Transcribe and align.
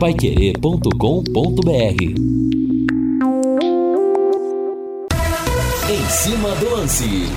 paiquerê.com.br 0.00 2.02
Em 5.90 6.08
cima 6.08 6.54
do 6.54 6.70
lance. 6.70 7.28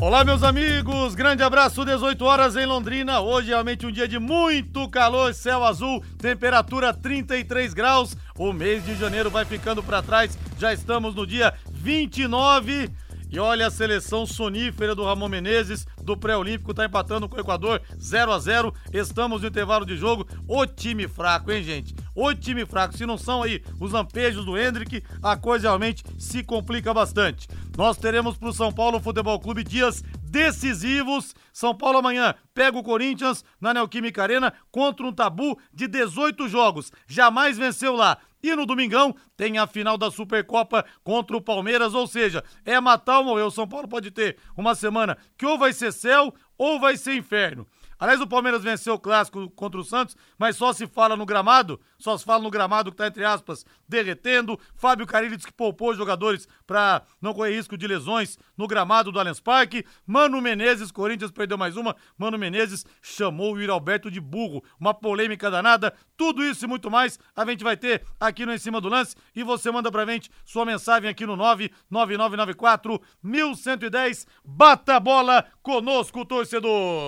Olá, 0.00 0.24
meus 0.24 0.44
amigos, 0.44 1.16
grande 1.16 1.42
abraço, 1.42 1.84
18 1.84 2.24
horas 2.24 2.54
em 2.54 2.64
Londrina. 2.64 3.20
Hoje 3.20 3.48
realmente 3.48 3.84
um 3.84 3.90
dia 3.90 4.06
de 4.06 4.20
muito 4.20 4.88
calor, 4.88 5.34
céu 5.34 5.64
azul, 5.64 6.00
temperatura 6.16 6.94
33 6.94 7.74
graus. 7.74 8.16
O 8.38 8.52
mês 8.52 8.84
de 8.84 8.94
janeiro 8.94 9.28
vai 9.28 9.44
ficando 9.44 9.82
para 9.82 10.00
trás, 10.00 10.38
já 10.60 10.72
estamos 10.72 11.12
no 11.12 11.26
dia 11.26 11.52
29 11.72 12.88
e 13.32 13.38
olha 13.38 13.66
a 13.66 13.70
seleção 13.70 14.26
sonífera 14.26 14.94
do 14.94 15.04
Ramon 15.04 15.26
Menezes, 15.26 15.86
do 16.02 16.14
pré-olímpico, 16.14 16.74
tá 16.74 16.84
empatando 16.84 17.26
com 17.26 17.36
o 17.36 17.40
Equador 17.40 17.80
0 17.98 18.30
a 18.30 18.38
0 18.38 18.74
Estamos 18.92 19.40
no 19.40 19.48
intervalo 19.48 19.86
de 19.86 19.96
jogo. 19.96 20.26
O 20.46 20.66
time 20.66 21.08
fraco, 21.08 21.50
hein, 21.50 21.62
gente? 21.62 21.94
O 22.14 22.34
time 22.34 22.66
fraco. 22.66 22.94
Se 22.94 23.06
não 23.06 23.16
são 23.16 23.42
aí 23.42 23.64
os 23.80 23.90
lampejos 23.90 24.44
do 24.44 24.58
Hendrick, 24.58 25.02
a 25.22 25.34
coisa 25.34 25.68
realmente 25.68 26.04
se 26.18 26.44
complica 26.44 26.92
bastante. 26.92 27.48
Nós 27.74 27.96
teremos 27.96 28.36
pro 28.36 28.52
São 28.52 28.70
Paulo 28.70 29.00
Futebol 29.00 29.40
Clube 29.40 29.64
dias 29.64 30.04
decisivos. 30.22 31.34
São 31.54 31.74
Paulo 31.74 31.98
amanhã 31.98 32.34
pega 32.52 32.76
o 32.76 32.82
Corinthians 32.82 33.42
na 33.58 33.72
Neoquímica 33.72 34.22
Arena 34.22 34.52
contra 34.70 35.06
um 35.06 35.12
tabu 35.12 35.58
de 35.72 35.88
18 35.88 36.48
jogos. 36.48 36.92
Jamais 37.06 37.56
venceu 37.56 37.96
lá. 37.96 38.18
E 38.42 38.56
no 38.56 38.66
domingão 38.66 39.14
tem 39.36 39.58
a 39.58 39.66
final 39.66 39.96
da 39.96 40.10
Supercopa 40.10 40.84
contra 41.04 41.36
o 41.36 41.40
Palmeiras, 41.40 41.94
ou 41.94 42.06
seja, 42.06 42.42
é 42.64 42.80
matar 42.80 43.20
ou 43.20 43.24
morrer. 43.26 43.42
O 43.42 43.50
São 43.50 43.68
Paulo 43.68 43.86
pode 43.86 44.10
ter 44.10 44.36
uma 44.56 44.74
semana 44.74 45.16
que 45.38 45.46
ou 45.46 45.56
vai 45.56 45.72
ser 45.72 45.92
céu 45.92 46.34
ou 46.58 46.80
vai 46.80 46.96
ser 46.96 47.14
inferno. 47.14 47.66
Aliás, 48.02 48.20
o 48.20 48.26
Palmeiras 48.26 48.64
venceu 48.64 48.94
o 48.94 48.98
clássico 48.98 49.48
contra 49.50 49.80
o 49.80 49.84
Santos, 49.84 50.16
mas 50.36 50.56
só 50.56 50.72
se 50.72 50.88
fala 50.88 51.16
no 51.16 51.24
gramado, 51.24 51.80
só 51.96 52.18
se 52.18 52.24
fala 52.24 52.42
no 52.42 52.50
gramado 52.50 52.90
que 52.90 52.96
tá, 52.96 53.06
entre 53.06 53.24
aspas, 53.24 53.64
derretendo. 53.88 54.58
Fábio 54.74 55.06
Carilli 55.06 55.36
disse 55.36 55.46
que 55.46 55.54
poupou 55.54 55.92
os 55.92 55.96
jogadores 55.96 56.48
para 56.66 57.02
não 57.20 57.32
correr 57.32 57.54
risco 57.54 57.78
de 57.78 57.86
lesões 57.86 58.36
no 58.58 58.66
gramado 58.66 59.12
do 59.12 59.20
Allianz 59.20 59.38
Parque. 59.38 59.84
Mano 60.04 60.40
Menezes, 60.40 60.90
Corinthians 60.90 61.30
perdeu 61.30 61.56
mais 61.56 61.76
uma. 61.76 61.94
Mano 62.18 62.36
Menezes 62.36 62.84
chamou 63.00 63.54
o 63.54 63.60
Yuri 63.60 63.70
Alberto 63.70 64.10
de 64.10 64.20
burro. 64.20 64.64
Uma 64.80 64.92
polêmica 64.92 65.48
danada. 65.48 65.94
Tudo 66.16 66.42
isso 66.42 66.64
e 66.64 66.68
muito 66.68 66.90
mais 66.90 67.20
a 67.36 67.44
gente 67.44 67.62
vai 67.62 67.76
ter 67.76 68.02
aqui 68.18 68.44
no 68.44 68.52
Em 68.52 68.58
Cima 68.58 68.80
do 68.80 68.88
Lance. 68.88 69.14
E 69.32 69.44
você 69.44 69.70
manda 69.70 69.92
pra 69.92 70.04
gente 70.06 70.28
sua 70.44 70.64
mensagem 70.64 71.08
aqui 71.08 71.24
no 71.24 71.36
99994 71.36 73.00
1110. 73.22 74.26
Bata 74.44 74.96
a 74.96 75.00
bola 75.00 75.46
conosco, 75.62 76.24
torcedor! 76.24 77.06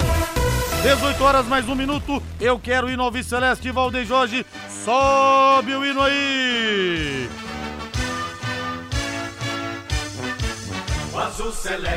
18 0.85 1.25
horas 1.25 1.47
mais 1.47 1.67
um 1.67 1.75
minuto. 1.75 2.23
Eu 2.39 2.59
quero 2.59 2.91
ir 2.91 2.97
no 2.99 3.05
Alves 3.05 3.27
Celeste 3.27 3.71
Valdeir 3.71 4.05
Jorge. 4.05 4.45
Sobe 4.69 5.75
o 5.75 5.83
hino 5.83 6.03
aí! 6.03 7.27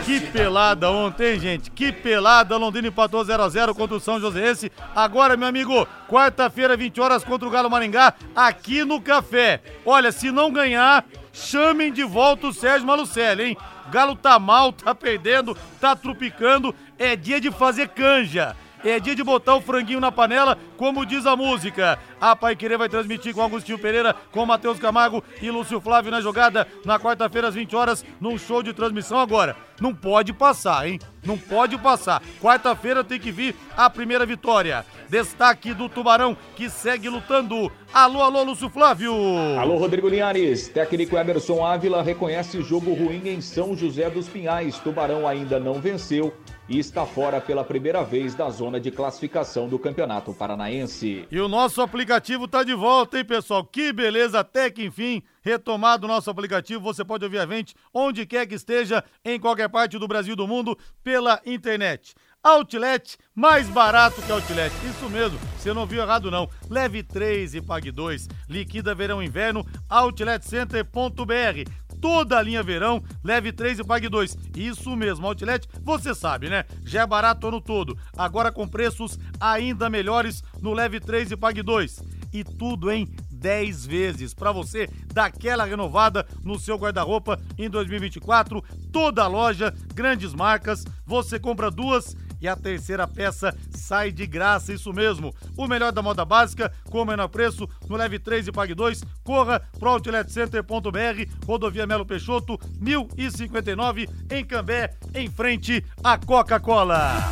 Que 0.06 0.22
pelada 0.22 0.90
ontem, 0.90 1.38
gente. 1.38 1.70
Que 1.70 1.92
pelada. 1.92 2.56
Londrina 2.56 2.88
empatou 2.88 3.26
0x0 3.26 3.76
contra 3.76 3.98
o 3.98 4.00
São 4.00 4.22
Joséense. 4.22 4.72
Agora, 4.96 5.36
meu 5.36 5.50
amigo, 5.50 5.86
quarta-feira, 6.08 6.78
20 6.78 7.02
horas 7.02 7.26
contra 7.26 7.46
o 7.46 7.52
Galo 7.52 7.70
Maringá, 7.70 8.14
aqui 8.34 8.86
no 8.86 9.02
Café. 9.02 9.62
Olha, 9.86 10.14
se 10.14 10.32
não 10.32 10.50
ganhar, 10.50 11.04
chamem 11.34 11.92
de 11.92 12.06
volta 12.06 12.48
o 12.48 12.54
Sérgio 12.54 12.88
Malucelli, 12.88 13.44
hein? 13.50 13.58
Galo 13.92 14.16
tá 14.16 14.40
mal, 14.40 14.72
tá 14.72 14.96
perdendo, 14.96 15.58
tá 15.78 15.94
trupicando. 15.94 16.74
É 16.98 17.18
dia 17.18 17.42
de 17.42 17.52
fazer 17.52 17.90
canja. 17.90 18.56
É 18.84 19.00
dia 19.00 19.16
de 19.16 19.24
botar 19.24 19.56
o 19.56 19.62
franguinho 19.62 20.00
na 20.00 20.12
panela, 20.12 20.58
como 20.78 21.06
diz 21.06 21.26
a 21.26 21.36
música. 21.36 22.00
A 22.20 22.36
Pai 22.36 22.56
Querer 22.56 22.78
vai 22.78 22.90
transmitir 22.90 23.34
com 23.34 23.42
Agostinho 23.42 23.78
Pereira, 23.78 24.16
com 24.32 24.46
Matheus 24.46 24.80
Camargo 24.80 25.24
e 25.42 25.52
Lúcio 25.52 25.80
Flávio 25.80 26.12
na 26.12 26.20
jogada 26.20 26.68
na 26.84 27.00
quarta-feira 27.00 27.48
às 27.48 27.56
20 27.56 27.76
horas, 27.76 28.06
num 28.20 28.38
show 28.38 28.64
de 28.64 28.74
transmissão 28.74 29.20
agora. 29.20 29.56
Não 29.80 29.94
pode 29.94 30.34
passar, 30.34 30.88
hein? 30.88 31.00
Não 31.24 31.38
pode 31.38 31.78
passar. 31.78 32.22
Quarta-feira 32.42 33.04
tem 33.04 33.20
que 33.20 33.32
vir 33.32 33.56
a 33.76 33.90
primeira 33.90 34.26
vitória. 34.26 34.84
Destaque 35.08 35.74
do 35.74 35.88
Tubarão 35.88 36.36
que 36.56 36.70
segue 36.70 37.08
lutando. 37.08 37.72
Alô, 37.94 38.22
alô, 38.22 38.44
Lúcio 38.44 38.70
Flávio. 38.70 39.14
Alô, 39.60 39.78
Rodrigo 39.78 40.10
Linhares. 40.10 40.68
Técnico 40.70 41.16
Emerson 41.16 41.64
Ávila 41.64 42.02
reconhece 42.02 42.62
jogo 42.64 42.94
ruim 42.94 43.22
em 43.28 43.42
São 43.42 43.76
José 43.76 44.10
dos 44.10 44.28
Pinhais. 44.28 44.80
Tubarão 44.80 45.28
ainda 45.28 45.60
não 45.60 45.76
venceu 45.76 46.34
e 46.70 46.80
está 46.80 47.06
fora 47.06 47.40
pela 47.40 47.64
primeira 47.64 48.04
vez 48.04 48.36
da 48.36 48.50
zona 48.50 48.80
de 48.80 48.92
classificação 48.92 49.70
do 49.70 49.80
Campeonato 49.80 50.34
Paranaense. 50.34 51.26
E 51.32 51.40
o 51.40 51.48
nosso 51.48 51.82
aplicativo 51.82 52.07
está 52.16 52.64
de 52.64 52.74
volta, 52.74 53.18
hein, 53.18 53.26
pessoal? 53.26 53.64
Que 53.64 53.92
beleza, 53.92 54.40
até 54.40 54.70
que 54.70 54.86
enfim, 54.86 55.22
retomado 55.42 56.06
o 56.06 56.08
nosso 56.08 56.30
aplicativo. 56.30 56.82
Você 56.82 57.04
pode 57.04 57.24
ouvir 57.24 57.40
a 57.40 57.46
gente 57.46 57.76
onde 57.94 58.26
quer 58.26 58.46
que 58.46 58.56
esteja, 58.56 59.04
em 59.24 59.40
qualquer 59.40 59.70
parte 59.70 59.98
do 59.98 60.08
Brasil 60.08 60.36
do 60.36 60.48
mundo, 60.48 60.78
pela 61.04 61.42
internet. 61.46 62.16
Outlet, 62.44 63.18
mais 63.36 63.68
barato 63.68 64.22
que 64.22 64.32
Outlet. 64.32 64.74
Isso 64.90 65.10
mesmo, 65.10 65.38
você 65.58 65.74
não 65.74 65.86
viu 65.86 66.02
errado 66.02 66.32
não. 66.32 66.50
Leve 66.70 67.04
3 67.04 67.56
e 67.56 67.62
pague 67.62 67.92
2. 67.92 68.28
Liquida 68.48 68.96
verão 68.96 69.22
inverno, 69.22 69.66
outletcenter.br. 69.90 71.87
Toda 72.02 72.38
a 72.38 72.42
linha 72.42 72.62
verão, 72.64 73.04
leve 73.24 73.52
3 73.52 73.80
e 73.80 73.84
pague 73.84 74.10
2. 74.10 74.38
Isso 74.56 74.96
mesmo, 74.96 75.26
Outlet, 75.26 75.68
você 75.82 76.14
sabe, 76.14 76.50
né? 76.50 76.64
Já 76.86 77.02
é 77.02 77.08
barato 77.08 77.48
ano 77.48 77.62
todo. 77.62 77.98
Agora 78.16 78.52
com 78.52 78.68
preços 78.68 79.18
ainda 79.40 79.90
melhores 79.90 80.44
no 80.62 80.74
leve 80.74 81.00
3 81.00 81.32
e 81.32 81.38
pague 81.38 81.62
2. 81.62 82.04
E 82.34 82.44
tudo 82.44 82.92
em 82.92 83.08
10 83.32 83.86
vezes 83.86 84.34
para 84.34 84.52
você 84.52 84.90
dar 85.14 85.26
aquela 85.26 85.66
renovada 85.66 86.26
no 86.44 86.60
seu 86.60 86.78
guarda-roupa 86.78 87.40
em 87.58 87.70
2024. 87.70 88.64
Toda 88.92 89.24
a 89.24 89.28
loja, 89.28 89.74
grandes 89.94 90.34
marcas, 90.34 90.84
você 91.06 91.40
compra 91.40 91.72
duas 91.72 92.16
e 92.42 92.48
a 92.48 92.56
terceira 92.56 93.08
peça 93.08 93.56
sai 93.72 94.12
de 94.12 94.26
graça, 94.26 94.74
isso 94.74 94.94
mesmo. 94.94 95.34
O 95.58 95.68
melhor 95.68 95.92
da 95.92 96.02
moda 96.02 96.26
básica, 96.26 96.72
com 96.90 97.02
o 97.02 97.06
menor 97.06 97.28
preço, 97.28 97.68
no 97.88 97.96
Leve 97.96 98.20
3 98.20 98.48
e 98.48 98.52
Pague 98.52 98.74
2, 98.74 99.04
corra 99.24 99.60
pro 99.80 99.92
outletcenter.br, 99.92 101.46
rodovia 101.46 101.88
Melo 101.88 102.06
Peixoto, 102.06 102.58
1059, 102.80 104.10
em 104.32 104.46
Cambé, 104.46 104.96
em 105.14 105.30
frente 105.30 105.84
à 106.04 106.18
Coca-Cola. 106.18 107.30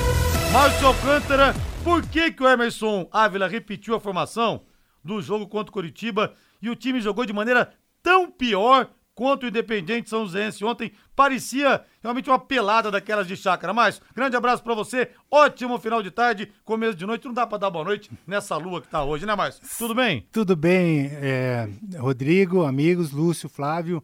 Márcio 0.52 0.88
Alcântara, 0.88 1.54
por 1.84 2.02
que 2.08 2.32
que 2.32 2.44
o 2.44 2.48
Emerson 2.48 3.08
Ávila 3.12 3.48
repetiu 3.48 3.96
a 3.96 4.00
formação 4.00 4.64
do 5.04 5.22
jogo 5.22 5.48
contra 5.48 5.70
o 5.70 5.74
Curitiba 5.74 6.34
e 6.62 6.70
o 6.70 6.76
time 6.76 7.00
jogou 7.00 7.26
de 7.26 7.34
maneira 7.34 7.74
tão 8.02 8.32
pior 8.32 8.90
quanto 9.16 9.44
o 9.44 9.48
Independente 9.48 10.10
São 10.10 10.26
Joséense 10.26 10.64
ontem. 10.64 10.92
Parecia 11.16 11.84
realmente 12.04 12.30
uma 12.30 12.38
pelada 12.38 12.92
daquelas 12.92 13.26
de 13.26 13.38
chácara. 13.38 13.74
Mas, 13.74 14.02
grande 14.14 14.36
abraço 14.36 14.62
para 14.62 14.76
você, 14.76 15.10
ótimo 15.32 15.80
final 15.80 16.04
de 16.04 16.12
tarde, 16.12 16.52
começo 16.66 16.96
de 16.96 17.06
noite. 17.06 17.26
Não 17.26 17.34
dá 17.34 17.48
para 17.48 17.58
dar 17.58 17.70
boa 17.70 17.86
noite 17.86 18.12
nessa 18.28 18.58
lua 18.58 18.82
que 18.82 18.90
tá 18.90 19.04
hoje, 19.04 19.26
né, 19.26 19.34
Márcio? 19.34 19.64
Tudo 19.78 19.96
bem? 19.96 20.28
Tudo 20.32 20.56
bem, 20.56 21.10
é, 21.14 21.70
Rodrigo, 21.98 22.66
amigos, 22.66 23.12
Lúcio, 23.12 23.48
Flávio. 23.48 24.04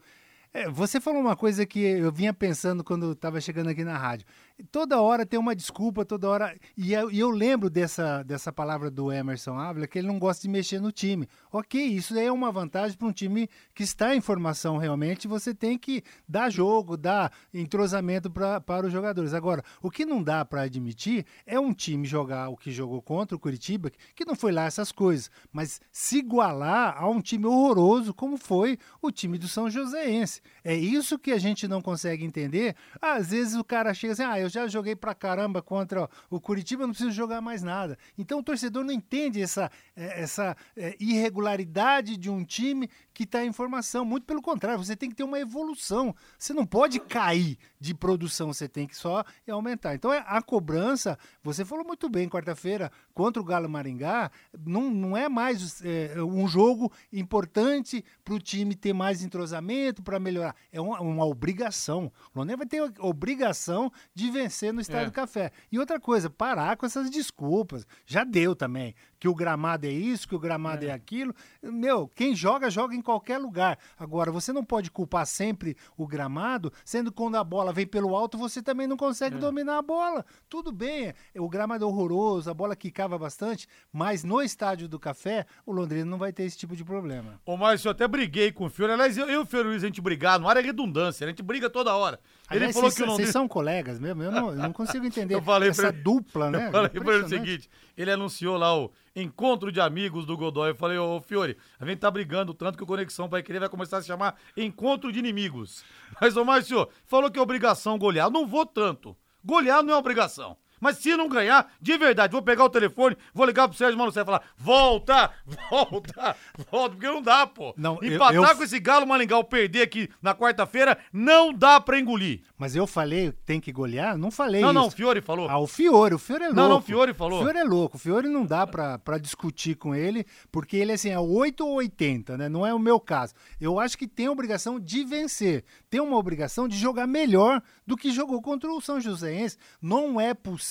É, 0.53 0.69
você 0.69 0.99
falou 0.99 1.21
uma 1.21 1.35
coisa 1.35 1.65
que 1.65 1.79
eu 1.79 2.11
vinha 2.11 2.33
pensando 2.33 2.83
quando 2.83 3.13
estava 3.13 3.39
chegando 3.39 3.69
aqui 3.69 3.85
na 3.85 3.97
rádio 3.97 4.25
toda 4.71 5.01
hora 5.01 5.25
tem 5.25 5.39
uma 5.39 5.55
desculpa, 5.55 6.05
toda 6.05 6.29
hora. 6.29 6.55
E 6.77 6.93
eu, 6.93 7.09
eu, 7.11 7.29
lembro 7.29 7.69
dessa, 7.69 8.23
dessa 8.23 8.51
palavra 8.51 8.91
do 8.91 9.11
Emerson 9.11 9.57
Ávila, 9.57 9.87
que 9.87 9.97
ele 9.97 10.07
não 10.07 10.19
gosta 10.19 10.41
de 10.41 10.49
mexer 10.49 10.79
no 10.79 10.91
time. 10.91 11.27
Ok, 11.51 11.81
isso 11.81 12.17
é 12.17 12.31
uma 12.31 12.51
vantagem 12.51 12.97
para 12.97 13.07
um 13.07 13.11
time 13.11 13.49
que 13.73 13.83
está 13.83 14.15
em 14.15 14.21
formação 14.21 14.77
realmente. 14.77 15.27
Você 15.27 15.53
tem 15.53 15.77
que 15.77 16.03
dar 16.27 16.49
jogo, 16.49 16.97
dar 16.97 17.31
entrosamento 17.53 18.29
pra, 18.29 18.61
para 18.61 18.85
os 18.85 18.93
jogadores. 18.93 19.33
Agora, 19.33 19.63
o 19.81 19.89
que 19.89 20.05
não 20.05 20.21
dá 20.21 20.45
para 20.45 20.63
admitir 20.63 21.25
é 21.45 21.59
um 21.59 21.73
time 21.73 22.05
jogar 22.05 22.49
o 22.49 22.57
que 22.57 22.71
jogou 22.71 23.01
contra 23.01 23.35
o 23.35 23.39
Curitiba, 23.39 23.91
que 24.15 24.25
não 24.25 24.35
foi 24.35 24.51
lá 24.51 24.65
essas 24.65 24.91
coisas, 24.91 25.31
mas 25.51 25.79
se 25.91 26.17
igualar 26.17 26.95
a 26.97 27.09
um 27.09 27.21
time 27.21 27.45
horroroso 27.45 28.13
como 28.13 28.37
foi 28.37 28.77
o 29.01 29.11
time 29.11 29.37
do 29.37 29.47
São 29.47 29.69
Joséense. 29.69 30.41
É 30.63 30.75
isso 30.75 31.17
que 31.17 31.31
a 31.31 31.39
gente 31.39 31.67
não 31.67 31.81
consegue 31.81 32.23
entender. 32.23 32.75
Às 33.01 33.31
vezes 33.31 33.55
o 33.55 33.63
cara 33.63 33.93
chega 33.93 34.13
assim, 34.13 34.23
ah, 34.23 34.39
eu 34.39 34.49
já 34.51 34.67
joguei 34.67 34.95
pra 34.95 35.15
caramba 35.15 35.61
contra 35.61 36.09
o 36.29 36.39
Curitiba, 36.39 36.83
não 36.83 36.91
preciso 36.93 37.11
jogar 37.11 37.41
mais 37.41 37.63
nada. 37.63 37.97
Então 38.17 38.39
o 38.39 38.43
torcedor 38.43 38.83
não 38.83 38.93
entende 38.93 39.41
essa, 39.41 39.71
é, 39.95 40.21
essa 40.21 40.55
é, 40.75 40.95
irregularidade 40.99 42.17
de 42.17 42.29
um 42.29 42.43
time 42.43 42.89
que 43.13 43.23
está 43.23 43.43
em 43.43 43.51
formação. 43.51 44.05
Muito 44.05 44.25
pelo 44.25 44.41
contrário, 44.41 44.83
você 44.83 44.95
tem 44.95 45.09
que 45.09 45.15
ter 45.15 45.23
uma 45.23 45.39
evolução. 45.39 46.15
Você 46.37 46.53
não 46.53 46.65
pode 46.65 46.99
cair 46.99 47.57
de 47.81 47.95
produção, 47.95 48.53
você 48.53 48.69
tem 48.69 48.85
que 48.85 48.95
só 48.95 49.25
aumentar. 49.49 49.95
Então 49.95 50.13
é, 50.13 50.23
a 50.27 50.39
cobrança, 50.39 51.17
você 51.41 51.65
falou 51.65 51.83
muito 51.83 52.07
bem, 52.07 52.29
quarta-feira, 52.29 52.91
contra 53.11 53.41
o 53.41 53.45
Galo 53.45 53.67
Maringá, 53.67 54.29
não, 54.63 54.91
não 54.91 55.17
é 55.17 55.27
mais 55.27 55.83
é, 55.83 56.21
um 56.21 56.47
jogo 56.47 56.93
importante 57.11 58.05
para 58.23 58.35
o 58.35 58.39
time 58.39 58.75
ter 58.75 58.93
mais 58.93 59.23
entrosamento, 59.23 60.03
para 60.03 60.19
melhorar. 60.19 60.55
É 60.71 60.79
uma, 60.79 61.01
uma 61.01 61.25
obrigação. 61.25 62.11
O 62.35 62.39
Londrina 62.39 62.57
vai 62.57 62.67
ter 62.67 62.83
a 62.83 63.05
obrigação 63.07 63.91
de 64.13 64.29
vencer 64.29 64.71
no 64.71 64.79
Estádio 64.79 65.09
é. 65.09 65.11
Café. 65.11 65.51
E 65.71 65.79
outra 65.79 65.99
coisa, 65.99 66.29
parar 66.29 66.77
com 66.77 66.85
essas 66.85 67.09
desculpas. 67.09 67.87
Já 68.05 68.23
deu 68.23 68.55
também 68.55 68.93
que 69.21 69.27
o 69.27 69.35
gramado 69.35 69.85
é 69.85 69.91
isso, 69.91 70.27
que 70.27 70.33
o 70.33 70.39
gramado 70.39 70.83
é. 70.83 70.87
é 70.87 70.91
aquilo. 70.91 71.31
Meu, 71.61 72.07
quem 72.07 72.35
joga, 72.35 72.71
joga 72.71 72.95
em 72.95 73.01
qualquer 73.03 73.37
lugar. 73.37 73.77
Agora, 73.95 74.31
você 74.31 74.51
não 74.51 74.65
pode 74.65 74.89
culpar 74.89 75.27
sempre 75.27 75.77
o 75.95 76.07
gramado, 76.07 76.73
sendo 76.83 77.11
que 77.11 77.17
quando 77.17 77.35
a 77.35 77.43
bola 77.43 77.71
vem 77.71 77.85
pelo 77.85 78.15
alto, 78.15 78.35
você 78.35 78.63
também 78.63 78.87
não 78.87 78.97
consegue 78.97 79.35
é. 79.35 79.39
dominar 79.39 79.77
a 79.77 79.81
bola. 79.83 80.25
Tudo 80.49 80.71
bem, 80.71 81.13
o 81.37 81.47
gramado 81.47 81.85
é 81.85 81.87
horroroso, 81.87 82.49
a 82.49 82.53
bola 82.53 82.75
quicava 82.75 83.15
bastante, 83.15 83.67
mas 83.93 84.23
no 84.23 84.41
estádio 84.41 84.89
do 84.89 84.99
Café, 84.99 85.45
o 85.67 85.71
Londrina 85.71 86.05
não 86.05 86.17
vai 86.17 86.33
ter 86.33 86.41
esse 86.41 86.57
tipo 86.57 86.75
de 86.75 86.83
problema. 86.83 87.39
Ô, 87.45 87.55
Márcio, 87.55 87.89
eu 87.89 87.91
até 87.91 88.07
briguei 88.07 88.51
com 88.51 88.65
o 88.65 88.69
Fiore. 88.71 88.93
Aliás, 88.93 89.15
eu, 89.19 89.27
eu 89.27 89.41
e 89.41 89.43
o 89.43 89.45
Fiore 89.45 89.67
Luiz, 89.67 89.83
a 89.83 89.85
gente 89.85 90.01
brigar, 90.01 90.39
não 90.39 90.49
é 90.49 90.59
redundância, 90.59 91.25
a 91.25 91.29
gente 91.29 91.43
briga 91.43 91.69
toda 91.69 91.95
hora. 91.95 92.19
Ele 92.51 92.65
Aliás, 92.65 92.75
falou 92.75 92.89
cês, 92.89 92.97
que 92.97 93.03
o 93.03 93.05
Londrina... 93.05 93.25
Vocês 93.25 93.33
são 93.33 93.47
colegas 93.47 93.99
mesmo? 93.99 94.23
Eu 94.23 94.31
não, 94.31 94.49
eu 94.49 94.55
não 94.55 94.73
consigo 94.73 95.05
entender 95.05 95.35
eu 95.35 95.41
falei 95.41 95.69
essa 95.69 95.87
ele... 95.87 96.01
dupla, 96.01 96.51
né? 96.51 96.67
Eu 96.67 96.71
falei 96.71 96.89
pra 96.89 97.13
ele 97.15 97.23
o 97.23 97.29
seguinte, 97.29 97.69
ele 97.97 98.11
anunciou 98.11 98.57
lá 98.57 98.77
o 98.77 98.91
encontro 99.15 99.71
de 99.71 99.79
amigos 99.79 100.25
do 100.25 100.35
Godoy. 100.37 100.71
Eu 100.71 100.75
falei, 100.75 100.97
ô 100.97 101.21
Fiore, 101.21 101.57
a 101.79 101.85
gente 101.85 101.99
tá 101.99 102.11
brigando 102.11 102.53
tanto 102.53 102.77
que 102.77 102.83
o 102.83 102.87
Conexão 102.87 103.29
vai 103.29 103.41
querer 103.41 103.59
vai 103.59 103.69
começar 103.69 103.97
a 103.97 104.01
se 104.01 104.07
chamar 104.07 104.35
encontro 104.55 105.11
de 105.11 105.19
inimigos. 105.19 105.83
Mas, 106.19 106.35
ô 106.35 106.43
Márcio, 106.43 106.87
falou 107.05 107.31
que 107.31 107.39
é 107.39 107.41
obrigação 107.41 107.97
golear. 107.97 108.29
Não 108.29 108.45
vou 108.45 108.65
tanto. 108.65 109.15
Golear 109.43 109.81
não 109.81 109.93
é 109.93 109.97
obrigação. 109.97 110.57
Mas 110.81 110.97
se 110.97 111.15
não 111.15 111.29
ganhar, 111.29 111.71
de 111.79 111.95
verdade, 111.95 112.31
vou 112.31 112.41
pegar 112.41 112.65
o 112.65 112.69
telefone, 112.69 113.15
vou 113.35 113.45
ligar 113.45 113.67
pro 113.67 113.77
Sérgio 113.77 113.97
Malucé 113.97 114.21
e 114.21 114.25
falar: 114.25 114.41
volta, 114.57 115.29
volta, 115.69 116.35
volta, 116.71 116.95
porque 116.95 117.07
não 117.07 117.21
dá, 117.21 117.45
pô. 117.45 117.71
Não, 117.77 117.99
Empatar 118.01 118.33
eu, 118.33 118.43
eu... 118.43 118.55
com 118.57 118.63
esse 118.63 118.79
Galo 118.79 119.05
Malingal 119.05 119.43
perder 119.43 119.83
aqui 119.83 120.09
na 120.19 120.33
quarta-feira, 120.33 120.97
não 121.13 121.53
dá 121.53 121.79
pra 121.79 121.99
engolir. 121.99 122.41
Mas 122.57 122.75
eu 122.75 122.87
falei, 122.87 123.31
tem 123.45 123.59
que 123.59 123.71
golear? 123.71 124.17
Não 124.17 124.31
falei 124.31 124.61
não, 124.61 124.69
isso. 124.69 124.73
Não, 124.73 124.81
não, 124.81 124.87
o 124.87 124.91
Fiore 124.91 125.21
falou. 125.21 125.49
Ah, 125.49 125.59
o 125.59 125.67
Fiore, 125.67 126.15
o 126.15 126.19
Fiore 126.19 126.43
é 126.43 126.47
louco. 126.47 126.61
Não, 126.61 126.69
não, 126.69 126.77
o 126.77 126.81
Fiore 126.81 127.13
falou. 127.13 127.39
O 127.39 127.43
Fiore 127.43 127.59
é 127.59 127.63
louco, 127.63 127.97
o 127.97 127.99
Fiore 127.99 128.27
não 128.27 128.45
dá 128.45 128.65
pra, 128.65 128.97
pra 128.97 129.19
discutir 129.19 129.75
com 129.75 129.93
ele, 129.93 130.25
porque 130.51 130.77
ele, 130.77 130.93
assim, 130.93 131.09
é 131.09 131.19
8 131.19 131.63
ou 131.63 131.75
80, 131.75 132.37
né? 132.37 132.49
Não 132.49 132.65
é 132.65 132.73
o 132.73 132.79
meu 132.79 132.99
caso. 132.99 133.33
Eu 133.59 133.79
acho 133.79 133.95
que 133.95 134.07
tem 134.07 134.25
a 134.25 134.31
obrigação 134.31 134.79
de 134.79 135.03
vencer, 135.03 135.63
tem 135.89 136.01
uma 136.01 136.17
obrigação 136.17 136.67
de 136.67 136.75
jogar 136.75 137.05
melhor 137.05 137.61
do 137.85 137.95
que 137.95 138.11
jogou 138.11 138.41
contra 138.41 138.71
o 138.71 138.81
São 138.81 138.99
Joséense. 138.99 139.57
Não 139.79 140.19
é 140.19 140.33
possível 140.33 140.70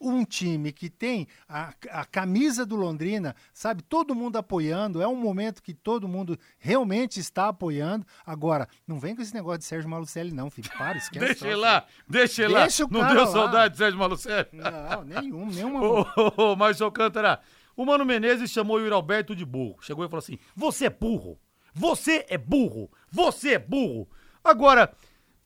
um 0.00 0.24
time 0.24 0.72
que 0.72 0.88
tem 0.88 1.26
a, 1.48 1.72
a 1.90 2.04
camisa 2.04 2.64
do 2.64 2.76
Londrina, 2.76 3.34
sabe? 3.52 3.82
Todo 3.82 4.14
mundo 4.14 4.36
apoiando, 4.36 5.02
é 5.02 5.08
um 5.08 5.16
momento 5.16 5.62
que 5.62 5.74
todo 5.74 6.08
mundo 6.08 6.38
realmente 6.58 7.20
está 7.20 7.48
apoiando. 7.48 8.06
Agora, 8.24 8.68
não 8.86 8.98
vem 8.98 9.14
com 9.14 9.22
esse 9.22 9.34
negócio 9.34 9.58
de 9.58 9.64
Sérgio 9.64 9.90
Malucelli, 9.90 10.32
não, 10.32 10.50
filho. 10.50 10.70
Para, 10.76 10.96
esquece. 10.98 11.26
Deixa 11.26 11.46
ele 11.46 11.56
lá, 11.56 11.86
deixa 12.08 12.44
ele 12.44 12.54
lá. 12.54 12.66
Não 12.90 13.06
deu 13.06 13.24
lá. 13.24 13.26
saudade 13.26 13.72
de 13.72 13.78
Sérgio 13.78 13.98
Malucelli? 13.98 14.48
Não, 14.52 15.04
nenhum, 15.04 15.46
nenhuma. 15.50 15.80
Ô, 15.82 16.06
ô, 16.36 16.84
Alcântara, 16.84 17.40
o 17.76 17.84
Mano 17.84 18.04
Menezes 18.04 18.50
chamou 18.50 18.76
o 18.76 18.80
Yuri 18.80 18.92
Alberto 18.92 19.34
de 19.34 19.44
burro. 19.44 19.76
Chegou 19.80 20.04
e 20.04 20.08
falou 20.08 20.18
assim: 20.18 20.38
Você 20.54 20.86
é 20.86 20.90
burro. 20.90 21.38
Você 21.74 22.26
é 22.28 22.38
burro. 22.38 22.90
Você 23.10 23.54
é 23.54 23.58
burro. 23.58 24.08
Agora, 24.42 24.92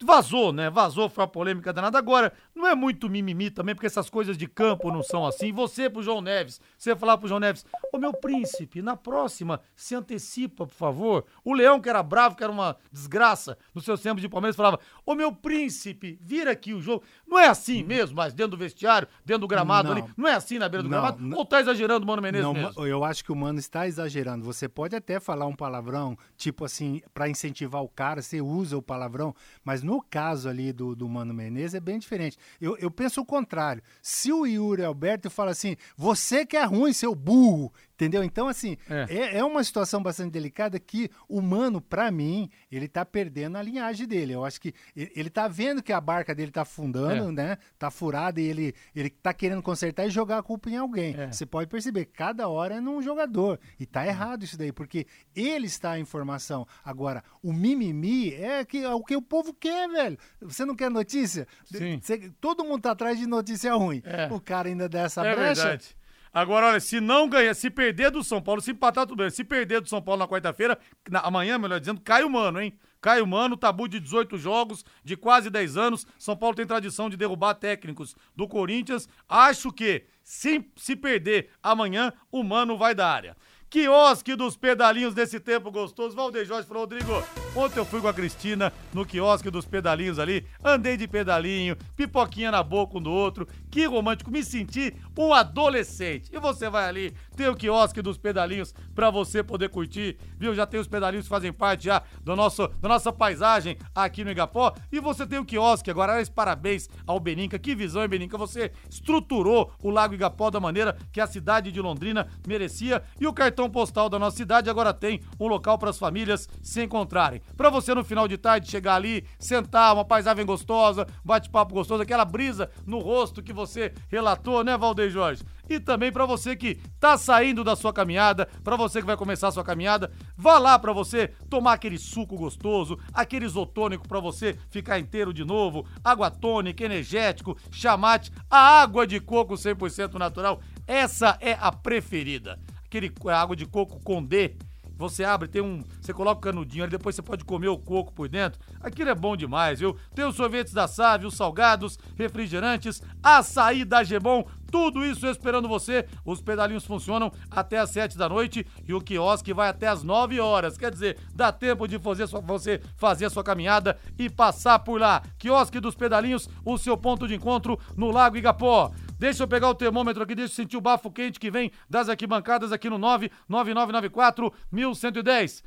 Vazou, 0.04 0.52
né? 0.52 0.68
Vazou, 0.68 1.08
foi 1.08 1.22
uma 1.22 1.28
polêmica 1.28 1.72
danada. 1.72 1.96
Agora, 1.96 2.32
não 2.54 2.66
é 2.66 2.74
muito 2.74 3.08
mimimi 3.08 3.50
também, 3.50 3.74
porque 3.74 3.86
essas 3.86 4.10
coisas 4.10 4.36
de 4.36 4.46
campo 4.46 4.92
não 4.92 5.02
são 5.02 5.26
assim. 5.26 5.50
Você 5.50 5.88
pro 5.88 6.02
João 6.02 6.20
Neves, 6.20 6.60
você 6.76 6.94
falar 6.94 7.16
pro 7.16 7.26
João 7.26 7.40
Neves, 7.40 7.64
ô 7.90 7.96
meu 7.96 8.12
príncipe, 8.12 8.82
na 8.82 8.96
próxima, 8.96 9.60
se 9.74 9.94
antecipa, 9.94 10.66
por 10.66 10.74
favor. 10.74 11.24
O 11.42 11.54
Leão, 11.54 11.80
que 11.80 11.88
era 11.88 12.02
bravo, 12.02 12.36
que 12.36 12.44
era 12.44 12.52
uma 12.52 12.76
desgraça 12.92 13.56
no 13.74 13.80
seu 13.80 13.96
tempo 13.96 14.20
de 14.20 14.28
Palmeiras, 14.28 14.54
falava, 14.54 14.78
ô 15.06 15.14
meu 15.14 15.32
príncipe, 15.32 16.18
vira 16.20 16.50
aqui 16.50 16.74
o 16.74 16.82
jogo. 16.82 17.02
Não 17.26 17.38
é 17.38 17.48
assim 17.48 17.82
mesmo, 17.82 18.14
mas 18.14 18.34
dentro 18.34 18.52
do 18.52 18.56
vestiário, 18.58 19.08
dentro 19.24 19.40
do 19.40 19.48
gramado 19.48 19.88
não. 19.88 19.96
ali. 19.96 20.12
Não 20.18 20.28
é 20.28 20.34
assim 20.34 20.58
na 20.58 20.68
beira 20.68 20.82
do 20.82 20.90
não, 20.90 20.98
gramado? 20.98 21.22
Não, 21.22 21.38
ou 21.38 21.46
tá 21.46 21.60
exagerando 21.60 22.04
o 22.04 22.06
Mano 22.06 22.20
Menezes 22.20 22.44
não, 22.44 22.52
mesmo? 22.52 22.86
Eu 22.86 23.02
acho 23.04 23.24
que 23.24 23.32
o 23.32 23.36
Mano 23.36 23.58
está 23.58 23.88
exagerando. 23.88 24.44
Você 24.44 24.68
pode 24.68 24.94
até 24.94 25.18
falar 25.18 25.46
um 25.46 25.56
palavrão, 25.56 26.14
tipo 26.36 26.62
assim, 26.62 27.00
para 27.14 27.26
incentivar 27.26 27.82
o 27.82 27.88
cara, 27.88 28.20
você 28.20 28.42
usa 28.42 28.76
o 28.76 28.82
palavrão, 28.82 29.34
mas 29.64 29.82
no 29.94 30.02
caso 30.02 30.48
ali 30.48 30.72
do, 30.72 30.96
do 30.96 31.08
Mano 31.08 31.32
Menezes 31.32 31.74
é 31.74 31.80
bem 31.80 32.00
diferente. 32.00 32.36
Eu, 32.60 32.76
eu 32.78 32.90
penso 32.90 33.20
o 33.20 33.24
contrário. 33.24 33.80
Se 34.02 34.32
o 34.32 34.44
Yuri 34.44 34.82
Alberto 34.82 35.30
fala 35.30 35.52
assim, 35.52 35.76
você 35.96 36.44
que 36.44 36.56
é 36.56 36.64
ruim, 36.64 36.92
seu 36.92 37.14
burro, 37.14 37.72
Entendeu? 37.94 38.24
Então, 38.24 38.48
assim, 38.48 38.76
é. 38.90 39.06
é. 39.08 39.38
É, 39.38 39.44
uma 39.44 39.62
situação 39.62 40.02
bastante 40.02 40.32
delicada 40.32 40.78
que 40.80 41.08
o 41.28 41.40
Mano, 41.40 41.80
para 41.80 42.10
mim, 42.10 42.50
ele 42.70 42.88
tá 42.88 43.04
perdendo 43.04 43.56
a 43.56 43.62
linhagem 43.62 44.06
dele. 44.06 44.32
Eu 44.32 44.44
acho 44.44 44.60
que 44.60 44.74
ele 44.96 45.30
tá 45.30 45.46
vendo 45.46 45.82
que 45.82 45.92
a 45.92 46.00
barca 46.00 46.34
dele 46.34 46.50
tá 46.50 46.62
afundando, 46.62 47.28
é. 47.28 47.32
né? 47.32 47.58
Tá 47.78 47.90
furada 47.90 48.40
e 48.40 48.44
ele, 48.44 48.74
ele 48.94 49.10
tá 49.10 49.32
querendo 49.32 49.62
consertar 49.62 50.06
e 50.06 50.10
jogar 50.10 50.38
a 50.38 50.42
culpa 50.42 50.68
em 50.70 50.76
alguém. 50.76 51.14
É. 51.16 51.30
Você 51.30 51.46
pode 51.46 51.68
perceber, 51.70 52.06
cada 52.06 52.48
hora 52.48 52.76
é 52.76 52.80
num 52.80 53.00
jogador. 53.00 53.60
E 53.78 53.86
tá 53.86 54.04
errado 54.04 54.42
isso 54.42 54.58
daí, 54.58 54.72
porque 54.72 55.06
ele 55.34 55.66
está 55.66 55.92
a 55.92 55.98
informação. 55.98 56.66
Agora, 56.84 57.22
o 57.42 57.52
mimimi 57.52 58.34
é, 58.34 58.64
que, 58.64 58.78
é 58.78 58.92
o 58.92 59.04
que 59.04 59.14
o 59.14 59.22
povo 59.22 59.54
quer, 59.54 59.88
velho. 59.88 60.18
Você 60.40 60.64
não 60.64 60.74
quer 60.74 60.90
notícia? 60.90 61.46
Sim. 61.64 62.00
Você, 62.02 62.32
todo 62.40 62.64
mundo 62.64 62.82
tá 62.82 62.90
atrás 62.90 63.18
de 63.18 63.26
notícia 63.26 63.72
ruim. 63.74 64.02
É. 64.04 64.32
O 64.32 64.40
cara 64.40 64.68
ainda 64.68 64.88
dá 64.88 65.02
essa 65.02 65.24
é 65.24 65.34
brecha. 65.34 65.62
Verdade. 65.62 65.96
Agora, 66.34 66.66
olha, 66.66 66.80
se 66.80 67.00
não 67.00 67.28
ganhar, 67.28 67.54
se 67.54 67.70
perder 67.70 68.10
do 68.10 68.24
São 68.24 68.42
Paulo, 68.42 68.60
se 68.60 68.72
empatar 68.72 69.06
tudo 69.06 69.18
bem, 69.18 69.30
se 69.30 69.44
perder 69.44 69.80
do 69.80 69.88
São 69.88 70.02
Paulo 70.02 70.18
na 70.18 70.26
quarta-feira, 70.26 70.76
amanhã, 71.22 71.56
melhor 71.56 71.78
dizendo, 71.78 72.00
cai 72.00 72.24
o 72.24 72.28
mano, 72.28 72.60
hein? 72.60 72.76
Cai 73.00 73.20
o 73.20 73.26
mano, 73.26 73.56
tabu 73.56 73.86
de 73.86 74.00
18 74.00 74.36
jogos, 74.36 74.84
de 75.04 75.16
quase 75.16 75.48
10 75.48 75.76
anos. 75.76 76.04
São 76.18 76.36
Paulo 76.36 76.56
tem 76.56 76.66
tradição 76.66 77.08
de 77.08 77.16
derrubar 77.16 77.54
técnicos 77.54 78.16
do 78.34 78.48
Corinthians. 78.48 79.08
Acho 79.28 79.70
que, 79.70 80.06
se, 80.24 80.68
se 80.74 80.96
perder 80.96 81.50
amanhã, 81.62 82.12
o 82.32 82.42
mano 82.42 82.76
vai 82.76 82.96
da 82.96 83.08
área. 83.08 83.36
Quiosque 83.74 84.36
dos 84.36 84.56
pedalinhos 84.56 85.14
desse 85.14 85.40
tempo 85.40 85.68
gostoso. 85.68 86.14
Valdeir 86.14 86.46
Jorge 86.46 86.66
falou, 86.68 86.84
Rodrigo, 86.84 87.12
ontem 87.56 87.80
eu 87.80 87.84
fui 87.84 88.00
com 88.00 88.06
a 88.06 88.14
Cristina 88.14 88.72
no 88.92 89.04
quiosque 89.04 89.50
dos 89.50 89.66
pedalinhos 89.66 90.20
ali, 90.20 90.46
andei 90.64 90.96
de 90.96 91.08
pedalinho, 91.08 91.76
pipoquinha 91.96 92.52
na 92.52 92.62
boca 92.62 92.98
um 92.98 93.02
do 93.02 93.10
outro, 93.10 93.48
que 93.74 93.86
romântico, 93.86 94.30
me 94.30 94.44
senti 94.44 94.94
um 95.18 95.34
adolescente. 95.34 96.30
E 96.32 96.38
você 96.38 96.70
vai 96.70 96.88
ali, 96.88 97.12
tem 97.36 97.48
o 97.48 97.56
quiosque 97.56 98.00
dos 98.00 98.16
pedalinhos 98.16 98.72
para 98.94 99.10
você 99.10 99.42
poder 99.42 99.68
curtir, 99.68 100.16
viu? 100.38 100.54
Já 100.54 100.64
tem 100.64 100.78
os 100.78 100.86
pedalinhos 100.86 101.26
que 101.26 101.28
fazem 101.28 101.52
parte 101.52 101.86
já 101.86 102.00
do 102.22 102.36
nosso, 102.36 102.68
da 102.80 102.88
nossa 102.88 103.12
paisagem 103.12 103.76
aqui 103.92 104.22
no 104.22 104.30
Igapó. 104.30 104.72
E 104.92 105.00
você 105.00 105.26
tem 105.26 105.40
o 105.40 105.44
quiosque 105.44 105.90
agora. 105.90 106.24
Parabéns 106.32 106.88
ao 107.04 107.18
Beninca. 107.18 107.58
Que 107.58 107.74
visão, 107.74 108.02
hein, 108.02 108.08
Beninca? 108.08 108.38
Você 108.38 108.70
estruturou 108.88 109.72
o 109.82 109.90
Lago 109.90 110.14
Igapó 110.14 110.50
da 110.50 110.60
maneira 110.60 110.96
que 111.10 111.20
a 111.20 111.26
cidade 111.26 111.72
de 111.72 111.80
Londrina 111.80 112.28
merecia. 112.46 113.02
E 113.20 113.26
o 113.26 113.32
cartão 113.32 113.68
postal 113.68 114.08
da 114.08 114.20
nossa 114.20 114.36
cidade 114.36 114.70
agora 114.70 114.94
tem 114.94 115.20
um 115.40 115.48
local 115.48 115.78
para 115.78 115.90
as 115.90 115.98
famílias 115.98 116.48
se 116.62 116.80
encontrarem. 116.80 117.42
Para 117.56 117.70
você 117.70 117.92
no 117.92 118.04
final 118.04 118.28
de 118.28 118.38
tarde 118.38 118.70
chegar 118.70 118.94
ali, 118.94 119.26
sentar, 119.36 119.92
uma 119.94 120.04
paisagem 120.04 120.46
gostosa, 120.46 121.08
bate-papo 121.24 121.74
gostoso, 121.74 122.00
aquela 122.00 122.24
brisa 122.24 122.70
no 122.86 123.00
rosto 123.00 123.42
que 123.42 123.52
você 123.52 123.63
relatou, 124.08 124.62
né, 124.62 124.76
Valdeir 124.76 125.10
Jorge? 125.10 125.42
E 125.68 125.80
também 125.80 126.12
para 126.12 126.26
você 126.26 126.54
que 126.54 126.76
tá 127.00 127.16
saindo 127.16 127.64
da 127.64 127.74
sua 127.74 127.92
caminhada, 127.92 128.46
para 128.62 128.76
você 128.76 129.00
que 129.00 129.06
vai 129.06 129.16
começar 129.16 129.48
a 129.48 129.52
sua 129.52 129.64
caminhada, 129.64 130.12
vá 130.36 130.58
lá 130.58 130.78
para 130.78 130.92
você 130.92 131.28
tomar 131.48 131.72
aquele 131.72 131.98
suco 131.98 132.36
gostoso, 132.36 132.98
aquele 133.12 133.46
isotônico 133.46 134.06
para 134.06 134.20
você 134.20 134.58
ficar 134.68 134.98
inteiro 134.98 135.32
de 135.32 135.44
novo, 135.44 135.86
água 136.02 136.30
tônica, 136.30 136.84
energético, 136.84 137.56
chamate, 137.70 138.30
a 138.50 138.82
água 138.82 139.06
de 139.06 139.20
coco 139.20 139.54
100% 139.54 140.14
natural, 140.14 140.60
essa 140.86 141.38
é 141.40 141.56
a 141.58 141.72
preferida. 141.72 142.58
Aquele 142.84 143.12
água 143.28 143.56
de 143.56 143.66
coco 143.66 143.98
com 144.04 144.22
D 144.22 144.56
você 144.96 145.24
abre, 145.24 145.48
tem 145.48 145.62
um. 145.62 145.82
Você 146.00 146.12
coloca 146.12 146.38
o 146.38 146.42
canudinho 146.42 146.84
ali, 146.84 146.90
depois 146.90 147.14
você 147.14 147.22
pode 147.22 147.44
comer 147.44 147.68
o 147.68 147.78
coco 147.78 148.12
por 148.12 148.28
dentro. 148.28 148.60
Aquilo 148.80 149.10
é 149.10 149.14
bom 149.14 149.36
demais, 149.36 149.80
viu? 149.80 149.96
Tem 150.14 150.24
os 150.24 150.36
sorvetes 150.36 150.72
da 150.72 150.86
Sávio, 150.86 151.28
os 151.28 151.36
salgados, 151.36 151.98
refrigerantes, 152.16 153.02
açaí 153.22 153.84
da 153.84 154.04
Gebon, 154.04 154.46
tudo 154.74 155.04
isso 155.04 155.26
esperando 155.28 155.68
você. 155.68 156.04
Os 156.24 156.42
pedalinhos 156.42 156.84
funcionam 156.84 157.30
até 157.48 157.78
as 157.78 157.90
7 157.90 158.18
da 158.18 158.28
noite 158.28 158.66
e 158.84 158.92
o 158.92 159.00
quiosque 159.00 159.52
vai 159.52 159.68
até 159.68 159.86
as 159.86 160.02
9 160.02 160.40
horas. 160.40 160.76
Quer 160.76 160.90
dizer, 160.90 161.16
dá 161.32 161.52
tempo 161.52 161.86
de 161.86 161.96
fazer 161.98 162.26
sua, 162.26 162.40
você 162.40 162.80
fazer 162.96 163.26
a 163.26 163.30
sua 163.30 163.44
caminhada 163.44 163.96
e 164.18 164.28
passar 164.28 164.80
por 164.80 165.00
lá. 165.00 165.22
Quiosque 165.38 165.78
dos 165.78 165.94
pedalinhos, 165.94 166.48
o 166.64 166.76
seu 166.76 166.96
ponto 166.96 167.28
de 167.28 167.36
encontro 167.36 167.78
no 167.96 168.10
Lago 168.10 168.36
Igapó. 168.36 168.90
Deixa 169.18 169.44
eu 169.44 169.48
pegar 169.48 169.68
o 169.68 169.74
termômetro 169.74 170.22
aqui, 170.22 170.34
deixa 170.34 170.52
eu 170.52 170.56
sentir 170.56 170.76
o 170.76 170.80
bafo 170.80 171.10
quente 171.10 171.38
que 171.38 171.50
vem 171.50 171.70
das 171.88 172.08
arquibancadas 172.08 172.72
aqui 172.72 172.90
no 172.90 172.98
99994 172.98 174.52
1110. 174.72 175.62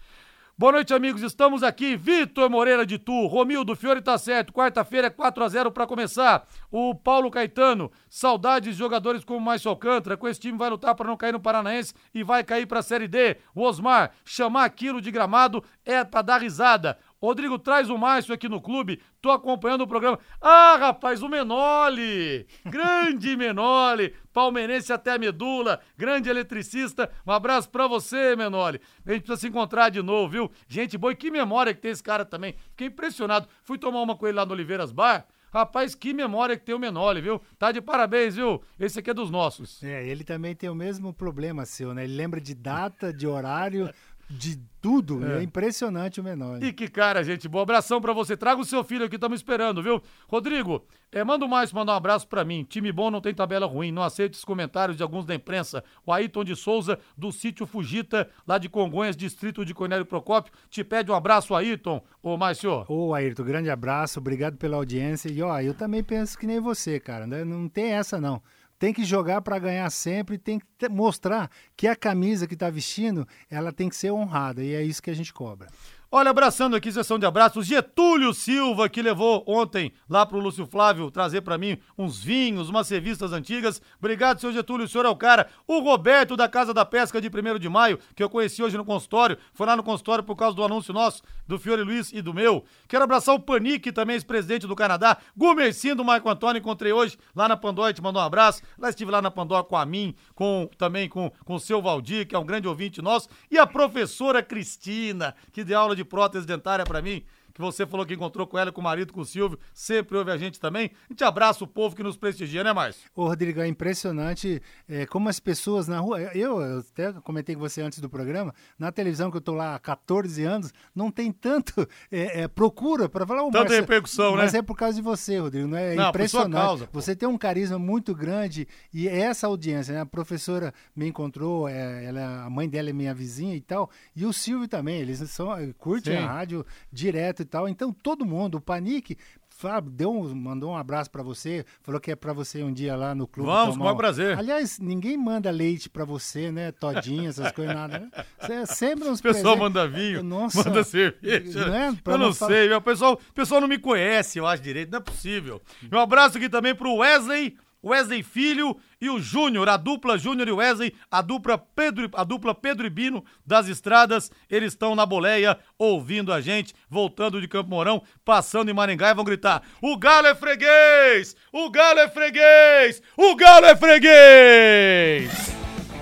Boa 0.59 0.71
noite, 0.71 0.91
amigos. 0.91 1.21
Estamos 1.21 1.61
aqui. 1.61 1.95
Vitor 1.95 2.49
Moreira 2.49 2.83
de 2.83 2.97
Tu, 2.97 3.27
Romildo 3.27 3.75
Fiore 3.75 4.01
tá 4.01 4.17
certo. 4.17 4.51
Quarta-feira 4.51 5.05
é 5.05 5.09
4 5.11 5.43
a 5.43 5.47
0 5.47 5.71
para 5.71 5.85
começar. 5.85 6.47
O 6.71 6.95
Paulo 6.95 7.29
Caetano, 7.29 7.91
saudades 8.09 8.73
de 8.73 8.79
jogadores 8.79 9.23
como 9.23 9.39
Márcio 9.39 9.69
Alcântara. 9.69 10.17
Com 10.17 10.27
esse 10.27 10.39
time 10.39 10.57
vai 10.57 10.71
lutar 10.71 10.95
para 10.95 11.05
não 11.05 11.15
cair 11.15 11.31
no 11.31 11.39
Paranaense 11.39 11.93
e 12.11 12.23
vai 12.23 12.43
cair 12.43 12.65
para 12.65 12.79
a 12.79 12.81
Série 12.81 13.07
D. 13.07 13.37
O 13.53 13.61
Osmar, 13.61 14.13
chamar 14.25 14.65
aquilo 14.65 14.99
de 14.99 15.11
gramado 15.11 15.63
é 15.85 16.03
para 16.03 16.23
dar 16.23 16.41
risada. 16.41 16.97
Rodrigo, 17.21 17.57
traz 17.57 17.89
o 17.89 17.97
Márcio 17.97 18.33
aqui 18.33 18.47
no 18.47 18.61
clube, 18.61 19.01
tô 19.19 19.31
acompanhando 19.31 19.81
o 19.81 19.87
programa. 19.87 20.19
Ah, 20.39 20.77
rapaz, 20.79 21.23
o 21.23 21.29
Menoli! 21.29 22.45
Grande 22.65 23.35
Menoli! 23.37 24.13
Palmeirense 24.31 24.93
até 24.93 25.13
a 25.13 25.17
medula, 25.17 25.79
grande 25.97 26.29
eletricista. 26.29 27.09
Um 27.25 27.31
abraço 27.31 27.69
pra 27.69 27.87
você, 27.87 28.35
Menoli. 28.35 28.79
A 29.03 29.13
gente 29.13 29.23
precisa 29.23 29.41
se 29.41 29.47
encontrar 29.47 29.89
de 29.89 30.01
novo, 30.03 30.29
viu? 30.29 30.51
Gente 30.67 30.95
boa, 30.95 31.11
e 31.11 31.15
que 31.15 31.31
memória 31.31 31.73
que 31.73 31.81
tem 31.81 31.89
esse 31.89 32.03
cara 32.03 32.23
também. 32.23 32.55
Fiquei 32.69 32.87
impressionado. 32.87 33.47
Fui 33.63 33.79
tomar 33.79 34.01
uma 34.01 34.15
com 34.15 34.27
ele 34.27 34.37
lá 34.37 34.45
no 34.45 34.53
Oliveiras 34.53 34.91
Bar. 34.91 35.25
Rapaz, 35.51 35.95
que 35.95 36.13
memória 36.13 36.57
que 36.57 36.65
tem 36.65 36.75
o 36.75 36.79
Menoli, 36.79 37.21
viu? 37.21 37.41
Tá 37.57 37.71
de 37.71 37.81
parabéns, 37.81 38.35
viu? 38.35 38.61
Esse 38.77 38.99
aqui 38.99 39.09
é 39.09 39.13
dos 39.13 39.31
nossos. 39.31 39.81
É, 39.81 40.05
ele 40.05 40.23
também 40.23 40.53
tem 40.53 40.69
o 40.69 40.75
mesmo 40.75 41.13
problema 41.13 41.65
seu, 41.65 41.93
né? 41.93 42.03
Ele 42.03 42.15
lembra 42.15 42.41
de 42.41 42.53
data, 42.53 43.13
de 43.13 43.25
horário, 43.25 43.89
de 44.29 44.59
tudo. 44.81 45.25
É. 45.25 45.39
é. 45.39 45.43
impressionante 45.43 46.19
o 46.19 46.23
menor. 46.23 46.61
E 46.63 46.71
que 46.73 46.87
cara, 46.87 47.23
gente 47.23 47.47
boa. 47.47 47.63
Abração 47.63 48.01
pra 48.01 48.13
você. 48.13 48.35
Traga 48.35 48.61
o 48.61 48.65
seu 48.65 48.83
filho 48.83 49.05
aqui, 49.05 49.15
estamos 49.15 49.39
esperando, 49.39 49.81
viu? 49.81 50.01
Rodrigo, 50.27 50.85
é, 51.11 51.23
manda 51.23 51.47
mais, 51.47 51.71
manda 51.71 51.91
um 51.91 51.95
abraço 51.95 52.27
pra 52.27 52.43
mim. 52.43 52.63
Time 52.63 52.91
bom 52.91 53.09
não 53.09 53.21
tem 53.21 53.33
tabela 53.33 53.65
ruim. 53.65 53.91
Não 53.91 54.03
aceite 54.03 54.35
os 54.35 54.45
comentários 54.45 54.97
de 54.97 55.03
alguns 55.03 55.25
da 55.25 55.33
imprensa. 55.33 55.83
O 56.05 56.11
Ayrton 56.11 56.43
de 56.43 56.55
Souza, 56.55 56.99
do 57.17 57.31
sítio 57.31 57.65
Fugita, 57.65 58.29
lá 58.45 58.57
de 58.57 58.69
Congonhas, 58.69 59.15
distrito 59.15 59.65
de 59.65 59.73
Cornélio 59.73 60.05
Procópio, 60.05 60.53
te 60.69 60.83
pede 60.83 61.11
um 61.11 61.15
abraço, 61.15 61.55
Ayrton. 61.55 62.01
Ô, 62.21 62.37
Márcio. 62.37 62.85
Ô, 62.87 63.13
Ayrton, 63.13 63.43
grande 63.43 63.69
abraço. 63.69 64.19
Obrigado 64.19 64.57
pela 64.57 64.77
audiência. 64.77 65.29
E, 65.29 65.41
ó, 65.41 65.59
eu 65.59 65.73
também 65.73 66.03
penso 66.03 66.37
que 66.37 66.45
nem 66.45 66.59
você, 66.59 66.99
cara. 66.99 67.25
Não 67.25 67.67
tem 67.67 67.91
essa, 67.91 68.19
não 68.19 68.41
tem 68.79 68.93
que 68.93 69.03
jogar 69.03 69.41
para 69.41 69.59
ganhar 69.59 69.89
sempre, 69.89 70.37
tem 70.37 70.59
que 70.59 70.89
mostrar 70.89 71.49
que 71.75 71.87
a 71.87 71.95
camisa 71.95 72.47
que 72.47 72.53
está 72.53 72.69
vestindo, 72.69 73.27
ela 73.49 73.71
tem 73.71 73.89
que 73.89 73.95
ser 73.95 74.11
honrada 74.11 74.63
e 74.63 74.73
é 74.73 74.83
isso 74.83 75.01
que 75.01 75.09
a 75.09 75.15
gente 75.15 75.33
cobra. 75.33 75.67
Olha, 76.09 76.29
abraçando 76.29 76.73
aqui, 76.73 76.89
sessão 76.89 77.19
de 77.19 77.25
abraços, 77.25 77.65
Getúlio 77.65 78.33
Silva, 78.33 78.87
que 78.87 79.01
levou 79.01 79.43
ontem 79.45 79.91
lá 80.09 80.25
pro 80.25 80.39
Lúcio 80.39 80.65
Flávio 80.65 81.11
trazer 81.11 81.41
para 81.41 81.57
mim 81.57 81.77
uns 81.97 82.23
vinhos, 82.23 82.69
umas 82.69 82.89
revistas 82.89 83.33
antigas. 83.33 83.81
Obrigado, 83.99 84.39
seu 84.39 84.53
Getúlio, 84.53 84.85
o 84.85 84.87
senhor 84.87 85.05
é 85.05 85.09
o 85.09 85.17
cara. 85.17 85.49
O 85.67 85.79
Roberto 85.79 86.37
da 86.37 86.47
Casa 86.47 86.73
da 86.73 86.85
Pesca 86.85 87.19
de 87.19 87.27
1 87.27 87.59
de 87.59 87.67
maio, 87.67 87.99
que 88.15 88.23
eu 88.23 88.29
conheci 88.29 88.63
hoje 88.63 88.77
no 88.77 88.85
consultório, 88.85 89.37
foi 89.53 89.67
lá 89.67 89.75
no 89.75 89.83
consultório 89.83 90.23
por 90.23 90.37
causa 90.37 90.55
do 90.55 90.63
anúncio 90.63 90.93
nosso, 90.93 91.21
do 91.45 91.59
Fiore 91.59 91.83
Luiz 91.83 92.13
e 92.13 92.21
do 92.21 92.33
meu. 92.33 92.63
Quero 92.87 93.03
abraçar 93.03 93.35
o 93.35 93.39
Panique, 93.41 93.91
também 93.91 94.13
ex-presidente 94.13 94.65
do 94.65 94.77
Canadá. 94.77 95.17
Gumercinho 95.35 95.93
do 95.97 96.05
Marco 96.05 96.29
Antônio, 96.29 96.61
encontrei 96.61 96.93
hoje 96.93 97.17
lá 97.35 97.49
na 97.49 97.57
Pandora, 97.57 97.91
te 97.91 98.01
mandou 98.01 98.21
um 98.21 98.25
abraço. 98.25 98.61
Lá 98.79 98.89
estive 98.89 99.11
lá 99.11 99.21
na 99.21 99.29
Pandora 99.29 99.61
com 99.61 99.75
a 99.75 99.85
mim, 99.85 100.15
com 100.33 100.69
também 100.77 101.09
com, 101.09 101.29
com 101.43 101.55
o 101.55 101.59
seu 101.59 101.81
Valdir, 101.81 102.25
que 102.25 102.33
é 102.33 102.39
um 102.39 102.45
grande 102.45 102.65
ouvinte 102.65 103.01
nosso, 103.01 103.27
e 103.51 103.57
a 103.57 103.67
professora 103.67 104.41
Cristina, 104.41 105.35
que 105.51 105.65
deu 105.65 105.77
aula 105.77 105.96
de 105.97 106.05
prótese 106.05 106.45
dentária 106.45 106.85
para 106.85 107.01
mim 107.01 107.25
que 107.57 107.61
você 107.61 107.87
falou 107.87 108.05
que 108.05 108.13
encontrou 108.13 108.45
com 108.45 108.55
ela, 108.57 108.71
com 108.71 108.79
o 108.79 108.83
marido, 108.83 109.11
com 109.11 109.21
o 109.21 109.25
Silvio, 109.25 109.57
sempre 109.73 110.15
ouve 110.15 110.29
a 110.29 110.37
gente 110.37 110.59
também. 110.59 110.91
A 111.09 111.13
gente 111.13 111.23
abraça 111.23 111.63
o 111.63 111.67
povo 111.67 111.95
que 111.95 112.03
nos 112.03 112.15
prestigia, 112.15 112.63
né, 112.63 112.71
Márcio? 112.71 113.09
Ô, 113.15 113.25
Rodrigo, 113.25 113.59
é 113.59 113.67
impressionante 113.67 114.61
é, 114.87 115.07
como 115.07 115.27
as 115.27 115.39
pessoas 115.39 115.87
na 115.87 115.99
rua. 115.99 116.21
Eu, 116.35 116.61
eu, 116.61 116.79
até 116.79 117.11
comentei 117.13 117.55
com 117.55 117.61
você 117.61 117.81
antes 117.81 117.99
do 117.99 118.07
programa, 118.07 118.53
na 118.77 118.91
televisão 118.91 119.31
que 119.31 119.37
eu 119.37 119.41
tô 119.41 119.53
lá 119.53 119.73
há 119.73 119.79
14 119.79 120.43
anos, 120.43 120.71
não 120.95 121.09
tem 121.09 121.31
tanto 121.31 121.87
é, 122.11 122.41
é, 122.41 122.47
procura 122.47 123.09
para 123.09 123.25
falar. 123.25 123.41
Tanta 123.45 123.59
Márcio, 123.59 123.81
repercussão, 123.81 124.31
mas 124.31 124.37
né? 124.37 124.43
Mas 124.43 124.53
é 124.53 124.61
por 124.61 124.77
causa 124.77 124.95
de 124.95 125.01
você, 125.01 125.39
Rodrigo. 125.39 125.67
Não 125.67 125.77
é 125.77 125.95
não, 125.95 126.09
impressionante. 126.09 126.61
Causa, 126.61 126.89
você 126.93 127.15
tem 127.15 127.27
um 127.27 127.37
carisma 127.39 127.79
muito 127.79 128.13
grande 128.13 128.67
e 128.93 129.07
essa 129.07 129.47
audiência, 129.47 129.95
né? 129.95 130.01
A 130.01 130.05
professora 130.05 130.71
me 130.95 131.07
encontrou, 131.07 131.67
é, 131.67 132.05
ela, 132.05 132.45
a 132.45 132.49
mãe 132.51 132.69
dela 132.69 132.91
é 132.91 132.93
minha 132.93 133.15
vizinha 133.15 133.55
e 133.55 133.61
tal, 133.61 133.89
e 134.15 134.27
o 134.27 134.31
Silvio 134.31 134.67
também, 134.67 135.01
eles 135.01 135.17
são, 135.31 135.49
curtem 135.77 136.17
Sim. 136.17 136.23
a 136.23 136.27
rádio 136.27 136.63
direto 136.91 137.46
tal. 137.47 137.67
Então 137.67 137.91
todo 137.91 138.25
mundo, 138.25 138.55
o 138.55 138.61
Panique, 138.61 139.17
Fábio, 139.49 139.89
deu 139.89 140.11
um, 140.11 140.35
mandou 140.35 140.71
um 140.71 140.77
abraço 140.77 141.09
para 141.09 141.23
você, 141.23 141.65
falou 141.81 141.99
que 141.99 142.11
é 142.11 142.15
para 142.15 142.31
você 142.31 142.61
um 142.61 142.71
dia 142.71 142.95
lá 142.95 143.15
no 143.15 143.25
clube. 143.25 143.49
Vamos, 143.49 143.75
com 143.75 143.91
um 143.91 143.95
prazer. 143.97 144.37
Aliás, 144.37 144.77
ninguém 144.77 145.17
manda 145.17 145.49
leite 145.49 145.89
para 145.89 146.05
você, 146.05 146.51
né? 146.51 146.71
Todinha, 146.71 147.29
essas 147.29 147.51
coisas, 147.51 147.73
nada. 147.73 147.99
Né? 147.99 148.09
Você 148.39 148.53
é 148.53 148.65
sempre 148.67 149.07
uns 149.09 149.19
O 149.19 149.23
pessoal 149.23 149.57
presentes. 149.57 149.59
manda 149.59 149.87
vinho, 149.87 150.21
Nossa, 150.21 150.63
manda 150.63 150.83
cerveja. 150.83 151.65
Não 151.65 151.75
é? 151.75 151.97
eu 152.05 152.17
não, 152.19 152.31
sei, 152.33 152.71
o 152.71 152.81
pessoal, 152.81 153.19
pessoal 153.33 153.59
não 153.59 153.67
me 153.67 153.79
conhece, 153.79 154.37
eu 154.37 154.45
acho 154.45 154.61
direito, 154.61 154.91
não 154.91 154.99
é 154.99 155.01
possível. 155.01 155.59
Um 155.91 155.97
abraço 155.97 156.37
aqui 156.37 156.49
também 156.49 156.75
pro 156.75 156.97
Wesley 156.97 157.57
Wesley 157.83 158.23
Filho 158.23 158.77
e 158.99 159.09
o 159.09 159.19
Júnior, 159.19 159.69
a 159.69 159.77
dupla 159.77 160.17
Júnior 160.17 160.47
e 160.47 160.51
Wesley, 160.51 160.93
a 161.09 161.21
dupla 161.21 161.57
Pedro, 161.57 162.09
a 162.13 162.23
dupla 162.23 162.53
Pedro 162.53 162.85
e 162.87 162.89
Bino 162.89 163.23
das 163.45 163.67
estradas, 163.67 164.31
eles 164.49 164.73
estão 164.73 164.95
na 164.95 165.05
boleia 165.05 165.57
ouvindo 165.77 166.33
a 166.33 166.41
gente, 166.41 166.73
voltando 166.89 167.39
de 167.39 167.47
Campo 167.47 167.69
Mourão, 167.69 168.01
passando 168.25 168.69
em 168.69 168.73
Maringá 168.73 169.11
e 169.11 169.13
vão 169.13 169.23
gritar: 169.23 169.63
"O 169.81 169.97
Galo 169.97 170.27
é 170.27 170.35
freguês! 170.35 171.35
O 171.51 171.69
Galo 171.69 171.99
é 171.99 172.09
freguês! 172.09 173.01
O 173.15 173.35
Galo 173.35 173.65
é 173.65 173.75
freguês!" 173.75 175.57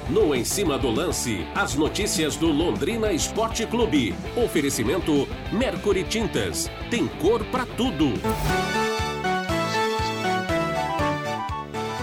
No 0.10 0.36
Em 0.36 0.46
Cima 0.46 0.78
do 0.78 0.92
Lance, 0.92 1.48
as 1.56 1.74
notícias 1.74 2.36
do 2.36 2.48
Londrina 2.48 3.12
Esporte 3.12 3.66
Clube. 3.66 4.14
Oferecimento 4.38 5.28
Mercury 5.52 6.04
Tintas. 6.04 6.70
Tem 6.92 7.08
cor 7.08 7.44
para 7.46 7.66
tudo. 7.66 8.14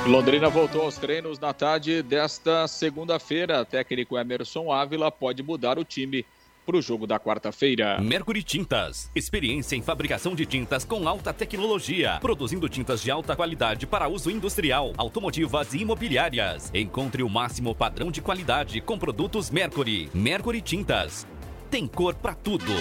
Londrina 0.07 0.49
voltou 0.49 0.83
aos 0.83 0.99
treinos 0.99 1.39
na 1.39 1.53
tarde 1.53 2.03
desta 2.03 2.67
segunda-feira. 2.67 3.65
Técnico 3.65 4.19
Emerson 4.19 4.73
Ávila 4.73 5.13
pode 5.13 5.45
mudar 5.45 5.79
o 5.79 5.85
time 5.85 6.27
para 6.67 6.77
o 6.77 6.83
jogo 6.83 7.07
da 7.07 7.21
quarta-feira. 7.21 8.01
Mercury 8.01 8.43
Tintas. 8.43 9.09
Experiência 9.15 9.77
em 9.77 9.83
fabricação 9.83 10.35
de 10.35 10.45
tintas 10.45 10.85
com 10.85 11.07
alta 11.07 11.33
tecnologia. 11.33 12.19
Produzindo 12.21 12.69
tintas 12.69 13.01
de 13.01 13.13
alta 13.13 13.37
qualidade 13.37 13.87
para 13.87 14.09
uso 14.09 14.29
industrial, 14.29 14.93
automotivas 14.97 15.73
e 15.73 15.79
imobiliárias. 15.79 16.69
Encontre 16.75 17.23
o 17.23 17.29
máximo 17.29 17.73
padrão 17.73 18.11
de 18.11 18.21
qualidade 18.21 18.81
com 18.81 18.99
produtos 18.99 19.51
Mercury. 19.51 20.11
Mercury 20.13 20.61
Tintas. 20.61 21.27
Tem 21.71 21.87
cor 21.87 22.15
para 22.17 22.35
tudo. 22.35 22.73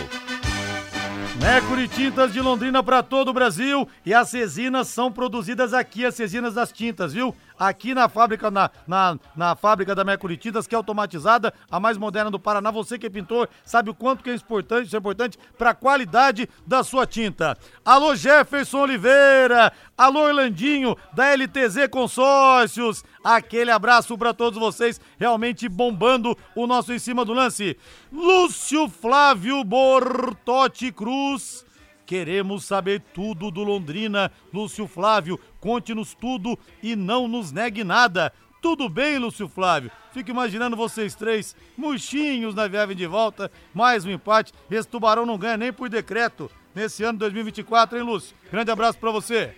Mercury 1.40 1.88
Tintas 1.88 2.34
de 2.34 2.42
Londrina 2.42 2.84
para 2.84 3.02
todo 3.02 3.30
o 3.30 3.34
Brasil 3.34 3.88
e 4.06 4.14
as 4.14 4.32
resinas 4.34 4.90
são 4.90 5.12
produzidas 5.12 5.74
aqui, 5.74 6.06
as 6.06 6.18
resinas 6.18 6.54
das 6.54 6.72
tintas, 6.72 7.14
viu? 7.14 7.34
Aqui 7.62 7.94
na 7.94 8.10
fábrica, 8.10 8.50
na, 8.50 8.72
na, 8.88 9.20
na 9.36 9.56
fábrica 9.56 9.94
da 9.94 10.04
Mercury 10.04 10.36
que 10.36 10.50
é 10.50 10.76
automatizada, 10.76 11.54
a 11.70 11.80
mais 11.80 11.96
moderna 11.96 12.32
do 12.32 12.40
Paraná. 12.40 12.72
Você 12.72 12.98
que 12.98 13.06
é 13.06 13.10
pintor, 13.10 13.48
sabe 13.64 13.92
o 13.92 13.94
quanto 13.94 14.24
que 14.24 14.32
é 14.32 14.34
importante, 14.34 14.88
isso 14.88 14.96
é 14.96 15.00
importante 15.00 15.38
para 15.58 15.70
a 15.70 15.76
qualidade 15.76 16.50
da 16.66 16.84
sua 16.84 17.06
tinta. 17.06 17.56
Alô 17.86 18.16
Jefferson 18.16 18.80
Oliveira, 18.80 19.72
alô 19.96 20.22
Orlandinho, 20.22 20.98
da 21.14 21.36
LTZ 21.36 21.88
Consórcios, 21.92 23.04
aquele 23.24 23.70
abraço 23.70 24.18
para 24.18 24.34
todos 24.34 24.60
vocês, 24.60 25.00
realmente 25.20 25.70
bombando 25.70 26.36
o 26.56 26.66
nosso 26.66 26.92
em 26.92 27.00
cima 27.00 27.24
do 27.24 27.34
lance. 27.34 27.78
Lúcio 28.12 28.90
Flávio 28.90 29.64
Bortotti 29.64 30.92
Cruz, 30.92 31.64
Queremos 32.12 32.66
saber 32.66 33.02
tudo 33.14 33.50
do 33.50 33.64
Londrina. 33.64 34.30
Lúcio 34.54 34.86
Flávio, 34.86 35.40
conte-nos 35.62 36.14
tudo 36.14 36.60
e 36.84 36.94
não 36.94 37.26
nos 37.26 37.54
negue 37.54 37.86
nada. 37.86 38.34
Tudo 38.62 38.90
bem, 38.90 39.18
Lúcio 39.18 39.48
Flávio? 39.48 39.90
Fico 40.12 40.30
imaginando 40.30 40.76
vocês 40.76 41.16
três, 41.16 41.56
murchinhos 41.78 42.54
na 42.54 42.68
viagem 42.68 42.98
de 42.98 43.08
volta, 43.08 43.50
mais 43.74 44.04
um 44.04 44.12
empate. 44.12 44.52
Esse 44.70 44.90
tubarão 44.90 45.26
não 45.26 45.38
ganha 45.38 45.56
nem 45.56 45.72
por 45.72 45.88
decreto 45.88 46.52
nesse 46.76 47.02
ano 47.02 47.18
2024, 47.18 47.98
hein, 47.98 48.04
Lúcio? 48.04 48.36
Grande 48.52 48.70
abraço 48.70 49.00
para 49.00 49.10
você. 49.10 49.56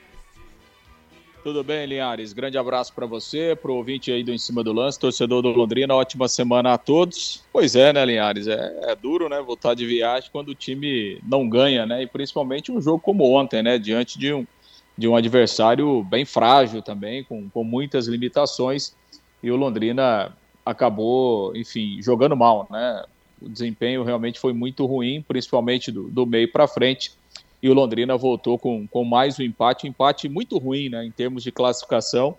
Tudo 1.43 1.61
bem, 1.61 1.85
Linhares? 1.85 2.31
Grande 2.31 2.57
abraço 2.57 2.93
para 2.93 3.05
você, 3.05 3.53
pro 3.53 3.73
ouvinte 3.73 4.09
aí 4.09 4.23
do 4.23 4.31
Em 4.31 4.37
Cima 4.37 4.63
do 4.63 4.71
Lance, 4.71 4.97
torcedor 4.97 5.41
do 5.41 5.49
Londrina, 5.49 5.93
ótima 5.93 6.29
semana 6.29 6.71
a 6.71 6.77
todos. 6.77 7.43
Pois 7.51 7.75
é, 7.75 7.91
né, 7.91 8.05
Linhares? 8.05 8.47
É, 8.47 8.79
é, 8.83 8.95
duro, 8.95 9.27
né, 9.27 9.41
voltar 9.41 9.73
de 9.73 9.85
viagem 9.85 10.29
quando 10.31 10.49
o 10.49 10.55
time 10.55 11.19
não 11.21 11.49
ganha, 11.49 11.85
né? 11.85 12.01
E 12.01 12.07
principalmente 12.07 12.71
um 12.71 12.81
jogo 12.81 12.99
como 12.99 13.29
ontem, 13.29 13.61
né? 13.61 13.77
Diante 13.77 14.17
de 14.17 14.31
um, 14.31 14.47
de 14.97 15.05
um 15.05 15.17
adversário 15.17 16.01
bem 16.05 16.23
frágil 16.23 16.81
também, 16.81 17.25
com, 17.25 17.49
com 17.49 17.63
muitas 17.65 18.07
limitações. 18.07 18.95
E 19.43 19.51
o 19.51 19.57
Londrina 19.57 20.31
acabou, 20.65 21.53
enfim, 21.57 22.01
jogando 22.01 22.37
mal, 22.37 22.69
né? 22.71 23.03
O 23.41 23.49
desempenho 23.49 24.05
realmente 24.05 24.39
foi 24.39 24.53
muito 24.53 24.85
ruim, 24.85 25.21
principalmente 25.21 25.91
do, 25.91 26.03
do 26.03 26.25
meio 26.25 26.49
para 26.49 26.69
frente 26.69 27.11
e 27.63 27.69
o 27.69 27.73
Londrina 27.73 28.17
voltou 28.17 28.59
com, 28.59 28.85
com 28.85 29.05
mais 29.05 29.39
um 29.39 29.41
empate, 29.41 29.87
um 29.87 29.89
empate 29.89 30.27
muito 30.27 30.57
ruim 30.57 30.89
né, 30.89 31.05
em 31.05 31.09
termos 31.09 31.41
de 31.43 31.49
classificação. 31.49 32.37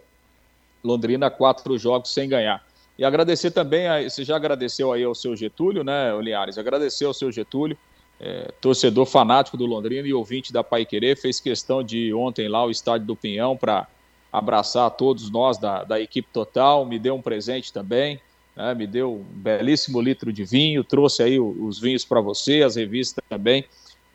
Londrina, 0.84 1.30
quatro 1.30 1.78
jogos 1.78 2.12
sem 2.12 2.28
ganhar. 2.28 2.62
E 2.98 3.04
agradecer 3.06 3.50
também, 3.50 3.88
a, 3.88 4.02
você 4.02 4.22
já 4.22 4.36
agradeceu 4.36 4.92
aí 4.92 5.02
ao 5.02 5.14
seu 5.14 5.34
Getúlio, 5.34 5.82
né, 5.82 6.12
Oliares? 6.12 6.58
Agradecer 6.58 7.06
ao 7.06 7.14
seu 7.14 7.32
Getúlio, 7.32 7.74
é, 8.20 8.52
torcedor 8.60 9.06
fanático 9.06 9.56
do 9.56 9.64
Londrina 9.64 10.06
e 10.06 10.12
ouvinte 10.12 10.52
da 10.52 10.62
Pai 10.62 10.84
Querer, 10.84 11.16
fez 11.16 11.40
questão 11.40 11.82
de 11.82 12.12
ontem 12.12 12.46
lá 12.46 12.58
ao 12.58 12.70
Estádio 12.70 13.06
do 13.06 13.16
Pinhão 13.16 13.56
para 13.56 13.88
abraçar 14.30 14.90
todos 14.90 15.30
nós 15.30 15.56
da, 15.56 15.84
da 15.84 15.98
equipe 15.98 16.28
total, 16.34 16.84
me 16.84 16.98
deu 16.98 17.14
um 17.14 17.22
presente 17.22 17.72
também, 17.72 18.20
né, 18.54 18.74
me 18.74 18.86
deu 18.86 19.14
um 19.14 19.22
belíssimo 19.22 20.02
litro 20.02 20.30
de 20.30 20.44
vinho, 20.44 20.84
trouxe 20.84 21.22
aí 21.22 21.40
os 21.40 21.80
vinhos 21.80 22.04
para 22.04 22.20
você, 22.20 22.62
as 22.62 22.76
revistas 22.76 23.24
também 23.26 23.64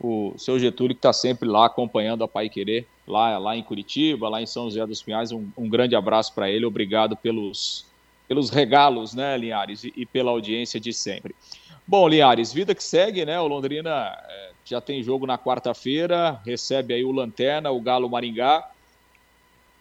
o 0.00 0.32
seu 0.38 0.58
Getúlio, 0.58 0.94
que 0.94 0.98
está 0.98 1.12
sempre 1.12 1.46
lá 1.46 1.66
acompanhando 1.66 2.24
a 2.24 2.28
Pai 2.28 2.48
Querer, 2.48 2.86
lá, 3.06 3.36
lá 3.38 3.56
em 3.56 3.62
Curitiba, 3.62 4.28
lá 4.28 4.40
em 4.40 4.46
São 4.46 4.64
José 4.64 4.86
dos 4.86 5.02
Pinhais. 5.02 5.30
Um, 5.30 5.48
um 5.56 5.68
grande 5.68 5.94
abraço 5.94 6.32
para 6.34 6.50
ele, 6.50 6.64
obrigado 6.64 7.14
pelos, 7.14 7.84
pelos 8.26 8.48
regalos, 8.48 9.14
né, 9.14 9.36
Linhares, 9.36 9.84
e, 9.84 9.92
e, 9.94 10.06
pela 10.06 10.30
audiência 10.30 10.80
de 10.80 10.92
sempre. 10.92 11.34
Bom, 11.86 12.08
Linhares, 12.08 12.52
vida 12.52 12.74
que 12.74 12.82
segue, 12.82 13.26
né? 13.26 13.38
O 13.40 13.46
Londrina 13.46 14.16
é, 14.28 14.50
já 14.64 14.80
tem 14.80 15.02
jogo 15.02 15.26
na 15.26 15.36
quarta-feira, 15.36 16.40
recebe 16.46 16.94
aí 16.94 17.04
o 17.04 17.12
Lanterna, 17.12 17.70
o 17.70 17.80
Galo 17.80 18.08
Maringá, 18.08 18.70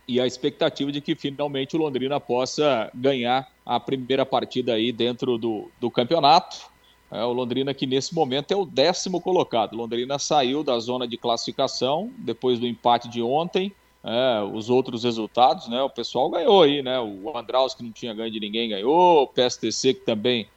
e 0.06 0.20
a 0.20 0.26
expectativa 0.26 0.92
de 0.92 1.00
que 1.00 1.16
finalmente 1.16 1.76
o 1.76 1.80
Londrina 1.80 2.20
possa 2.20 2.90
ganhar 2.94 3.48
a 3.64 3.80
primeira 3.80 4.26
partida 4.26 4.74
aí 4.74 4.92
dentro 4.92 5.38
do, 5.38 5.70
do 5.80 5.92
campeonato. 5.92 6.68
É, 7.12 7.24
o 7.24 7.34
Londrina 7.34 7.74
que 7.74 7.88
nesse 7.88 8.14
momento 8.14 8.52
é 8.52 8.56
o 8.56 8.66
décimo 8.66 9.20
colocado. 9.20 9.74
O 9.74 9.78
Londrina 9.78 10.20
saiu 10.20 10.64
da 10.64 10.78
zona 10.80 11.08
de 11.08 11.18
classificação 11.18 12.12
depois 12.18 12.60
do 12.60 12.68
empate 12.68 13.10
de 13.10 13.22
ontem. 13.22 13.74
É, 14.04 14.42
os 14.54 14.70
outros 14.70 15.04
resultados, 15.04 15.68
né? 15.68 15.82
O 15.82 15.90
pessoal 15.90 16.30
ganhou 16.30 16.64
aí, 16.64 16.82
né? 16.82 17.00
O 17.00 17.36
Andraus 17.36 17.74
que 17.74 17.84
não 17.84 17.92
tinha 17.92 18.14
ganho 18.14 18.32
de 18.32 18.40
ninguém 18.40 18.70
ganhou, 18.70 19.24
o 19.24 19.28
PSTC 19.28 19.96
que 19.96 20.06
também 20.06 20.48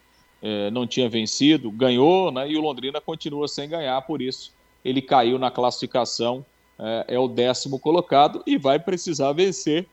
é, 0.41 0.71
não 0.71 0.87
tinha 0.87 1.09
vencido 1.09 1.69
ganhou, 1.71 2.31
né? 2.31 2.49
E 2.49 2.55
o 2.55 2.61
Londrina 2.61 3.01
continua 3.01 3.47
sem 3.47 3.67
ganhar, 3.67 4.01
por 4.03 4.21
isso 4.21 4.53
ele 4.83 5.01
caiu 5.01 5.39
na 5.39 5.49
classificação, 5.49 6.45
é, 6.77 7.15
é 7.15 7.19
o 7.19 7.27
décimo 7.27 7.79
colocado 7.79 8.43
e 8.45 8.57
vai 8.57 8.79
precisar 8.79 9.31
vencer 9.33 9.87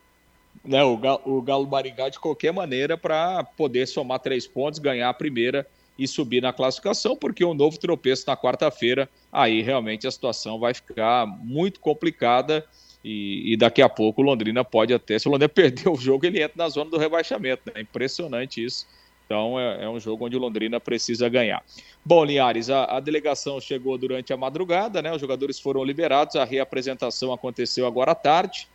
né, 0.65 0.83
o, 0.83 0.97
Galo, 0.97 1.21
o 1.25 1.43
Galo 1.43 1.67
Maringá 1.67 2.09
de 2.09 2.19
qualquer 2.19 2.53
maneira 2.53 2.97
para 2.97 3.45
poder 3.45 3.87
somar 3.87 4.19
três 4.21 4.47
pontos, 4.47 4.79
ganhar 4.79 5.09
a 5.09 5.15
primeira 5.15 5.67
e 6.01 6.09
subir 6.09 6.41
na 6.41 6.51
classificação, 6.51 7.15
porque 7.15 7.45
um 7.45 7.53
novo 7.53 7.79
tropeço 7.79 8.25
na 8.27 8.35
quarta-feira, 8.35 9.07
aí 9.31 9.61
realmente 9.61 10.07
a 10.07 10.11
situação 10.11 10.59
vai 10.59 10.73
ficar 10.73 11.27
muito 11.27 11.79
complicada 11.79 12.67
e, 13.05 13.53
e, 13.53 13.57
daqui 13.57 13.83
a 13.83 13.89
pouco 13.89 14.23
o 14.23 14.25
Londrina 14.25 14.65
pode 14.65 14.95
até, 14.95 15.19
se 15.19 15.29
o 15.29 15.31
Londrina 15.31 15.49
perder 15.53 15.91
o 15.91 15.97
jogo, 15.97 16.25
ele 16.25 16.43
entra 16.43 16.55
na 16.57 16.71
zona 16.71 16.91
do 16.91 16.97
rebaixamento. 16.97 17.65
É 17.67 17.75
né? 17.75 17.81
impressionante 17.83 18.65
isso. 18.65 18.87
Então 19.27 19.61
é, 19.61 19.85
é, 19.85 19.89
um 19.91 20.01
jogo 20.01 20.25
onde 20.25 20.37
o 20.37 20.41
Londrina 20.41 20.81
precisa 20.81 21.29
ganhar. 21.29 21.63
Bom, 22.03 22.25
Linhares, 22.25 22.71
a, 22.71 22.97
a, 22.97 22.99
delegação 22.99 23.61
chegou 23.61 23.99
durante 23.99 24.33
a 24.33 24.39
madrugada, 24.39 25.03
né? 25.03 25.13
Os 25.13 25.21
jogadores 25.21 25.61
foram 25.61 25.85
liberados, 25.85 26.35
a 26.35 26.45
reapresentação 26.45 27.31
aconteceu 27.31 27.87
agora 27.87 28.13
à 28.13 28.15
tarde. 28.15 28.67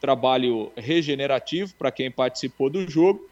Trabalho 0.00 0.70
regenerativo 0.76 1.74
para 1.74 1.90
quem 1.90 2.08
participou 2.08 2.70
do 2.70 2.88
jogo. 2.88 3.28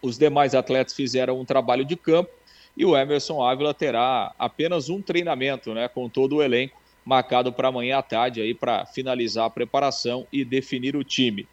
Os 0.00 0.16
demais 0.16 0.54
atletas 0.54 0.94
fizeram 0.94 1.40
um 1.40 1.44
trabalho 1.44 1.84
de 1.84 1.96
campo 1.96 2.30
e 2.76 2.84
o 2.84 2.96
Emerson 2.96 3.42
Ávila 3.42 3.74
terá 3.74 4.34
apenas 4.38 4.88
um 4.88 5.02
treinamento, 5.02 5.74
né, 5.74 5.88
com 5.88 6.08
todo 6.08 6.36
o 6.36 6.42
elenco 6.42 6.80
marcado 7.04 7.52
para 7.52 7.68
amanhã 7.68 7.98
à 7.98 8.02
tarde 8.02 8.40
aí 8.40 8.54
para 8.54 8.86
finalizar 8.86 9.46
a 9.46 9.50
preparação 9.50 10.26
e 10.32 10.44
definir 10.44 10.94
o 10.96 11.04
time. 11.04 11.46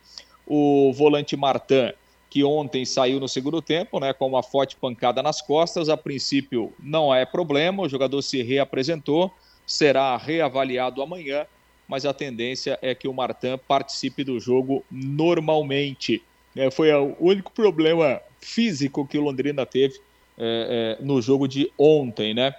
O 0.46 0.94
volante 0.94 1.36
Martin, 1.36 1.94
que 2.30 2.44
ontem 2.44 2.86
saiu 2.86 3.20
no 3.20 3.28
segundo 3.28 3.62
tempo, 3.62 4.00
né, 4.00 4.14
com 4.14 4.28
uma 4.28 4.44
forte 4.44 4.76
pancada 4.76 5.24
nas 5.24 5.42
costas, 5.42 5.90
a 5.90 5.98
princípio 5.98 6.74
não 6.80 7.14
é 7.14 7.26
problema, 7.26 7.84
o 7.84 7.90
jogador 7.90 8.22
se 8.22 8.42
reapresentou, 8.44 9.32
será 9.66 10.16
reavaliado 10.16 11.02
amanhã, 11.02 11.46
mas 11.88 12.06
a 12.06 12.14
tendência 12.14 12.78
é 12.82 12.94
que 12.94 13.08
o 13.08 13.14
Martin 13.14 13.58
participe 13.68 14.24
do 14.24 14.40
jogo 14.40 14.84
normalmente. 14.92 16.22
É, 16.56 16.70
foi 16.70 16.92
o 16.92 17.16
único 17.20 17.52
problema 17.52 18.22
físico 18.40 19.08
que 19.08 19.18
o 19.18 19.22
Londrina 19.22 19.66
teve 19.66 20.00
é, 20.38 20.98
é, 21.00 21.04
no 21.04 21.22
jogo 21.22 21.48
de 21.48 21.72
ontem, 21.78 22.34
né? 22.34 22.54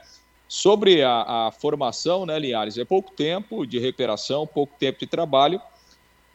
Sobre 0.48 1.02
a, 1.02 1.46
a, 1.46 1.50
formação, 1.52 2.24
né, 2.24 2.38
Linhares? 2.38 2.78
É 2.78 2.84
pouco 2.84 3.12
tempo 3.12 3.66
de 3.66 3.78
recuperação, 3.78 4.46
pouco 4.46 4.74
tempo 4.78 4.98
de 4.98 5.06
trabalho 5.06 5.60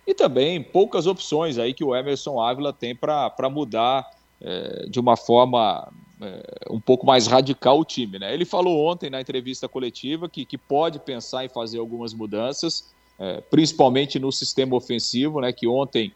e 0.06 0.14
também 0.14 0.62
poucas 0.62 1.08
opções 1.08 1.58
aí 1.58 1.74
que 1.74 1.84
o 1.84 1.96
Emerson 1.96 2.40
Ávila 2.40 2.72
tem 2.72 2.96
para 2.96 3.50
mudar 3.50 4.10
é, 4.40 4.86
de 4.88 5.00
uma 5.00 5.18
forma 5.18 5.92
é, 6.22 6.66
um 6.70 6.80
pouco 6.80 7.06
mais 7.06 7.28
radical 7.28 7.80
o 7.80 7.86
time, 7.86 8.20
né? 8.20 8.34
Ele 8.34 8.46
falou 8.46 8.90
ontem 8.90 9.10
na 9.10 9.20
entrevista 9.20 9.68
coletiva 9.68 10.30
que, 10.30 10.46
que 10.46 10.58
pode 10.58 11.00
pensar 11.00 11.44
em 11.44 11.50
fazer 11.50 11.80
algumas 11.80 12.14
mudanças, 12.14 12.94
é, 13.20 13.42
principalmente 13.42 14.20
no 14.20 14.32
sistema 14.32 14.76
ofensivo, 14.76 15.42
né? 15.42 15.52
Que 15.52 15.68
ontem 15.68 16.14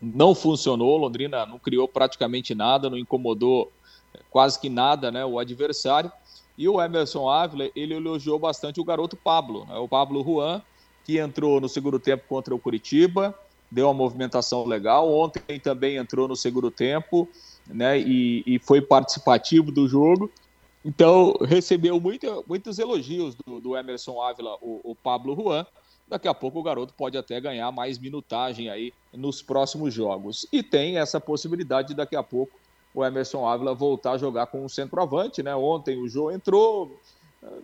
não 0.00 0.34
funcionou, 0.34 0.96
Londrina 0.96 1.46
não 1.46 1.58
criou 1.58 1.86
praticamente 1.86 2.54
nada, 2.54 2.90
não 2.90 2.98
incomodou 2.98 3.70
quase 4.30 4.58
que 4.58 4.68
nada 4.68 5.10
né, 5.10 5.24
o 5.24 5.38
adversário. 5.38 6.10
E 6.56 6.68
o 6.68 6.80
Emerson 6.80 7.28
Ávila, 7.28 7.70
ele 7.74 7.94
elogiou 7.94 8.38
bastante 8.38 8.80
o 8.80 8.84
garoto 8.84 9.16
Pablo, 9.16 9.64
né, 9.66 9.76
o 9.76 9.88
Pablo 9.88 10.22
Juan, 10.22 10.62
que 11.04 11.18
entrou 11.18 11.60
no 11.60 11.68
segundo 11.68 11.98
tempo 11.98 12.24
contra 12.28 12.54
o 12.54 12.58
Curitiba, 12.58 13.34
deu 13.70 13.86
uma 13.86 13.94
movimentação 13.94 14.64
legal. 14.64 15.10
Ontem 15.12 15.58
também 15.58 15.96
entrou 15.96 16.28
no 16.28 16.36
segundo 16.36 16.70
tempo 16.70 17.28
né, 17.66 17.98
e, 17.98 18.42
e 18.46 18.58
foi 18.58 18.80
participativo 18.80 19.72
do 19.72 19.88
jogo. 19.88 20.30
Então, 20.84 21.36
recebeu 21.42 22.00
muito, 22.00 22.44
muitos 22.46 22.78
elogios 22.78 23.34
do, 23.46 23.60
do 23.60 23.76
Emerson 23.76 24.20
Ávila, 24.20 24.56
o, 24.60 24.80
o, 24.82 24.94
Pablo 24.94 25.34
Juan. 25.34 25.64
Daqui 26.08 26.26
a 26.26 26.34
pouco 26.34 26.58
o 26.58 26.62
garoto 26.62 26.92
pode 26.92 27.16
até 27.16 27.40
ganhar 27.40 27.70
mais 27.70 27.98
minutagem 27.98 28.68
aí 28.68 28.92
nos 29.12 29.40
próximos 29.40 29.94
jogos. 29.94 30.46
E 30.52 30.62
tem 30.62 30.98
essa 30.98 31.20
possibilidade 31.20 31.88
de 31.88 31.94
daqui 31.94 32.16
a 32.16 32.22
pouco 32.22 32.58
o 32.94 33.04
Emerson 33.04 33.46
Ávila 33.46 33.74
voltar 33.74 34.12
a 34.12 34.18
jogar 34.18 34.46
com 34.46 34.64
um 34.64 34.68
centroavante, 34.68 35.42
né? 35.42 35.54
Ontem 35.54 36.00
o 36.00 36.08
Jô 36.08 36.30
entrou, 36.30 36.98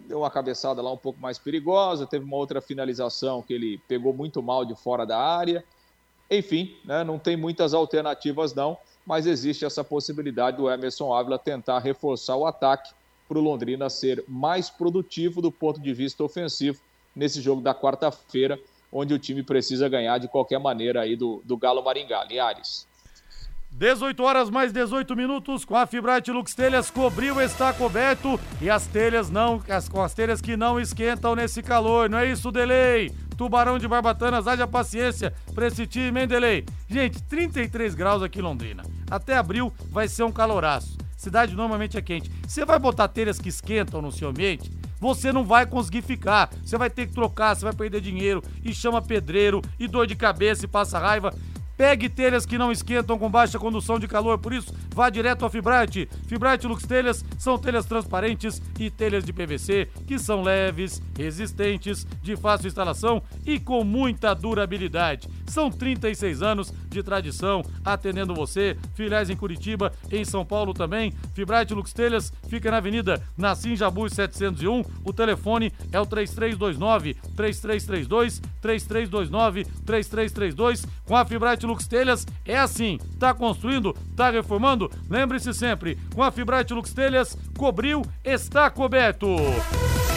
deu 0.06 0.20
uma 0.20 0.30
cabeçada 0.30 0.82
lá 0.82 0.90
um 0.92 0.96
pouco 0.96 1.20
mais 1.20 1.38
perigosa, 1.38 2.06
teve 2.06 2.24
uma 2.24 2.36
outra 2.36 2.60
finalização 2.60 3.42
que 3.42 3.52
ele 3.52 3.78
pegou 3.86 4.12
muito 4.12 4.42
mal 4.42 4.64
de 4.64 4.74
fora 4.74 5.04
da 5.04 5.18
área. 5.18 5.64
Enfim, 6.30 6.76
né? 6.84 7.04
não 7.04 7.18
tem 7.18 7.36
muitas 7.36 7.72
alternativas 7.72 8.54
não, 8.54 8.76
mas 9.06 9.26
existe 9.26 9.64
essa 9.64 9.82
possibilidade 9.82 10.56
do 10.58 10.70
Emerson 10.70 11.12
Ávila 11.14 11.38
tentar 11.38 11.78
reforçar 11.78 12.36
o 12.36 12.46
ataque 12.46 12.92
para 13.26 13.38
o 13.38 13.42
Londrina 13.42 13.88
ser 13.88 14.24
mais 14.26 14.70
produtivo 14.70 15.40
do 15.40 15.52
ponto 15.52 15.80
de 15.80 15.92
vista 15.92 16.24
ofensivo 16.24 16.80
nesse 17.14 17.40
jogo 17.40 17.60
da 17.60 17.74
quarta-feira, 17.74 18.58
onde 18.92 19.12
o 19.12 19.18
time 19.18 19.42
precisa 19.42 19.88
ganhar 19.88 20.18
de 20.18 20.28
qualquer 20.28 20.58
maneira 20.58 21.02
aí 21.02 21.16
do, 21.16 21.42
do 21.44 21.56
Galo 21.56 21.82
Maringá. 21.82 22.24
Liares. 22.24 22.86
18 23.78 24.20
horas 24.24 24.50
mais 24.50 24.72
18 24.72 25.14
minutos 25.14 25.64
com 25.64 25.76
a 25.76 25.86
Fibrate 25.86 26.32
Lux 26.32 26.52
Telhas 26.52 26.90
cobriu 26.90 27.40
está 27.40 27.72
coberto 27.72 28.38
e 28.60 28.68
as 28.68 28.88
telhas 28.88 29.30
não, 29.30 29.62
as, 29.68 29.88
as 29.88 30.14
telhas 30.14 30.40
que 30.40 30.56
não 30.56 30.80
esquentam 30.80 31.36
nesse 31.36 31.62
calor, 31.62 32.10
não 32.10 32.18
é 32.18 32.28
isso, 32.28 32.50
Delay? 32.50 33.12
Tubarão 33.36 33.78
de 33.78 33.86
Barbatanas, 33.86 34.48
haja 34.48 34.66
paciência 34.66 35.32
pra 35.54 35.68
esse 35.68 35.86
time, 35.86 36.22
hein, 36.22 36.26
Delay? 36.26 36.64
Gente, 36.88 37.22
33 37.22 37.94
graus 37.94 38.20
aqui 38.20 38.40
em 38.40 38.42
Londrina. 38.42 38.82
Até 39.08 39.36
abril 39.36 39.72
vai 39.90 40.08
ser 40.08 40.24
um 40.24 40.32
caloraço. 40.32 40.98
Cidade 41.16 41.54
normalmente 41.54 41.96
é 41.96 42.02
quente. 42.02 42.28
Você 42.48 42.64
vai 42.64 42.80
botar 42.80 43.06
telhas 43.06 43.38
que 43.38 43.48
esquentam 43.48 44.02
no 44.02 44.10
seu 44.10 44.28
ambiente? 44.28 44.72
Você 44.98 45.30
não 45.30 45.44
vai 45.44 45.64
conseguir 45.64 46.02
ficar. 46.02 46.50
Você 46.64 46.76
vai 46.76 46.90
ter 46.90 47.06
que 47.06 47.14
trocar, 47.14 47.54
você 47.54 47.64
vai 47.64 47.72
perder 47.72 48.00
dinheiro 48.00 48.42
e 48.64 48.74
chama 48.74 49.00
pedreiro 49.00 49.62
e 49.78 49.86
dor 49.86 50.08
de 50.08 50.16
cabeça 50.16 50.64
e 50.64 50.68
passa 50.68 50.98
raiva. 50.98 51.32
Pegue 51.78 52.08
telhas 52.08 52.44
que 52.44 52.58
não 52.58 52.72
esquentam 52.72 53.16
com 53.16 53.30
baixa 53.30 53.56
condução 53.56 54.00
de 54.00 54.08
calor, 54.08 54.36
por 54.36 54.52
isso 54.52 54.74
vá 54.92 55.08
direto 55.08 55.46
a 55.46 55.48
Fibrate. 55.48 56.08
Fibrate 56.26 56.66
Lux 56.66 56.82
Telhas 56.82 57.24
são 57.38 57.56
telhas 57.56 57.86
transparentes 57.86 58.60
e 58.80 58.90
telhas 58.90 59.22
de 59.22 59.32
PVC 59.32 59.88
que 60.04 60.18
são 60.18 60.42
leves, 60.42 61.00
resistentes, 61.16 62.04
de 62.20 62.36
fácil 62.36 62.66
instalação 62.66 63.22
e 63.46 63.60
com 63.60 63.84
muita 63.84 64.34
durabilidade. 64.34 65.28
São 65.46 65.70
36 65.70 66.42
anos 66.42 66.72
de 66.88 67.00
tradição 67.00 67.62
atendendo 67.84 68.34
você, 68.34 68.76
filiais 68.94 69.30
em 69.30 69.36
Curitiba, 69.36 69.92
em 70.10 70.24
São 70.24 70.44
Paulo 70.44 70.74
também. 70.74 71.12
Fibrate 71.32 71.74
Lux 71.74 71.92
Telhas 71.92 72.32
fica 72.48 72.72
na 72.72 72.78
Avenida 72.78 73.22
Nassim 73.36 73.76
Jabuz 73.76 74.14
701. 74.14 74.82
O 75.04 75.12
telefone 75.12 75.72
é 75.92 76.00
o 76.00 76.04
3329 76.04 77.14
3332 77.36 78.42
3329 78.60 79.64
3332 79.86 80.84
com 81.04 81.16
a 81.16 81.24
Fibrate 81.24 81.67
Lux 81.68 81.86
Telhas 81.86 82.26
é 82.44 82.58
assim, 82.58 82.98
tá 83.18 83.32
construindo, 83.32 83.94
tá 84.16 84.30
reformando? 84.30 84.90
Lembre-se 85.08 85.52
sempre, 85.54 85.96
com 86.14 86.22
a 86.22 86.32
Fibrate 86.32 86.74
Lux 86.74 86.92
Telhas, 86.92 87.36
cobriu, 87.56 88.02
está 88.24 88.70
coberto. 88.70 89.28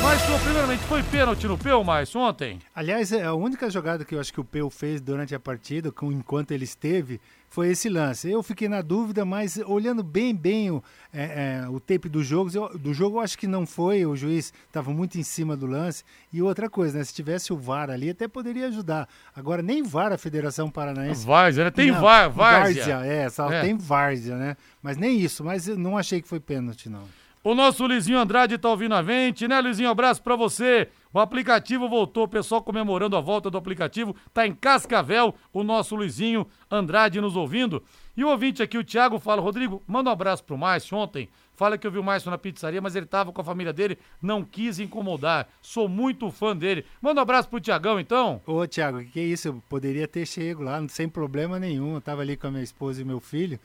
Mas, 0.02 0.20
primeiramente, 0.44 0.84
foi 0.86 1.04
pênalti 1.04 1.48
no 1.48 1.58
Peu, 1.58 1.84
mais 1.84 2.16
ontem? 2.16 2.60
Aliás, 2.74 3.12
é 3.12 3.24
a 3.24 3.34
única 3.34 3.70
jogada 3.70 4.04
que 4.04 4.16
eu 4.16 4.20
acho 4.20 4.34
que 4.34 4.42
o 4.42 4.44
Peu 4.44 4.70
fez 4.70 5.00
durante 5.00 5.36
a 5.36 5.40
partida, 5.40 5.94
enquanto 6.02 6.52
ele 6.52 6.64
esteve, 6.64 7.22
foi 7.48 7.70
esse 7.70 7.88
lance. 7.88 8.30
Eu 8.30 8.42
fiquei 8.42 8.68
na 8.68 8.82
dúvida, 8.82 9.24
mas 9.24 9.58
olhando 9.66 10.02
bem, 10.02 10.34
bem 10.36 10.72
o, 10.72 10.84
é, 11.14 11.64
é, 11.64 11.70
o 11.70 11.80
tape 11.80 12.10
do 12.10 12.24
jogo, 12.24 12.50
eu, 12.54 12.78
do 12.80 12.94
jogo 12.94 13.18
eu 13.18 13.22
acho 13.22 13.38
que 13.38 13.46
não 13.46 13.68
foi, 13.68 14.06
o 14.06 14.16
juiz 14.16 14.52
estava 14.66 14.92
muito 14.92 15.20
em 15.20 15.24
cima 15.24 15.56
do 15.56 15.68
lance. 15.68 16.04
E 16.34 16.42
outra 16.42 16.70
coisa, 16.70 16.98
né, 16.98 17.04
se 17.04 17.14
tivesse 17.14 17.54
o 17.54 17.58
VAR 17.58 17.90
ali, 17.90 18.10
até 18.10 18.28
poderia 18.28 18.68
ajudar. 18.68 19.08
Agora, 19.36 19.62
nem 19.62 19.84
VAR 19.84 20.12
a 20.12 20.18
Federação 20.18 20.72
Paranaense. 20.72 21.26
Várzea, 21.26 21.66
né? 21.66 21.72
Tem 21.72 21.92
não, 21.92 22.02
VAR, 22.02 22.30
Várzea. 22.32 22.98
Várzea, 22.98 23.14
é, 23.14 23.30
só 23.30 23.52
é. 23.52 23.62
tem 23.62 23.78
Várzea, 23.78 24.36
né? 24.36 24.58
Mas 24.82 24.98
nem 24.98 25.20
isso, 25.20 25.44
mas 25.44 25.68
eu 25.68 25.78
não 25.78 25.98
achei 25.98 26.22
que 26.22 26.28
foi 26.28 26.40
pênalti, 26.40 26.90
não. 26.90 27.04
O 27.43 27.56
nosso 27.56 27.88
Luizinho 27.88 28.19
Andrade 28.19 28.56
tá 28.56 28.69
ouvindo 28.69 28.93
a 28.93 29.01
gente, 29.01 29.47
né, 29.47 29.60
Luizinho? 29.60 29.89
Abraço 29.89 30.21
pra 30.21 30.36
você. 30.36 30.88
O 31.12 31.19
aplicativo 31.19 31.89
voltou, 31.89 32.25
o 32.25 32.27
pessoal 32.27 32.62
comemorando 32.62 33.17
a 33.17 33.19
volta 33.19 33.49
do 33.49 33.58
aplicativo. 33.58 34.15
Tá 34.32 34.45
em 34.45 34.54
Cascavel, 34.54 35.34
o 35.51 35.63
nosso 35.63 35.95
Luizinho 35.95 36.45
Andrade 36.69 37.19
nos 37.19 37.36
ouvindo. 37.36 37.82
E 38.15 38.23
o 38.23 38.30
ouvinte 38.30 38.62
aqui, 38.62 38.77
o 38.77 38.84
Thiago, 38.84 39.17
fala: 39.17 39.41
Rodrigo, 39.41 39.82
manda 39.88 40.12
um 40.12 40.13
abraço 40.13 40.43
pro 40.43 40.56
Márcio 40.56 40.95
ontem. 40.95 41.30
Fala 41.56 41.80
que 41.80 41.88
eu 41.88 41.91
vi 41.91 41.97
o 41.97 42.04
Márcio 42.04 42.30
na 42.30 42.38
pizzaria, 42.38 42.80
mas 42.80 42.95
ele 42.95 43.08
tava 43.08 43.32
com 43.32 43.41
a 43.41 43.43
família 43.43 43.73
dele, 43.73 43.97
não 44.21 44.43
quis 44.43 44.80
incomodar. 44.80 45.47
Sou 45.63 45.89
muito 45.89 46.30
fã 46.30 46.56
dele. 46.56 46.86
Manda 47.01 47.21
um 47.21 47.23
abraço 47.23 47.49
pro 47.49 47.60
Tiagão, 47.60 47.99
então. 47.99 48.39
Ô, 48.45 48.67
Thiago, 48.67 49.04
que 49.06 49.19
isso? 49.19 49.47
Eu 49.47 49.63
poderia 49.67 50.08
ter 50.08 50.27
chego 50.27 50.62
lá, 50.62 50.80
sem 50.89 51.10
problema 51.10 51.60
nenhum. 51.60 51.95
Eu 51.95 52.01
tava 52.01 52.21
ali 52.21 52.38
com 52.38 52.45
a 52.45 52.51
minha 52.51 52.63
esposa 52.63 53.01
e 53.01 53.06
meu 53.06 53.19
filho. 53.19 53.60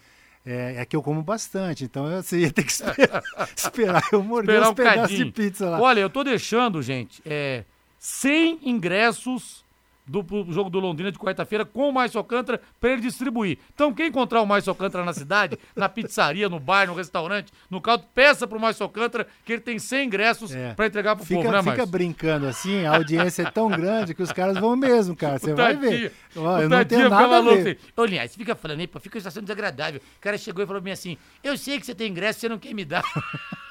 É, 0.46 0.76
é, 0.78 0.84
que 0.84 0.94
eu 0.94 1.02
como 1.02 1.22
bastante, 1.22 1.82
então 1.82 2.08
você 2.08 2.38
ia 2.38 2.52
ter 2.52 2.62
que 2.62 2.70
esperar, 2.70 3.20
esperar 3.56 4.08
eu 4.12 4.22
morder 4.22 4.62
esperar 4.62 4.70
um 4.70 4.74
pedaços 4.74 5.16
de 5.16 5.24
pizza 5.26 5.68
lá. 5.68 5.80
Olha, 5.80 5.98
eu 5.98 6.08
tô 6.08 6.22
deixando, 6.22 6.80
gente, 6.80 7.20
é, 7.26 7.64
100 7.98 8.60
ingressos 8.62 9.64
do 10.06 10.24
jogo 10.52 10.70
do 10.70 10.78
Londrina 10.78 11.10
de 11.10 11.18
quarta-feira 11.18 11.64
com 11.64 11.88
o 11.88 11.92
Márcio 11.92 12.18
Alcântara 12.18 12.60
para 12.80 12.90
ele 12.90 13.02
distribuir. 13.02 13.58
Então, 13.74 13.92
quem 13.92 14.08
encontrar 14.08 14.40
o 14.40 14.46
Márcio 14.46 14.70
Alcântara 14.70 15.04
na 15.04 15.12
cidade, 15.12 15.58
na 15.74 15.88
pizzaria, 15.88 16.48
no 16.48 16.60
bar, 16.60 16.86
no 16.86 16.94
restaurante, 16.94 17.52
no 17.70 17.80
carro, 17.80 18.04
peça 18.14 18.46
pro 18.46 18.60
Márcio 18.60 18.84
Alcântara 18.84 19.26
que 19.44 19.52
ele 19.52 19.62
tem 19.62 19.78
100 19.78 20.06
ingressos 20.06 20.54
é. 20.54 20.74
para 20.74 20.86
entregar 20.86 21.16
pro 21.16 21.24
fica, 21.24 21.42
povo, 21.42 21.52
né? 21.52 21.62
Fica 21.62 21.86
brincando 21.86 22.46
assim, 22.46 22.84
a 22.84 22.96
audiência 22.96 23.42
é 23.42 23.50
tão 23.50 23.68
grande 23.68 24.14
que 24.14 24.22
os 24.22 24.32
caras 24.32 24.58
vão 24.58 24.76
mesmo, 24.76 25.16
cara. 25.16 25.38
Você 25.46 25.54
vai 25.54 25.76
ver. 25.76 26.12
Ó, 26.36 26.60
eu 26.60 26.68
não 26.68 26.84
tenho 26.84 27.08
nada 27.08 27.38
a 27.38 27.40
ver. 27.40 27.78
Ô, 27.96 28.04
Linhares, 28.04 28.32
você 28.32 28.38
fica 28.38 28.54
falando 28.54 28.80
aí, 28.80 28.86
pô, 28.86 29.00
fica 29.00 29.16
uma 29.16 29.20
situação 29.20 29.42
desagradável. 29.42 30.00
O 30.18 30.20
cara 30.20 30.36
chegou 30.36 30.62
e 30.62 30.66
falou 30.66 30.80
pra 30.80 30.88
mim 30.88 30.92
assim, 30.92 31.16
eu 31.42 31.56
sei 31.56 31.80
que 31.80 31.86
você 31.86 31.94
tem 31.94 32.10
ingresso, 32.10 32.40
você 32.40 32.48
não 32.48 32.58
quer 32.58 32.74
me 32.74 32.84
dar. 32.84 33.02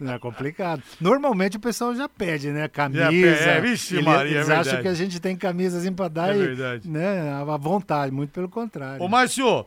Não 0.00 0.14
é 0.14 0.18
complicado. 0.18 0.82
Normalmente 1.00 1.56
o 1.56 1.60
pessoal 1.60 1.94
já 1.94 2.08
pede, 2.08 2.50
né? 2.50 2.68
Camisa. 2.68 3.10
Já. 3.10 3.50
É, 3.50 3.60
vixe, 3.60 4.00
Maria, 4.00 4.36
eles 4.36 4.48
é 4.48 4.56
acham 4.56 4.82
que 4.82 4.88
a 4.88 4.94
gente 4.94 5.20
tem 5.20 5.36
camisas 5.68 5.82
assim 5.82 5.92
pra 5.92 6.08
dar 6.08 6.34
é 6.34 6.54
e, 6.84 6.88
né, 6.88 7.32
à 7.32 7.56
vontade, 7.56 8.12
muito 8.12 8.30
pelo 8.30 8.48
contrário. 8.48 9.02
Ô, 9.02 9.08
Márcio, 9.08 9.66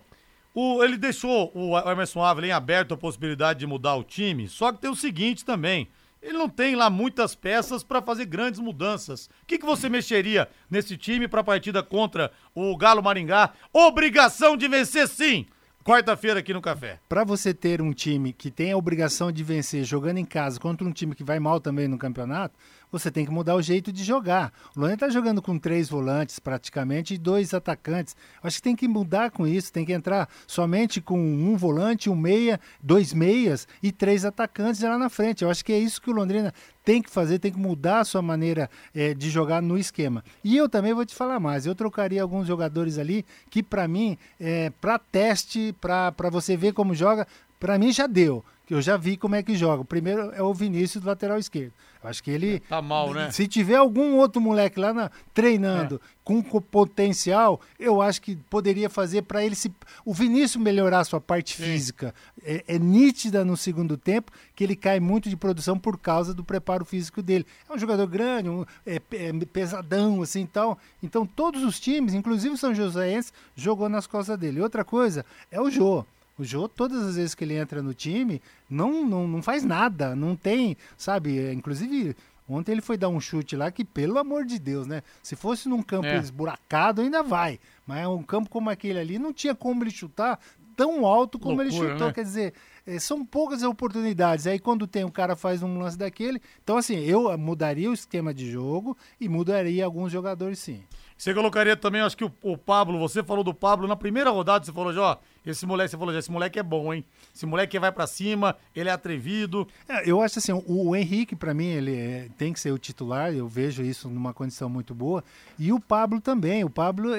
o, 0.53 0.83
ele 0.83 0.97
deixou 0.97 1.51
o 1.53 1.77
Emerson 1.77 2.23
Ávila 2.23 2.47
em 2.47 2.51
aberto 2.51 2.93
a 2.93 2.97
possibilidade 2.97 3.59
de 3.59 3.67
mudar 3.67 3.95
o 3.95 4.03
time, 4.03 4.47
só 4.47 4.71
que 4.71 4.81
tem 4.81 4.89
o 4.89 4.95
seguinte 4.95 5.45
também. 5.45 5.87
Ele 6.21 6.37
não 6.37 6.47
tem 6.47 6.75
lá 6.75 6.87
muitas 6.87 7.33
peças 7.33 7.83
para 7.83 8.01
fazer 8.01 8.25
grandes 8.25 8.59
mudanças. 8.59 9.25
O 9.25 9.45
que, 9.47 9.57
que 9.57 9.65
você 9.65 9.89
mexeria 9.89 10.47
nesse 10.69 10.95
time 10.95 11.27
para 11.27 11.41
a 11.41 11.43
partida 11.43 11.81
contra 11.81 12.31
o 12.53 12.77
Galo 12.77 13.01
Maringá? 13.01 13.53
Obrigação 13.73 14.55
de 14.55 14.67
vencer 14.67 15.07
sim! 15.07 15.47
Quarta-feira 15.83 16.39
aqui 16.39 16.53
no 16.53 16.61
Café. 16.61 16.99
Para 17.09 17.23
você 17.23 17.55
ter 17.55 17.81
um 17.81 17.91
time 17.91 18.33
que 18.33 18.51
tem 18.51 18.71
a 18.71 18.77
obrigação 18.77 19.31
de 19.31 19.43
vencer 19.43 19.83
jogando 19.83 20.19
em 20.19 20.25
casa 20.25 20.59
contra 20.59 20.87
um 20.87 20.91
time 20.91 21.15
que 21.15 21.23
vai 21.23 21.39
mal 21.39 21.59
também 21.59 21.87
no 21.87 21.97
campeonato, 21.97 22.55
você 22.91 23.09
tem 23.09 23.25
que 23.25 23.31
mudar 23.31 23.55
o 23.55 23.61
jeito 23.61 23.91
de 23.91 24.03
jogar. 24.03 24.51
O 24.75 24.79
Londrina 24.79 24.95
está 24.95 25.09
jogando 25.09 25.41
com 25.41 25.57
três 25.57 25.89
volantes 25.89 26.39
praticamente 26.39 27.13
e 27.13 27.17
dois 27.17 27.53
atacantes. 27.53 28.15
Acho 28.43 28.57
que 28.57 28.63
tem 28.63 28.75
que 28.75 28.87
mudar 28.87 29.31
com 29.31 29.47
isso, 29.47 29.71
tem 29.71 29.85
que 29.85 29.93
entrar 29.93 30.27
somente 30.45 30.99
com 30.99 31.19
um 31.19 31.55
volante, 31.55 32.09
um 32.09 32.15
meia, 32.15 32.59
dois 32.81 33.13
meias 33.13 33.67
e 33.81 33.91
três 33.91 34.25
atacantes 34.25 34.81
lá 34.81 34.97
na 34.97 35.09
frente. 35.09 35.43
Eu 35.43 35.49
acho 35.49 35.63
que 35.63 35.71
é 35.71 35.79
isso 35.79 36.01
que 36.01 36.09
o 36.09 36.13
Londrina 36.13 36.53
tem 36.83 37.01
que 37.01 37.09
fazer, 37.09 37.39
tem 37.39 37.51
que 37.51 37.59
mudar 37.59 37.99
a 37.99 38.05
sua 38.05 38.21
maneira 38.21 38.69
é, 38.93 39.13
de 39.13 39.29
jogar 39.29 39.61
no 39.61 39.77
esquema. 39.77 40.23
E 40.43 40.57
eu 40.57 40.67
também 40.67 40.93
vou 40.93 41.05
te 41.05 41.15
falar 41.15 41.39
mais, 41.39 41.65
eu 41.65 41.75
trocaria 41.75 42.21
alguns 42.21 42.47
jogadores 42.47 42.97
ali 42.97 43.25
que 43.49 43.61
para 43.61 43.87
mim, 43.87 44.17
é, 44.39 44.69
para 44.81 44.99
teste, 44.99 45.73
para 45.79 46.29
você 46.31 46.57
ver 46.57 46.73
como 46.73 46.93
joga, 46.93 47.27
para 47.59 47.77
mim 47.77 47.91
já 47.91 48.07
deu 48.07 48.43
eu 48.71 48.81
já 48.81 48.95
vi 48.95 49.17
como 49.17 49.35
é 49.35 49.43
que 49.43 49.53
joga. 49.53 49.81
O 49.81 49.85
primeiro 49.85 50.31
é 50.31 50.41
o 50.41 50.53
Vinícius 50.53 51.03
do 51.03 51.07
lateral 51.07 51.37
esquerdo. 51.37 51.73
Eu 52.01 52.09
acho 52.09 52.23
que 52.23 52.31
ele. 52.31 52.61
Tá 52.61 52.81
mal, 52.81 53.13
né? 53.13 53.29
Se 53.29 53.45
tiver 53.45 53.75
algum 53.75 54.15
outro 54.15 54.41
moleque 54.41 54.79
lá 54.79 54.93
na, 54.93 55.11
treinando 55.33 55.95
é. 55.95 55.99
com 56.23 56.41
potencial, 56.41 57.59
eu 57.77 58.01
acho 58.01 58.21
que 58.21 58.37
poderia 58.49 58.89
fazer 58.89 59.23
para 59.23 59.43
ele 59.43 59.55
se. 59.55 59.71
O 60.05 60.13
Vinícius 60.13 60.63
melhorar 60.63 61.01
a 61.01 61.03
sua 61.03 61.19
parte 61.19 61.57
Sim. 61.57 61.63
física. 61.63 62.15
É, 62.41 62.63
é, 62.65 62.79
nítida 62.79 63.43
no 63.43 63.57
segundo 63.57 63.97
tempo 63.97 64.31
que 64.55 64.63
ele 64.63 64.75
cai 64.77 65.01
muito 65.01 65.29
de 65.29 65.35
produção 65.35 65.77
por 65.77 65.99
causa 65.99 66.33
do 66.33 66.43
preparo 66.43 66.85
físico 66.85 67.21
dele. 67.21 67.45
É 67.69 67.73
um 67.73 67.77
jogador 67.77 68.07
grande, 68.07 68.47
um, 68.47 68.65
é, 68.85 69.01
é 69.11 69.33
pesadão, 69.51 70.21
assim 70.21 70.45
tal. 70.45 70.79
Então, 71.03 71.25
todos 71.25 71.61
os 71.61 71.77
times, 71.77 72.13
inclusive 72.13 72.55
o 72.55 72.57
São 72.57 72.73
Joséense, 72.73 73.33
jogou 73.53 73.89
nas 73.89 74.07
costas 74.07 74.39
dele. 74.39 74.61
Outra 74.61 74.85
coisa 74.85 75.25
é 75.51 75.59
o 75.59 75.69
Jô. 75.69 76.05
O 76.37 76.43
Jô, 76.43 76.67
todas 76.67 77.03
as 77.03 77.15
vezes 77.15 77.35
que 77.35 77.43
ele 77.43 77.55
entra 77.55 77.81
no 77.81 77.93
time, 77.93 78.41
não, 78.69 79.05
não, 79.05 79.27
não 79.27 79.41
faz 79.41 79.63
nada, 79.63 80.15
não 80.15 80.35
tem, 80.35 80.75
sabe? 80.97 81.39
É, 81.39 81.53
inclusive, 81.53 82.15
ontem 82.47 82.71
ele 82.71 82.81
foi 82.81 82.97
dar 82.97 83.09
um 83.09 83.19
chute 83.19 83.55
lá 83.55 83.69
que, 83.69 83.83
pelo 83.83 84.17
amor 84.17 84.45
de 84.45 84.57
Deus, 84.57 84.87
né? 84.87 85.03
Se 85.21 85.35
fosse 85.35 85.69
num 85.69 85.83
campo 85.83 86.07
é. 86.07 86.17
esburacado, 86.17 87.01
ainda 87.01 87.21
vai. 87.21 87.59
Mas 87.85 88.07
um 88.07 88.23
campo 88.23 88.49
como 88.49 88.69
aquele 88.69 88.99
ali, 88.99 89.19
não 89.19 89.33
tinha 89.33 89.53
como 89.53 89.83
ele 89.83 89.91
chutar 89.91 90.39
tão 90.75 91.05
alto 91.05 91.37
como 91.37 91.57
Loucura, 91.57 91.67
ele 91.67 91.91
chutou. 91.91 92.07
Né? 92.07 92.13
Quer 92.13 92.23
dizer, 92.23 92.53
é, 92.85 92.97
são 92.97 93.25
poucas 93.25 93.61
oportunidades. 93.63 94.47
Aí 94.47 94.59
quando 94.59 94.87
tem 94.87 95.03
um 95.03 95.11
cara 95.11 95.35
faz 95.35 95.61
um 95.61 95.79
lance 95.79 95.97
daquele. 95.97 96.41
Então, 96.63 96.77
assim, 96.77 96.97
eu 96.99 97.37
mudaria 97.37 97.89
o 97.89 97.93
esquema 97.93 98.33
de 98.33 98.49
jogo 98.49 98.97
e 99.19 99.29
mudaria 99.29 99.85
alguns 99.85 100.11
jogadores 100.11 100.59
sim. 100.59 100.83
Você 101.17 101.33
colocaria 101.33 101.77
também, 101.77 102.01
acho 102.01 102.17
que 102.17 102.25
o, 102.25 102.31
o 102.41 102.57
Pablo, 102.57 102.97
você 102.97 103.21
falou 103.23 103.43
do 103.43 103.53
Pablo 103.53 103.87
na 103.87 103.95
primeira 103.95 104.31
rodada, 104.31 104.65
você 104.65 104.71
falou, 104.71 104.91
já, 104.91 105.19
esse 105.45 105.65
moleque, 105.65 105.91
você 105.91 105.97
falou, 105.97 106.13
já, 106.13 106.19
esse 106.19 106.31
moleque 106.31 106.59
é 106.59 106.63
bom, 106.63 106.93
hein? 106.93 107.03
Esse 107.33 107.45
moleque 107.45 107.77
vai 107.79 107.91
para 107.91 108.05
cima, 108.05 108.55
ele 108.75 108.89
é 108.89 108.91
atrevido. 108.91 109.67
É, 109.89 110.09
eu 110.09 110.21
acho 110.21 110.39
assim, 110.39 110.51
o, 110.51 110.89
o 110.89 110.95
Henrique, 110.95 111.35
para 111.35 111.53
mim, 111.53 111.67
ele 111.67 111.95
é, 111.95 112.29
tem 112.37 112.53
que 112.53 112.59
ser 112.59 112.71
o 112.71 112.77
titular, 112.77 113.33
eu 113.33 113.47
vejo 113.47 113.81
isso 113.81 114.09
numa 114.09 114.33
condição 114.33 114.69
muito 114.69 114.93
boa. 114.93 115.23
E 115.57 115.71
o 115.71 115.79
Pablo 115.79 116.21
também. 116.21 116.63
O 116.63 116.69
Pablo, 116.69 117.11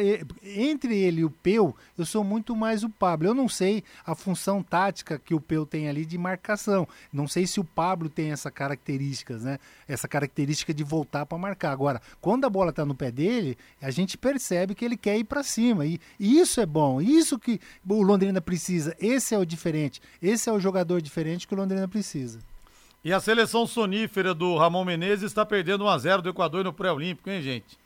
entre 0.42 0.96
ele 0.96 1.22
e 1.22 1.24
o 1.24 1.30
Peu, 1.30 1.74
eu 1.98 2.06
sou 2.06 2.22
muito 2.22 2.54
mais 2.54 2.84
o 2.84 2.90
Pablo. 2.90 3.28
Eu 3.28 3.34
não 3.34 3.48
sei 3.48 3.82
a 4.06 4.14
função 4.14 4.62
tática 4.62 5.18
que 5.18 5.34
o 5.34 5.40
Peu 5.40 5.66
tem 5.66 5.88
ali 5.88 6.04
de 6.04 6.16
marcação. 6.16 6.86
Não 7.12 7.26
sei 7.26 7.46
se 7.46 7.58
o 7.58 7.64
Pablo 7.64 8.08
tem 8.08 8.30
essa 8.30 8.50
características, 8.50 9.42
né? 9.42 9.58
Essa 9.88 10.06
característica 10.06 10.72
de 10.72 10.84
voltar 10.84 11.26
para 11.26 11.38
marcar. 11.38 11.72
Agora, 11.72 12.00
quando 12.20 12.44
a 12.44 12.50
bola 12.50 12.72
tá 12.72 12.84
no 12.84 12.94
pé 12.94 13.10
dele, 13.10 13.56
a 13.80 13.90
gente 13.90 14.16
percebe 14.16 14.74
que 14.74 14.84
ele 14.84 14.96
quer 14.96 15.18
ir 15.18 15.24
para 15.24 15.42
cima. 15.42 15.86
E, 15.86 16.00
e 16.18 16.38
isso 16.38 16.60
é 16.60 16.66
bom. 16.66 17.00
Isso 17.00 17.38
que 17.38 17.60
o 17.88 18.02
Londrina 18.12 18.40
precisa. 18.40 18.94
Esse 19.00 19.34
é 19.34 19.38
o 19.38 19.44
diferente. 19.44 20.00
Esse 20.20 20.48
é 20.48 20.52
o 20.52 20.60
jogador 20.60 21.00
diferente 21.00 21.48
que 21.48 21.54
o 21.54 21.56
Londrina 21.56 21.88
precisa. 21.88 22.38
E 23.04 23.12
a 23.12 23.18
seleção 23.18 23.66
sonífera 23.66 24.32
do 24.34 24.56
Ramon 24.56 24.84
Menezes 24.84 25.24
está 25.24 25.44
perdendo 25.44 25.84
1x0 25.84 26.20
do 26.20 26.28
Equador 26.28 26.62
no 26.62 26.72
pré-olímpico, 26.72 27.30
hein, 27.30 27.42
gente? 27.42 27.78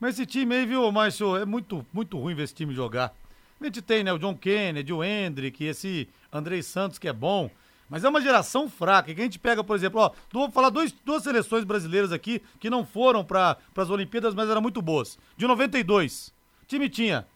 Mas 0.00 0.14
esse 0.14 0.26
time 0.26 0.54
aí, 0.54 0.64
viu, 0.64 0.90
Márcio, 0.90 1.36
é 1.36 1.44
muito, 1.44 1.84
muito 1.92 2.18
ruim 2.18 2.34
ver 2.34 2.44
esse 2.44 2.54
time 2.54 2.74
jogar. 2.74 3.14
A 3.60 3.64
gente 3.64 3.82
tem, 3.82 4.04
né, 4.04 4.12
o 4.12 4.18
John 4.18 4.34
Kennedy, 4.34 4.92
o 4.92 5.02
Hendrick, 5.02 5.64
esse 5.64 6.08
Andrei 6.32 6.62
Santos 6.62 6.98
que 6.98 7.08
é 7.08 7.12
bom. 7.12 7.50
Mas 7.90 8.04
é 8.04 8.08
uma 8.08 8.20
geração 8.20 8.68
fraca. 8.68 9.12
Que 9.14 9.20
a 9.20 9.24
gente 9.24 9.38
pega, 9.38 9.62
por 9.62 9.76
exemplo, 9.76 10.00
ó, 10.00 10.10
vou 10.32 10.50
falar 10.50 10.70
dois, 10.70 10.92
duas 11.04 11.22
seleções 11.22 11.64
brasileiras 11.64 12.12
aqui 12.12 12.40
que 12.58 12.70
não 12.70 12.86
foram 12.86 13.24
para 13.24 13.58
as 13.76 13.90
Olimpíadas, 13.90 14.34
mas 14.34 14.48
eram 14.48 14.62
muito 14.62 14.80
boas. 14.80 15.18
De 15.36 15.46
92, 15.46 16.32
o 16.62 16.66
time 16.66 16.88
tinha 16.88 17.26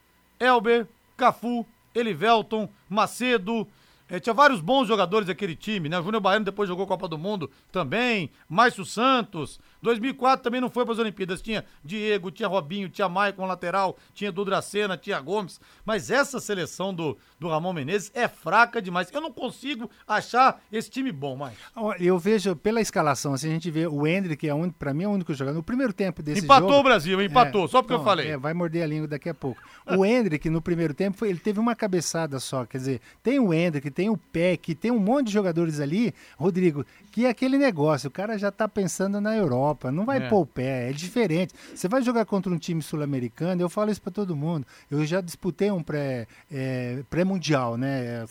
Elber, 0.41 0.87
Cafu, 1.17 1.67
Elivelton, 1.99 2.69
Macedo, 2.89 3.67
é, 4.09 4.19
tinha 4.19 4.35
vários 4.35 4.61
bons 4.61 4.89
jogadores 4.89 5.27
daquele 5.27 5.55
time, 5.55 5.89
né? 5.89 5.99
O 5.99 6.03
Júnior 6.03 6.23
Baiano 6.23 6.45
depois 6.45 6.69
jogou 6.69 6.87
Copa 6.87 7.07
do 7.07 7.19
Mundo 7.19 7.51
também. 7.71 8.31
Márcio 8.49 8.85
Santos. 8.85 9.61
2004 9.83 10.43
também 10.43 10.61
não 10.61 10.71
foi 10.71 10.85
para 10.85 10.95
as 10.95 10.99
Olimpíadas. 10.99 11.43
Tinha 11.43 11.65
Diego, 11.85 12.31
tinha 12.31 12.49
Robinho, 12.49 12.89
tinha 12.89 13.09
Maicon 13.09 13.47
lateral, 13.47 13.97
tinha 14.15 14.33
Dudracena, 14.33 14.97
tinha 14.97 15.21
Gomes. 15.21 15.61
Mas 15.85 16.11
essa 16.11 16.41
seleção 16.41 16.93
do, 16.93 17.17
do 17.39 17.49
Ramon 17.49 17.73
Menezes 17.73 18.11
é 18.15 18.27
fraca 18.27 18.81
demais. 18.81 19.13
Eu 19.13 19.21
não 19.21 19.33
consigo 19.33 19.91
achar 20.07 20.61
esse 20.73 20.91
time 20.91 21.13
bom, 21.13 21.37
mais. 21.37 21.57
Eu 22.01 22.19
vejo 22.19 22.57
pela 22.57 22.81
escalação, 22.81 23.35
assim, 23.35 23.49
a 23.49 23.53
gente 23.53 23.71
vê 23.71 23.87
o 23.87 24.07
Hendrick, 24.07 24.39
que 24.39 24.49
é 24.49 24.55
um, 24.55 24.71
para 24.71 24.95
mim 24.95 25.05
é 25.05 25.09
o 25.09 25.11
único 25.11 25.35
jogador. 25.35 25.57
No 25.57 25.63
primeiro 25.63 25.93
tempo 25.93 26.23
desse 26.23 26.45
empatou 26.45 26.61
jogo. 26.61 26.67
Empatou 26.67 26.81
o 26.81 26.85
Brasil, 26.85 27.23
empatou, 27.23 27.65
é, 27.65 27.69
só 27.69 27.83
porque 27.83 27.95
então, 27.95 28.03
eu 28.03 28.05
falei. 28.05 28.31
É, 28.31 28.37
vai 28.37 28.55
morder 28.55 28.85
a 28.85 28.87
língua 28.87 29.09
daqui 29.09 29.29
a 29.29 29.35
pouco. 29.35 29.61
O 29.97 30.05
Hendrick, 30.05 30.51
no 30.51 30.61
primeiro 30.61 30.93
tempo, 30.93 31.25
ele 31.25 31.39
teve 31.39 31.59
uma 31.59 31.75
cabeçada 31.75 32.39
só. 32.39 32.67
Quer 32.67 32.77
dizer, 32.77 33.01
tem 33.23 33.39
o 33.39 33.55
Hendrick, 33.55 33.91
tem 33.99 34.09
o 34.09 34.17
Peck, 34.17 34.77
tem 34.77 34.93
um 34.93 35.01
monte 35.01 35.27
de 35.27 35.33
jogadores 35.33 35.81
ali, 35.81 36.15
Rodrigo, 36.37 36.87
que 37.11 37.27
é 37.27 37.31
aquele 37.31 37.59
negócio, 37.59 38.07
o 38.07 38.13
cara 38.13 38.39
já 38.39 38.49
tá 38.49 38.69
pensando 38.69 39.21
na 39.21 39.37
Europa, 39.37 39.91
não 39.91 40.05
vai 40.05 40.19
é. 40.19 40.29
pôr 40.29 40.43
o 40.43 40.47
pé, 40.47 40.89
é 40.89 40.93
diferente. 40.93 41.53
Você 41.75 41.89
vai 41.89 42.01
jogar 42.01 42.25
contra 42.25 42.53
um 42.53 42.59
time 42.59 42.81
sul-americano, 42.81 43.61
eu 43.61 43.69
falo 43.69 43.91
isso 43.91 44.01
para 44.01 44.13
todo 44.13 44.37
mundo. 44.37 44.65
Eu 44.89 45.05
já 45.05 45.21
disputei 45.21 45.73
um 45.73 45.83
pré, 45.83 46.29
é, 46.49 47.03
pré-mundial, 47.11 47.77
né? 47.77 48.25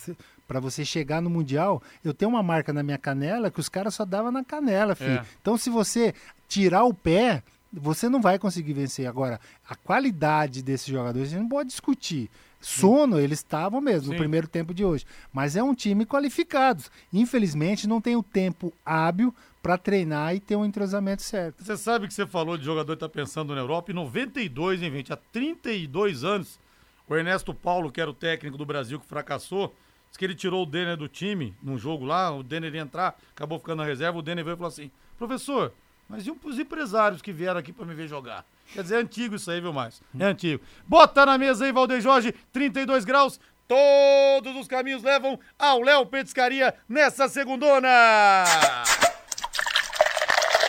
para 0.47 0.61
você 0.61 0.85
chegar 0.85 1.21
no 1.21 1.29
Mundial, 1.29 1.83
eu 2.01 2.13
tenho 2.13 2.31
uma 2.31 2.41
marca 2.41 2.71
na 2.71 2.81
minha 2.81 2.97
canela 2.97 3.51
que 3.51 3.59
os 3.59 3.67
caras 3.67 3.93
só 3.93 4.05
davam 4.05 4.31
na 4.31 4.45
canela, 4.45 4.95
filho. 4.95 5.19
É. 5.19 5.25
Então, 5.41 5.57
se 5.57 5.69
você 5.69 6.13
tirar 6.47 6.85
o 6.85 6.93
pé, 6.93 7.43
você 7.73 8.07
não 8.07 8.21
vai 8.21 8.39
conseguir 8.39 8.71
vencer. 8.71 9.05
Agora, 9.05 9.37
a 9.67 9.75
qualidade 9.75 10.63
desses 10.63 10.87
jogadores, 10.87 11.27
a 11.27 11.31
gente 11.31 11.41
não 11.41 11.49
pode 11.49 11.67
discutir. 11.67 12.29
Sono, 12.59 13.19
eles 13.19 13.39
estavam 13.39 13.79
mesmo 13.79 14.05
Sim. 14.05 14.11
no 14.11 14.17
primeiro 14.17 14.47
tempo 14.47 14.73
de 14.73 14.83
hoje. 14.83 15.05
Mas 15.31 15.55
é 15.55 15.63
um 15.63 15.75
time 15.75 16.05
qualificado. 16.05 16.83
Infelizmente, 17.13 17.87
não 17.87 18.01
tem 18.01 18.15
o 18.15 18.23
tempo 18.23 18.73
hábil 18.85 19.33
para 19.61 19.77
treinar 19.77 20.33
e 20.35 20.39
ter 20.39 20.55
um 20.55 20.65
entrosamento 20.65 21.21
certo. 21.21 21.63
Você 21.63 21.75
sabe 21.75 22.07
que 22.07 22.13
você 22.13 22.25
falou 22.25 22.57
de 22.57 22.63
jogador 22.63 22.95
que 22.95 22.99
tá 22.99 23.09
pensando 23.09 23.53
na 23.53 23.61
Europa. 23.61 23.91
Em 23.91 23.95
92, 23.95 24.81
hein, 24.81 24.91
gente? 24.91 25.13
Há 25.13 25.17
32 25.17 26.23
anos, 26.23 26.59
o 27.07 27.15
Ernesto 27.15 27.53
Paulo, 27.53 27.91
que 27.91 28.01
era 28.01 28.09
o 28.09 28.13
técnico 28.13 28.57
do 28.57 28.65
Brasil 28.65 28.99
que 28.99 29.05
fracassou, 29.05 29.75
disse 30.07 30.17
que 30.17 30.25
ele 30.25 30.35
tirou 30.35 30.63
o 30.63 30.65
Denner 30.65 30.97
do 30.97 31.07
time 31.07 31.53
num 31.61 31.77
jogo 31.77 32.05
lá. 32.05 32.33
O 32.35 32.43
Denner 32.43 32.73
ia 32.73 32.81
entrar, 32.81 33.17
acabou 33.31 33.59
ficando 33.59 33.79
na 33.79 33.85
reserva. 33.85 34.17
O 34.17 34.21
Denner 34.21 34.43
veio 34.43 34.55
e 34.55 34.57
falou 34.57 34.69
assim: 34.69 34.89
professor, 35.17 35.73
mas 36.09 36.25
e 36.25 36.31
os 36.31 36.59
empresários 36.59 37.21
que 37.21 37.31
vieram 37.31 37.59
aqui 37.59 37.73
para 37.73 37.85
me 37.85 37.93
ver 37.93 38.07
jogar? 38.07 38.45
Quer 38.73 38.83
dizer, 38.83 38.95
é 38.95 38.99
antigo 38.99 39.35
isso 39.35 39.49
aí, 39.49 39.61
viu, 39.61 39.73
mais? 39.73 40.01
É 40.17 40.25
antigo. 40.25 40.63
Bota 40.87 41.25
na 41.25 41.37
mesa 41.37 41.65
aí, 41.65 41.71
Valdeir 41.71 42.01
Jorge, 42.01 42.33
32 42.51 43.05
graus. 43.05 43.39
Todos 43.67 44.55
os 44.55 44.67
caminhos 44.67 45.03
levam 45.03 45.39
ao 45.59 45.81
Léo 45.81 46.05
Petiscaria 46.05 46.73
nessa 46.87 47.27
segundona. 47.27 47.89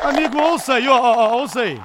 Amigo, 0.03 0.39
ouça 0.39 0.75
aí, 0.75 0.89
ó, 0.89 0.97
ó, 0.97 1.37
ouça 1.39 1.61
aí. 1.61 1.81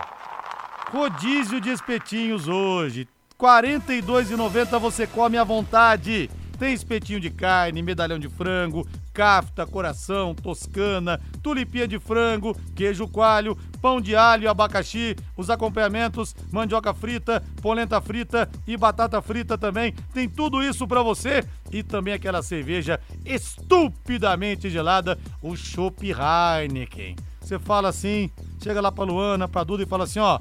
Rodízio 0.91 1.59
de 1.59 1.69
espetinhos 1.71 2.47
hoje. 2.47 3.07
R$ 3.39 3.47
42,90 3.47 4.79
você 4.79 5.05
come 5.07 5.37
à 5.37 5.43
vontade. 5.43 6.29
Tem 6.57 6.73
espetinho 6.73 7.19
de 7.19 7.29
carne, 7.29 7.81
medalhão 7.81 8.19
de 8.19 8.29
frango, 8.29 8.87
cafta, 9.13 9.65
coração, 9.65 10.33
toscana, 10.33 11.21
tulipinha 11.41 11.87
de 11.87 11.99
frango, 11.99 12.57
queijo 12.75 13.07
coalho, 13.07 13.57
pão 13.81 14.01
de 14.01 14.15
alho 14.15 14.43
e 14.43 14.47
abacaxi, 14.47 15.15
os 15.37 15.49
acompanhamentos, 15.49 16.35
mandioca 16.51 16.93
frita, 16.93 17.43
polenta 17.61 18.01
frita 18.01 18.49
e 18.65 18.75
batata 18.75 19.21
frita 19.21 19.57
também. 19.57 19.93
Tem 20.13 20.27
tudo 20.27 20.63
isso 20.63 20.87
pra 20.87 21.03
você 21.03 21.43
e 21.71 21.83
também 21.83 22.13
aquela 22.13 22.41
cerveja 22.41 22.99
estupidamente 23.25 24.69
gelada, 24.69 25.17
o 25.41 25.55
Chopp 25.55 26.03
Heineken. 26.03 27.15
Você 27.39 27.59
fala 27.59 27.89
assim, 27.89 28.31
chega 28.61 28.81
lá 28.81 28.91
pra 28.91 29.03
Luana, 29.03 29.47
pra 29.47 29.63
Duda 29.63 29.83
e 29.83 29.85
fala 29.85 30.05
assim, 30.05 30.19
ó, 30.19 30.39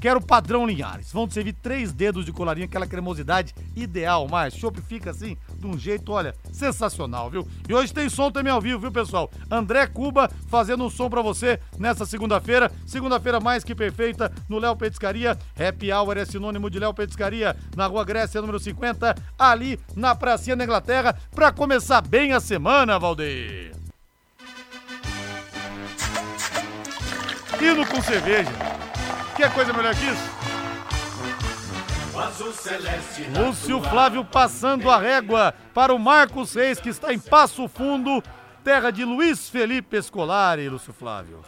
Quero 0.00 0.20
padrão 0.20 0.66
Linhares. 0.66 1.12
Vão 1.12 1.26
te 1.26 1.34
servir 1.34 1.54
três 1.54 1.92
dedos 1.92 2.24
de 2.24 2.32
colarinho, 2.32 2.66
aquela 2.66 2.86
cremosidade 2.86 3.54
ideal, 3.74 4.28
mas 4.28 4.54
chopp 4.54 4.80
fica 4.80 5.10
assim, 5.10 5.36
de 5.58 5.66
um 5.66 5.76
jeito, 5.76 6.12
olha, 6.12 6.34
sensacional, 6.52 7.28
viu? 7.30 7.46
E 7.68 7.74
hoje 7.74 7.92
tem 7.92 8.08
som 8.08 8.30
também 8.30 8.52
ao 8.52 8.60
vivo, 8.60 8.80
viu, 8.80 8.92
pessoal? 8.92 9.30
André 9.50 9.86
Cuba 9.86 10.30
fazendo 10.48 10.84
um 10.84 10.90
som 10.90 11.10
pra 11.10 11.22
você 11.22 11.58
nessa 11.78 12.06
segunda-feira. 12.06 12.70
Segunda-feira 12.86 13.40
mais 13.40 13.64
que 13.64 13.74
perfeita 13.74 14.32
no 14.48 14.58
Léo 14.58 14.76
Petiscaria. 14.76 15.36
Happy 15.58 15.92
Hour 15.92 16.16
é 16.16 16.24
sinônimo 16.24 16.70
de 16.70 16.78
Léo 16.78 16.94
Petiscaria, 16.94 17.56
na 17.76 17.86
Rua 17.86 18.04
Grécia, 18.04 18.40
número 18.40 18.58
50, 18.58 19.14
ali 19.38 19.78
na 19.96 20.14
Pracinha 20.14 20.56
da 20.56 20.64
Inglaterra, 20.64 21.16
pra 21.34 21.52
começar 21.52 22.00
bem 22.00 22.32
a 22.32 22.40
semana, 22.40 22.98
Valdeir. 22.98 23.72
Hino 27.60 27.84
com 27.86 28.00
cerveja. 28.00 28.87
Quer 29.38 29.54
coisa 29.54 29.72
melhor 29.72 29.94
que 29.94 30.04
isso? 30.04 30.38
Lúcio 33.40 33.80
Flávio 33.82 34.24
passando 34.24 34.90
a 34.90 34.98
régua 34.98 35.54
para 35.72 35.94
o 35.94 35.98
Marcos 35.98 36.54
Reis, 36.54 36.80
que 36.80 36.88
está 36.88 37.14
em 37.14 37.20
Passo 37.20 37.68
Fundo, 37.68 38.20
terra 38.64 38.90
de 38.90 39.04
Luiz 39.04 39.48
Felipe 39.48 39.96
Escolari, 39.96 40.68
Lúcio 40.68 40.92
Flávio. 40.92 41.40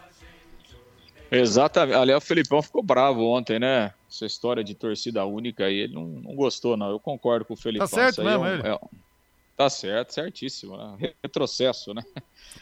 Exatamente. 1.29 1.97
Aliás, 1.97 2.23
o 2.23 2.25
Felipão 2.25 2.61
ficou 2.61 2.81
bravo 2.81 3.25
ontem, 3.25 3.59
né? 3.59 3.93
Essa 4.09 4.25
história 4.25 4.63
de 4.63 4.73
torcida 4.73 5.25
única 5.25 5.65
aí, 5.65 5.75
ele 5.81 5.93
não, 5.93 6.05
não 6.07 6.33
gostou, 6.35 6.77
não. 6.77 6.89
Eu 6.89 6.99
concordo 6.99 7.43
com 7.43 7.53
o 7.55 7.57
Felipão. 7.57 7.87
Tá 7.87 7.93
certo 7.93 8.21
aí 8.21 8.27
mesmo, 8.27 8.45
é 8.45 8.49
um- 8.49 8.53
ele. 8.53 8.67
é 8.69 8.73
um- 8.75 8.89
Tá 9.57 9.69
certo, 9.69 10.13
certíssimo. 10.13 10.75
né? 10.77 11.13
Retrocesso, 11.21 11.93
né? 11.93 12.01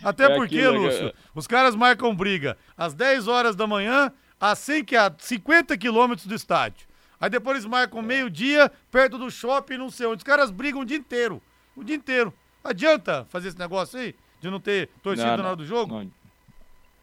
Até 0.04 0.26
É 0.26 0.36
porque, 0.36 0.58
aquilo, 0.58 0.82
Lúcio, 0.86 1.08
é- 1.10 1.14
os 1.36 1.46
caras 1.48 1.76
marcam 1.76 2.14
briga 2.16 2.58
às 2.76 2.94
10 2.96 3.28
horas 3.28 3.56
da 3.56 3.66
manhã, 3.66 4.12
a 4.40 4.56
100 4.56 4.86
que 4.86 4.96
a 4.96 5.14
50 5.18 5.78
quilômetros 5.78 6.28
do 6.28 6.36
estádio. 6.36 6.88
Aí 7.20 7.30
depois 7.30 7.58
eles 7.58 7.66
marcam 7.66 8.02
meio-dia, 8.02 8.72
perto 8.90 9.18
do 9.18 9.30
shopping, 9.30 9.78
não 9.78 9.90
sei 9.90 10.08
onde. 10.08 10.18
Os 10.18 10.24
caras 10.24 10.50
brigam 10.50 10.82
o 10.82 10.86
dia 10.86 10.98
inteiro. 10.98 11.42
O 11.76 11.84
dia 11.84 11.96
inteiro. 11.96 12.34
Adianta 12.64 13.26
fazer 13.26 13.50
esse 13.50 13.60
negócio 13.60 14.00
aí? 14.00 14.16
De 14.40 14.50
não 14.50 14.60
ter 14.60 14.90
torcida 15.04 15.36
Não, 15.36 15.44
na 15.44 15.48
hora 15.50 15.56
do 15.56 15.66
jogo? 15.66 15.94
Não, 15.94 16.12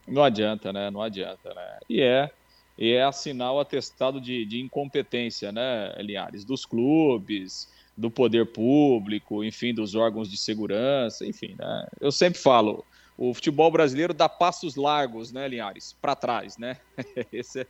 não 0.09 0.25
adianta, 0.25 0.73
né? 0.73 0.91
Não 0.91 1.03
adianta, 1.03 1.53
né? 1.53 1.79
E 1.89 2.01
é, 2.01 2.31
e 2.79 2.93
é 2.93 3.03
assinar 3.03 3.53
o 3.53 3.61
atestado 3.61 4.21
de, 4.21 4.45
de 4.47 4.61
incompetência, 4.61 5.53
né, 5.53 5.95
Linhares? 5.99 6.45
Dos 6.45 6.65
clubes, 6.65 7.69
do 7.97 8.11
poder 8.11 8.47
público, 8.47 9.43
enfim, 9.43 9.75
dos 9.75 9.95
órgãos 9.95 10.31
de 10.31 10.37
segurança, 10.37 11.27
enfim, 11.27 11.55
né? 11.59 11.87
Eu 12.01 12.13
sempre 12.13 12.39
falo, 12.39 12.85
o 13.19 13.33
futebol 13.33 13.71
brasileiro 13.71 14.13
dá 14.13 14.29
passos 14.29 14.77
largos, 14.77 15.33
né, 15.33 15.49
Linhares? 15.49 15.97
Para 16.01 16.15
trás, 16.15 16.59
né? 16.59 16.77
Esse 17.33 17.61
é, 17.61 17.67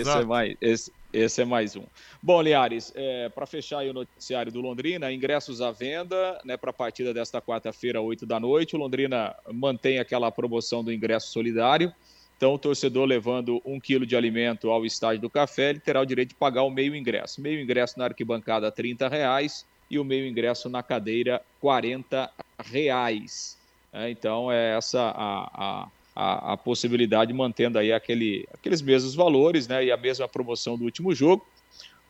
esse 0.00 0.10
é 0.10 0.24
mais, 0.24 0.56
esse, 0.60 0.92
esse 1.12 1.42
é 1.42 1.44
mais 1.44 1.76
um. 1.76 1.84
Bom, 2.22 2.40
Liares, 2.40 2.92
para 3.34 3.46
fechar 3.46 3.80
aí 3.80 3.90
o 3.90 3.92
noticiário 3.92 4.50
do 4.50 4.60
Londrina, 4.60 5.12
ingressos 5.12 5.60
à 5.60 5.70
venda 5.70 6.40
né, 6.44 6.56
para 6.56 6.70
a 6.70 6.72
partida 6.72 7.12
desta 7.12 7.40
quarta-feira, 7.40 8.00
8 8.00 8.24
da 8.24 8.40
noite. 8.40 8.74
O 8.74 8.78
Londrina 8.78 9.34
mantém 9.52 9.98
aquela 9.98 10.30
promoção 10.30 10.82
do 10.82 10.92
ingresso 10.92 11.32
solidário. 11.32 11.92
Então, 12.36 12.54
o 12.54 12.58
torcedor 12.58 13.04
levando 13.04 13.62
um 13.64 13.78
quilo 13.78 14.04
de 14.04 14.16
alimento 14.16 14.70
ao 14.70 14.84
estádio 14.84 15.20
do 15.20 15.30
café, 15.30 15.70
ele 15.70 15.78
terá 15.78 16.00
o 16.00 16.04
direito 16.04 16.30
de 16.30 16.34
pagar 16.34 16.64
o 16.64 16.70
meio 16.70 16.96
ingresso. 16.96 17.40
Meio 17.40 17.60
ingresso 17.60 17.96
na 17.98 18.06
arquibancada, 18.06 18.70
30 18.72 19.08
reais, 19.08 19.64
e 19.88 19.98
o 19.98 20.04
meio 20.04 20.26
ingresso 20.26 20.68
na 20.68 20.82
cadeira, 20.82 21.40
40 21.60 22.28
reais. 22.64 23.61
É, 23.92 24.10
então, 24.10 24.50
é 24.50 24.76
essa 24.76 25.12
a, 25.14 25.88
a, 26.16 26.52
a, 26.52 26.56
possibilidade, 26.56 27.32
mantendo 27.32 27.78
aí 27.78 27.92
aquele, 27.92 28.48
aqueles 28.52 28.80
mesmos 28.80 29.14
valores 29.14 29.68
né, 29.68 29.84
e 29.84 29.92
a 29.92 29.96
mesma 29.96 30.26
promoção 30.26 30.78
do 30.78 30.84
último 30.84 31.14
jogo. 31.14 31.46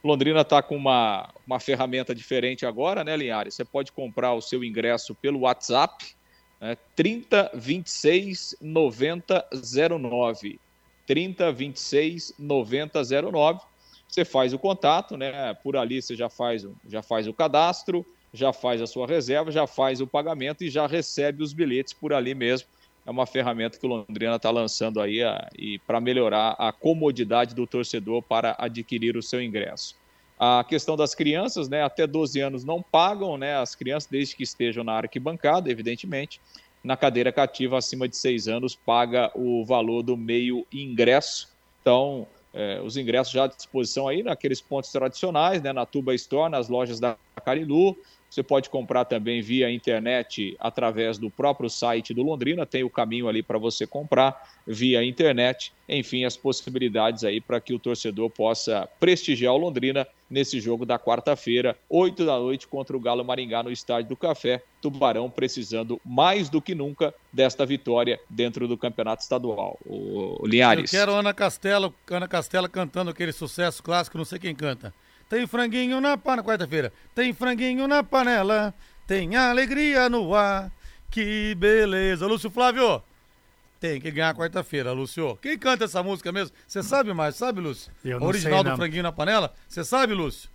Londrina 0.02 0.40
está 0.40 0.62
com 0.62 0.76
uma, 0.76 1.28
uma 1.46 1.60
ferramenta 1.60 2.14
diferente 2.14 2.64
agora, 2.64 3.04
né, 3.04 3.16
Linhares? 3.16 3.54
Você 3.54 3.64
pode 3.64 3.92
comprar 3.92 4.34
o 4.34 4.40
seu 4.40 4.64
ingresso 4.64 5.14
pelo 5.14 5.40
WhatsApp, 5.40 6.04
né, 6.60 6.76
3026 6.94 8.56
9009. 8.60 10.60
3026 11.06 12.34
9009. 12.38 13.60
Você 14.08 14.24
faz 14.24 14.52
o 14.52 14.58
contato, 14.58 15.16
né? 15.16 15.54
Por 15.54 15.76
ali 15.76 16.02
você 16.02 16.14
já 16.14 16.28
faz, 16.28 16.66
já 16.86 17.02
faz 17.02 17.26
o 17.26 17.32
cadastro, 17.32 18.04
já 18.32 18.52
faz 18.52 18.80
a 18.80 18.86
sua 18.86 19.06
reserva, 19.06 19.50
já 19.50 19.66
faz 19.66 20.00
o 20.00 20.06
pagamento 20.06 20.64
e 20.64 20.70
já 20.70 20.86
recebe 20.86 21.42
os 21.42 21.52
bilhetes 21.52 21.92
por 21.92 22.12
ali 22.12 22.34
mesmo. 22.34 22.68
É 23.04 23.10
uma 23.10 23.26
ferramenta 23.26 23.78
que 23.78 23.86
o 23.86 23.88
Londrina 23.88 24.36
está 24.36 24.50
lançando 24.50 25.00
aí 25.00 25.22
a- 25.22 25.48
e 25.58 25.78
para 25.86 26.00
melhorar 26.00 26.54
a 26.58 26.72
comodidade 26.72 27.54
do 27.54 27.66
torcedor 27.66 28.22
para 28.22 28.56
adquirir 28.58 29.16
o 29.16 29.22
seu 29.22 29.42
ingresso. 29.42 29.94
A 30.38 30.64
questão 30.64 30.96
das 30.96 31.14
crianças, 31.14 31.68
né? 31.68 31.82
Até 31.82 32.06
12 32.06 32.40
anos 32.40 32.64
não 32.64 32.82
pagam, 32.82 33.36
né? 33.36 33.56
As 33.56 33.74
crianças, 33.74 34.08
desde 34.10 34.34
que 34.36 34.42
estejam 34.42 34.82
na 34.82 34.94
arquibancada, 34.94 35.70
evidentemente. 35.70 36.40
Na 36.82 36.96
cadeira 36.96 37.32
cativa, 37.32 37.78
acima 37.78 38.08
de 38.08 38.16
6 38.16 38.48
anos, 38.48 38.74
paga 38.74 39.30
o 39.36 39.64
valor 39.64 40.02
do 40.02 40.16
meio 40.16 40.66
ingresso. 40.72 41.48
Então, 41.80 42.26
eh, 42.52 42.80
os 42.82 42.96
ingressos 42.96 43.32
já 43.32 43.44
à 43.44 43.46
disposição 43.46 44.08
aí 44.08 44.22
naqueles 44.22 44.60
pontos 44.60 44.90
tradicionais, 44.90 45.62
né? 45.62 45.72
Na 45.72 45.86
Tuba 45.86 46.14
Store, 46.14 46.50
nas 46.50 46.68
lojas 46.68 46.98
da 46.98 47.16
Carilu. 47.44 47.96
Você 48.32 48.42
pode 48.42 48.70
comprar 48.70 49.04
também 49.04 49.42
via 49.42 49.70
internet 49.70 50.56
através 50.58 51.18
do 51.18 51.30
próprio 51.30 51.68
site 51.68 52.14
do 52.14 52.22
Londrina, 52.22 52.64
tem 52.64 52.82
o 52.82 52.88
caminho 52.88 53.28
ali 53.28 53.42
para 53.42 53.58
você 53.58 53.86
comprar 53.86 54.50
via 54.66 55.04
internet. 55.04 55.70
Enfim, 55.86 56.24
as 56.24 56.34
possibilidades 56.34 57.24
aí 57.24 57.42
para 57.42 57.60
que 57.60 57.74
o 57.74 57.78
torcedor 57.78 58.30
possa 58.30 58.88
prestigiar 58.98 59.52
o 59.52 59.58
Londrina 59.58 60.06
nesse 60.30 60.58
jogo 60.60 60.86
da 60.86 60.98
quarta-feira, 60.98 61.76
8 61.90 62.24
da 62.24 62.38
noite, 62.38 62.66
contra 62.66 62.96
o 62.96 63.00
Galo 63.00 63.22
Maringá 63.22 63.62
no 63.62 63.70
Estádio 63.70 64.08
do 64.08 64.16
Café. 64.16 64.62
Tubarão 64.80 65.28
precisando 65.28 66.00
mais 66.02 66.48
do 66.48 66.62
que 66.62 66.74
nunca 66.74 67.14
desta 67.30 67.66
vitória 67.66 68.18
dentro 68.30 68.66
do 68.66 68.78
Campeonato 68.78 69.22
Estadual. 69.22 69.78
O 69.84 70.38
Eu 70.40 70.46
Linhares. 70.48 70.90
quero 70.90 71.12
Ana 71.12 71.34
Castela, 71.34 71.92
Ana 72.10 72.26
Castela 72.26 72.66
cantando 72.66 73.10
aquele 73.10 73.30
sucesso 73.30 73.82
clássico, 73.82 74.16
não 74.16 74.24
sei 74.24 74.38
quem 74.38 74.54
canta. 74.54 74.94
Tem 75.32 75.46
franguinho 75.46 75.98
na 75.98 76.18
panela, 76.18 76.46
quarta-feira. 76.46 76.92
Tem 77.14 77.32
franguinho 77.32 77.88
na 77.88 78.02
panela, 78.02 78.74
tem 79.06 79.34
alegria 79.34 80.06
no 80.10 80.34
ar. 80.34 80.70
Que 81.10 81.54
beleza. 81.54 82.26
Lúcio 82.26 82.50
Flávio, 82.50 83.02
tem 83.80 83.98
que 83.98 84.10
ganhar 84.10 84.34
quarta-feira, 84.34 84.92
Lúcio. 84.92 85.38
Quem 85.40 85.56
canta 85.56 85.86
essa 85.86 86.02
música 86.02 86.30
mesmo? 86.30 86.54
Você 86.68 86.82
sabe 86.82 87.14
mais, 87.14 87.34
sabe, 87.34 87.62
Lúcio? 87.62 87.90
Eu 88.04 88.18
A 88.18 88.20
não 88.20 88.26
original 88.26 88.56
sei, 88.58 88.64
do 88.64 88.68
não. 88.68 88.76
franguinho 88.76 89.02
na 89.04 89.10
panela? 89.10 89.54
Você 89.66 89.82
sabe, 89.82 90.12
Lúcio? 90.12 90.50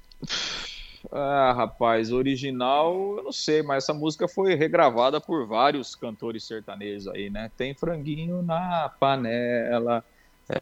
Ah, 1.11 1.53
rapaz, 1.57 2.11
original, 2.11 3.15
eu 3.17 3.23
não 3.23 3.31
sei, 3.31 3.63
mas 3.63 3.83
essa 3.83 3.95
música 3.95 4.27
foi 4.27 4.53
regravada 4.53 5.19
por 5.19 5.47
vários 5.47 5.95
cantores 5.95 6.43
sertanejos 6.43 7.07
aí, 7.07 7.31
né? 7.31 7.49
Tem 7.57 7.73
franguinho 7.73 8.43
na 8.43 8.91
panela, 8.99 10.05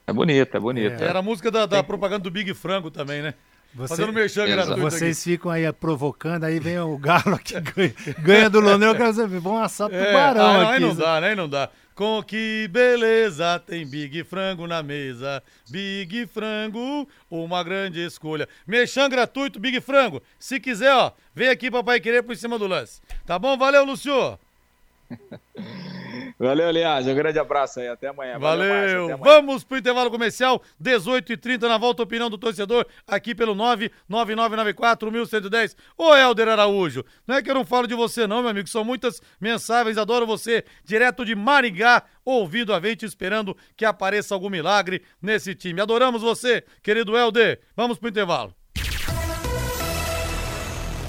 É 0.08 0.14
bonita, 0.14 0.56
é 0.56 0.60
bonita. 0.62 1.04
Era 1.04 1.20
a 1.20 1.22
música 1.22 1.52
da, 1.52 1.66
da 1.66 1.84
propaganda 1.84 2.24
do 2.24 2.32
Big 2.32 2.54
Frango 2.54 2.90
também, 2.90 3.22
né? 3.22 3.34
Você- 3.76 3.96
Fazendo 3.96 4.14
merchan 4.14 4.46
gratuito 4.46 4.80
Vocês 4.80 5.22
ficam 5.22 5.52
aí 5.52 5.72
provocando, 5.74 6.46
aí 6.46 6.60
vem 6.60 6.80
o 6.80 6.98
Galo 6.98 7.36
aqui, 7.36 7.60
ganha, 7.60 7.94
ganha 8.20 8.50
do 8.50 8.62
Londrina, 8.62 8.86
eu 8.94 8.96
quero 8.96 9.14
saber, 9.14 9.40
vão 9.40 9.62
assar 9.62 9.88
aqui. 9.88 9.98
É, 9.98 10.06
tubarão 10.06 10.46
ah, 10.46 10.54
não, 10.54 10.62
aqui. 10.62 10.74
aí 10.74 10.80
não 10.80 10.96
dá, 10.96 11.22
né? 11.22 11.28
Aí 11.30 11.36
não 11.36 11.50
dá. 11.50 11.70
Com 11.94 12.22
que 12.22 12.68
beleza 12.72 13.58
tem 13.66 13.86
Big 13.86 14.24
Frango 14.26 14.68
na 14.68 14.84
mesa. 14.84 15.42
Big 15.70 16.28
Frango, 16.28 17.08
uma 17.30 17.64
grande 17.64 18.06
escolha. 18.06 18.50
Merchan 18.68 19.10
gratuito, 19.10 19.60
Big 19.60 19.80
Frango. 19.80 20.22
Se 20.38 20.60
quiser, 20.60 20.94
ó, 20.94 21.12
vem 21.34 21.48
aqui, 21.48 21.72
papai 21.72 22.02
querer 22.02 22.22
por 22.24 22.36
cima 22.36 22.60
do 22.60 22.68
lance. 22.68 23.02
Tá 23.26 23.40
bom? 23.40 23.58
Valeu, 23.58 23.86
Lúcio. 23.86 24.38
Valeu, 26.38 26.68
aliás. 26.68 27.08
Um 27.08 27.16
grande 27.16 27.40
abraço 27.40 27.80
aí. 27.80 27.88
Até 27.88 28.10
amanhã. 28.10 28.38
Valeu. 28.38 28.70
Márcio, 28.70 29.06
até 29.06 29.14
amanhã. 29.14 29.24
Vamos 29.24 29.64
pro 29.64 29.78
intervalo 29.78 30.12
comercial, 30.12 30.62
18h30 30.82 31.62
na 31.62 31.78
volta 31.78 32.04
opinião 32.04 32.30
do 32.30 32.38
torcedor, 32.38 32.86
aqui 33.08 33.34
pelo 33.34 33.56
99994-1110. 33.56 35.78
Ô, 35.98 36.14
Helder 36.14 36.50
Araújo, 36.50 37.06
não 37.26 37.36
é 37.36 37.42
que 37.42 37.50
eu 37.50 37.56
não 37.56 37.66
falo 37.66 37.88
de 37.88 37.96
você 37.96 38.28
não, 38.28 38.42
meu 38.42 38.50
amigo, 38.50 38.68
são 38.68 38.84
muitas 38.84 39.22
mensagens, 39.40 39.98
adoro 39.98 40.28
você, 40.28 40.66
direto 40.84 41.24
de 41.24 41.36
Maringá, 41.36 42.04
ouvindo 42.24 42.74
a 42.74 42.82
gente, 42.82 43.06
esperando 43.06 43.56
que 43.78 43.86
apareça 43.86 44.34
algum 44.34 44.50
milagre 44.50 45.04
nesse 45.22 45.56
time. 45.56 45.80
Adoramos 45.80 46.22
você, 46.22 46.66
querido 46.84 47.18
Helder. 47.18 47.62
Vamos 47.76 47.98
pro 47.98 48.10
intervalo. 48.10 48.54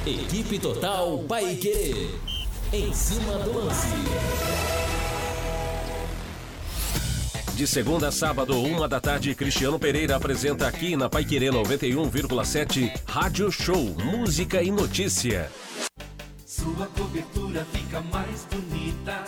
Equipe 0.07 0.61
Total 0.61 1.19
Paique. 1.25 2.15
Em 2.73 2.93
cima 2.93 3.39
do 3.39 3.59
lance. 3.59 3.89
De 7.57 7.67
segunda 7.67 8.09
a 8.09 8.13
sábado, 8.13 8.63
uma 8.63 8.87
da 8.87 9.01
tarde, 9.01 9.35
Cristiano 9.35 9.79
Pereira 9.79 10.15
apresenta 10.15 10.69
aqui 10.69 10.95
na 10.95 11.09
Paiquerê 11.09 11.47
91,7 11.47 12.93
Rádio 13.09 13.51
Show, 13.51 13.97
música 14.05 14.63
e 14.63 14.71
notícia. 14.71 15.51
Sua 16.45 16.87
cobertura 16.89 17.67
fica 17.73 18.03
mais 18.13 18.47
bonita 18.51 19.25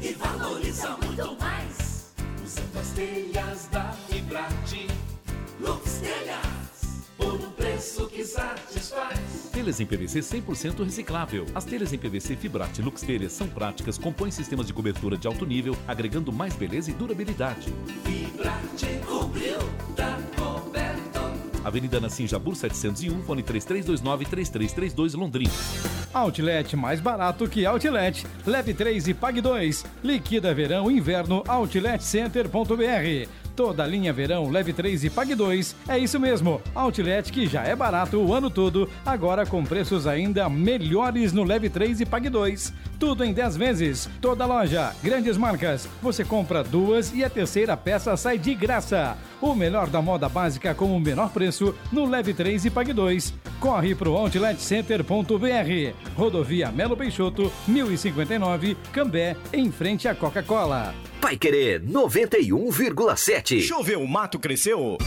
e 0.00 0.12
valoriza 0.12 0.96
muito 1.02 1.36
mais. 1.40 2.14
Usando 2.44 2.78
as 2.80 2.90
telhas 2.90 3.68
da 3.72 3.92
Fibrate, 4.08 4.86
Lux 5.60 5.94
Telhas, 5.94 6.53
por 7.24 7.34
um 7.34 7.50
preço 7.52 8.06
que 8.08 8.22
satisfaz. 8.24 9.50
Telhas 9.52 9.80
em 9.80 9.86
PVC 9.86 10.20
100% 10.20 10.84
reciclável. 10.84 11.46
As 11.54 11.64
telhas 11.64 11.92
em 11.92 11.98
PVC 11.98 12.36
Fibrate 12.36 12.82
Lux 12.82 13.00
Telhas 13.00 13.32
são 13.32 13.48
práticas, 13.48 13.96
compõem 13.96 14.30
sistemas 14.30 14.66
de 14.66 14.74
cobertura 14.74 15.16
de 15.16 15.26
alto 15.26 15.46
nível, 15.46 15.74
agregando 15.88 16.30
mais 16.30 16.54
beleza 16.54 16.90
e 16.90 16.94
durabilidade. 16.94 17.72
Fibrate 18.04 19.00
cobriu, 19.06 19.58
tá 19.96 20.18
coberto. 20.36 21.04
Avenida 21.64 21.98
Nassim 21.98 22.26
Jabur 22.26 22.54
701, 22.54 23.22
fone 23.22 23.42
3329-3332 23.42 25.16
Londrina. 25.16 25.52
Outlet 26.12 26.76
mais 26.76 27.00
barato 27.00 27.48
que 27.48 27.64
Outlet. 27.64 28.26
Leve 28.46 28.74
3 28.74 29.08
e 29.08 29.14
pague 29.14 29.40
2. 29.40 29.84
Liquida 30.04 30.54
verão 30.54 30.90
inverno 30.90 31.42
outletcenter.br. 31.48 33.43
Toda 33.56 33.86
linha 33.86 34.12
verão, 34.12 34.50
leve 34.50 34.72
3 34.72 35.04
e 35.04 35.10
pague 35.10 35.34
2. 35.34 35.76
É 35.88 35.96
isso 35.96 36.18
mesmo. 36.18 36.60
Outlet 36.74 37.30
que 37.30 37.46
já 37.46 37.62
é 37.62 37.76
barato 37.76 38.18
o 38.18 38.34
ano 38.34 38.50
todo, 38.50 38.88
agora 39.06 39.46
com 39.46 39.62
preços 39.64 40.06
ainda 40.06 40.48
melhores 40.48 41.32
no 41.32 41.44
leve 41.44 41.70
3 41.70 42.00
e 42.00 42.06
pague 42.06 42.28
2. 42.28 42.72
Tudo 42.98 43.24
em 43.24 43.32
10 43.32 43.56
vezes. 43.56 44.10
Toda 44.20 44.46
loja, 44.46 44.92
grandes 45.02 45.36
marcas. 45.36 45.88
Você 46.02 46.24
compra 46.24 46.64
duas 46.64 47.14
e 47.14 47.22
a 47.22 47.30
terceira 47.30 47.76
peça 47.76 48.16
sai 48.16 48.38
de 48.38 48.54
graça. 48.54 49.16
O 49.40 49.54
melhor 49.54 49.88
da 49.88 50.02
moda 50.02 50.28
básica 50.28 50.74
com 50.74 50.96
o 50.96 51.00
menor 51.00 51.30
preço 51.30 51.74
no 51.92 52.06
leve 52.06 52.34
3 52.34 52.64
e 52.64 52.70
pague 52.70 52.92
2. 52.92 53.34
Corre 53.60 53.94
pro 53.94 54.14
outletcenter.br. 54.14 55.94
Rodovia 56.16 56.72
Melo 56.72 56.96
Peixoto, 56.96 57.52
1059, 57.68 58.76
Cambé, 58.92 59.36
em 59.52 59.70
frente 59.70 60.08
à 60.08 60.14
Coca-Cola. 60.14 60.92
Querer 61.36 61.82
91,7. 61.82 63.60
Choveu, 63.60 64.02
o 64.02 64.08
mato 64.08 64.38
cresceu? 64.38 64.98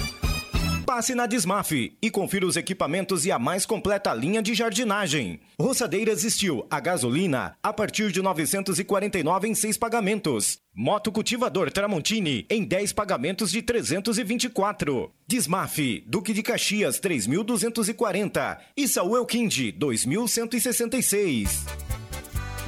Passe 0.88 1.14
na 1.14 1.26
Desmaf 1.26 1.94
e 2.02 2.10
confira 2.10 2.46
os 2.46 2.56
equipamentos 2.56 3.26
e 3.26 3.32
a 3.32 3.38
mais 3.38 3.66
completa 3.66 4.14
linha 4.14 4.42
de 4.42 4.54
jardinagem. 4.54 5.42
Roçadeiras 5.60 6.22
Steel 6.22 6.66
a 6.72 6.80
gasolina 6.80 7.58
a 7.62 7.74
partir 7.74 8.10
de 8.10 8.22
949 8.22 9.50
em 9.50 9.54
seis 9.54 9.78
pagamentos. 9.78 10.60
Moto 10.74 11.12
cultivador 11.12 11.70
Tramontini 11.70 12.46
em 12.50 12.64
10 12.64 12.94
pagamentos 12.94 13.52
de 13.52 13.62
324. 13.62 15.12
Desmaf 15.28 15.78
Duque 16.08 16.32
de 16.32 16.42
Caxias 16.42 17.00
3240 17.00 18.58
e 18.78 18.88
Saúl 18.88 19.26
Quindi 19.26 19.74
2166. 19.74 21.66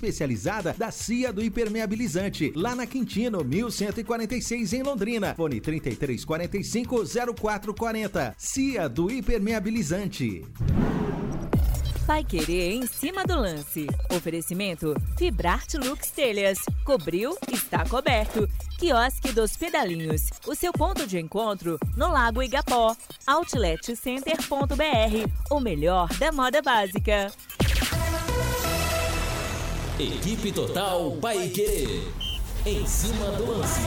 especializada 0.00 0.74
da 0.76 0.90
CIA 0.90 1.32
do 1.32 1.44
Impermeabilizante, 1.44 2.52
lá 2.56 2.74
na 2.74 2.86
Quintino, 2.86 3.44
1146 3.44 4.72
em 4.72 4.82
Londrina. 4.82 5.34
Fone 5.34 5.60
3345 5.60 7.04
0440. 7.34 8.34
CIA 8.38 8.88
do 8.88 9.10
Impermeabilizante. 9.10 10.44
Vai 12.06 12.24
querer 12.24 12.72
em 12.72 12.86
cima 12.86 13.24
do 13.24 13.36
lance. 13.36 13.86
Oferecimento 14.10 14.94
Fibrarte 15.16 15.76
Lux 15.76 16.10
Telhas. 16.10 16.58
Cobriu, 16.84 17.36
está 17.52 17.86
coberto. 17.86 18.48
Quiosque 18.78 19.32
dos 19.32 19.56
Pedalinhos. 19.56 20.22
O 20.46 20.54
seu 20.54 20.72
ponto 20.72 21.06
de 21.06 21.20
encontro 21.20 21.78
no 21.96 22.10
Lago 22.10 22.42
Igapó. 22.42 22.96
Outletcenter.br. 23.28 25.30
O 25.50 25.60
melhor 25.60 26.08
da 26.18 26.32
moda 26.32 26.60
básica. 26.60 27.30
Equipe 30.00 30.50
Total 30.50 31.10
Paique. 31.20 32.10
Em 32.64 32.86
cima 32.86 33.32
do 33.32 33.50
lance. 33.50 33.82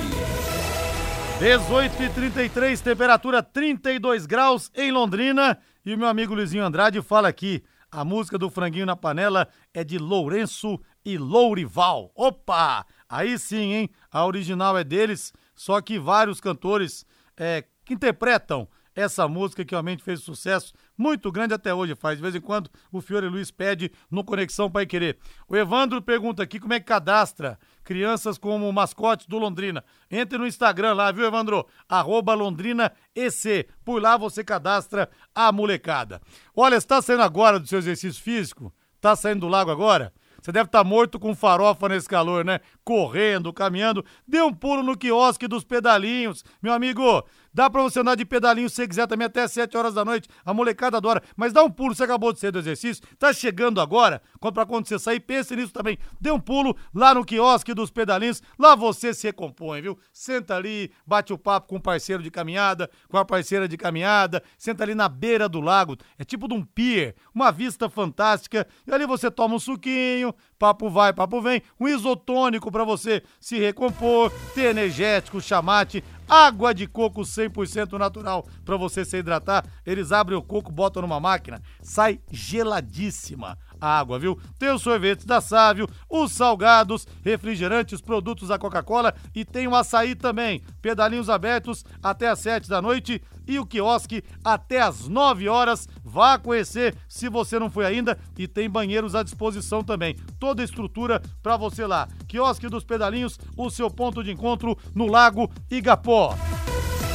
18 1.40 2.04
e 2.04 2.10
33, 2.10 2.82
temperatura 2.82 3.42
32 3.42 4.28
graus 4.28 4.70
em 4.76 4.92
Londrina. 4.92 5.58
E 5.84 5.92
o 5.96 5.98
meu 5.98 6.08
amigo 6.08 6.36
Luizinho 6.36 6.64
Andrade 6.64 7.02
fala 7.02 7.30
aqui: 7.30 7.64
a 7.92 8.06
música 8.06 8.38
do 8.38 8.52
Franguinho 8.52 8.86
na 8.86 8.96
Panela 8.96 9.48
é 9.74 9.84
de 9.84 9.98
Lourenço 9.98 10.80
e 11.04 11.18
Lourival. 11.18 12.12
Opa! 12.14 12.86
Aí 13.10 13.40
sim, 13.40 13.74
hein? 13.74 13.90
A 14.12 14.24
original 14.24 14.78
é 14.78 14.84
deles, 14.84 15.34
só 15.56 15.82
que 15.82 15.98
vários 15.98 16.40
cantores 16.40 17.08
é, 17.36 17.64
que 17.84 17.96
interpretam 17.96 18.68
essa 18.96 19.28
música 19.28 19.66
que 19.66 19.72
realmente 19.72 20.04
fez 20.04 20.22
sucesso 20.22 20.74
muito 20.98 21.32
grande 21.32 21.54
até 21.54 21.74
hoje, 21.74 21.96
faz 21.96 22.18
de 22.18 22.22
vez 22.22 22.36
em 22.36 22.42
quando 22.42 22.70
o 22.92 23.02
Fiore 23.02 23.28
Luiz 23.28 23.52
pede 23.52 23.92
no 24.10 24.24
Conexão 24.24 24.70
Pai 24.70 24.86
Querer. 24.86 25.18
O 25.48 25.56
Evandro 25.56 26.02
pergunta 26.02 26.44
aqui 26.44 26.60
como 26.60 26.74
é 26.74 26.80
que 26.80 26.86
cadastra 26.86 27.58
crianças 27.84 28.38
como 28.38 28.72
mascotes 28.72 29.28
do 29.28 29.38
Londrina. 29.38 29.84
Entre 30.10 30.38
no 30.38 30.48
Instagram 30.48 30.94
lá, 30.94 31.12
viu, 31.12 31.26
Evandro? 31.26 31.68
Arroba 31.88 32.34
Londrina 32.34 32.92
EC. 33.16 33.68
Por 33.84 34.02
lá 34.02 34.18
você 34.18 34.44
cadastra 34.44 35.10
a 35.34 35.52
molecada. 35.52 36.22
Olha, 36.56 36.80
você 36.80 36.88
tá 36.88 37.02
saindo 37.02 37.24
agora 37.24 37.60
do 37.60 37.68
seu 37.68 37.80
exercício 37.80 38.22
físico? 38.22 38.74
Tá 39.02 39.16
saindo 39.16 39.42
do 39.42 39.48
lago 39.48 39.70
agora? 39.70 40.14
Você 40.44 40.52
deve 40.52 40.66
estar 40.66 40.84
morto 40.84 41.18
com 41.18 41.34
farofa 41.34 41.88
nesse 41.88 42.08
calor, 42.08 42.44
né? 42.44 42.60
Correndo, 42.84 43.54
caminhando. 43.54 44.04
Dê 44.28 44.42
um 44.42 44.54
pulo 44.54 44.84
no 44.84 44.98
quiosque 44.98 45.48
dos 45.48 45.64
pedalinhos. 45.64 46.44
Meu 46.62 46.74
amigo, 46.74 47.26
dá 47.54 47.70
pra 47.70 47.82
você 47.82 48.00
andar 48.00 48.16
de 48.16 48.26
pedalinho 48.26 48.70
se 48.70 48.76
você 48.76 48.88
quiser 48.88 49.08
também 49.08 49.26
até 49.26 49.48
7 49.48 49.76
horas 49.78 49.94
da 49.94 50.04
noite. 50.04 50.28
A 50.46 50.54
molecada 50.54 50.98
adora. 50.98 51.22
Mas 51.36 51.54
dá 51.54 51.64
um 51.64 51.70
pulo, 51.70 51.94
você 51.94 52.04
acabou 52.04 52.34
de 52.34 52.40
sair 52.40 52.52
do 52.52 52.60
exercício. 52.60 53.04
Tá 53.18 53.32
chegando 53.34 53.80
agora. 53.80 54.22
Pra 54.54 54.66
quando 54.66 54.88
você 54.88 55.00
sair, 55.00 55.20
pense 55.20 55.56
nisso 55.56 55.72
também. 55.72 55.98
Dê 56.20 56.32
um 56.32 56.40
pulo 56.40 56.76
lá 56.94 57.14
no 57.14 57.26
quiosque 57.26 57.74
dos 57.74 57.90
pedalinhos. 57.90 58.42
Lá 58.58 58.76
você 58.76 59.14
se 59.14 59.28
recompõe, 59.28 59.82
viu? 59.82 59.98
Senta 60.12 60.56
ali, 60.56 60.92
bate 61.06 61.34
o 61.34 61.38
papo 61.38 61.68
com 61.68 61.78
o 61.78 61.82
parceiro 61.82 62.22
de 62.22 62.30
caminhada, 62.30 62.90
com 63.08 63.18
a 63.18 63.26
parceira 63.26 63.68
de 63.68 63.78
caminhada. 63.78 64.44
Senta 64.58 64.84
ali 64.84 64.96
na 64.96 65.08
beira 65.08 65.48
do 65.48 65.62
lago. 65.62 65.96
É 66.18 66.24
tipo 66.24 66.48
de 66.48 66.54
um 66.54 66.64
pier. 66.64 67.16
Uma 67.34 67.52
vista 67.52 67.90
fantástica. 67.90 68.68
E 68.86 68.92
ali 68.92 69.06
você 69.06 69.32
toma 69.32 69.56
um 69.56 69.60
suquinho 69.60 70.34
papo 70.64 70.90
vai, 70.90 71.12
papo 71.12 71.42
vem, 71.42 71.62
um 71.78 71.90
isotônico 71.90 72.72
para 72.72 72.86
você 72.86 73.22
se 73.38 73.60
recompor, 73.60 74.32
ter 74.56 74.68
energético, 74.68 75.42
chamate, 75.42 76.02
água 76.28 76.74
de 76.74 76.88
coco 76.88 77.22
100% 77.22 77.98
natural 77.98 78.46
para 78.66 78.78
você 78.78 79.04
se 79.06 79.18
hidratar. 79.18 79.66
Eles 79.86 80.12
abrem 80.12 80.38
o 80.38 80.42
coco, 80.42 80.72
botam 80.72 81.02
numa 81.02 81.20
máquina, 81.20 81.62
sai 81.82 82.20
geladíssima 82.32 83.58
água, 83.84 84.18
viu? 84.18 84.40
Tem 84.58 84.72
os 84.72 84.82
sorvetes 84.82 85.26
da 85.26 85.42
Sávio, 85.42 85.88
os 86.10 86.32
salgados, 86.32 87.06
refrigerantes, 87.24 88.00
produtos 88.02 88.48
da 88.48 88.58
Coca-Cola 88.58 89.14
e 89.36 89.44
tem 89.44 89.68
o 89.68 89.76
açaí 89.76 90.16
também. 90.16 90.64
Pedalinhos 90.82 91.30
abertos 91.30 91.84
até 92.02 92.30
às 92.30 92.40
7 92.40 92.70
da 92.70 92.82
noite 92.82 93.22
e 93.46 93.60
o 93.60 93.66
quiosque 93.66 94.24
até 94.44 94.82
às 94.82 95.08
9 95.08 95.50
horas. 95.50 95.88
Vá 96.04 96.38
conhecer 96.38 96.96
se 97.08 97.28
você 97.30 97.60
não 97.60 97.70
foi 97.70 97.86
ainda 97.86 98.18
e 98.38 98.48
tem 98.48 98.70
banheiros 98.70 99.16
à 99.16 99.24
disposição 99.24 99.84
também. 99.84 100.16
Toda 100.40 100.62
a 100.62 100.66
estrutura 100.66 101.22
para 101.42 101.58
você 101.58 101.86
lá. 101.86 102.08
Quiosque 102.28 102.70
dos 102.70 102.84
Pedalinhos, 102.84 103.38
o 103.58 103.70
seu 103.70 103.90
ponto 103.90 104.24
de 104.24 104.32
encontro 104.32 104.78
no 104.96 105.08
Lago 105.08 105.52
Igapó. 105.70 106.36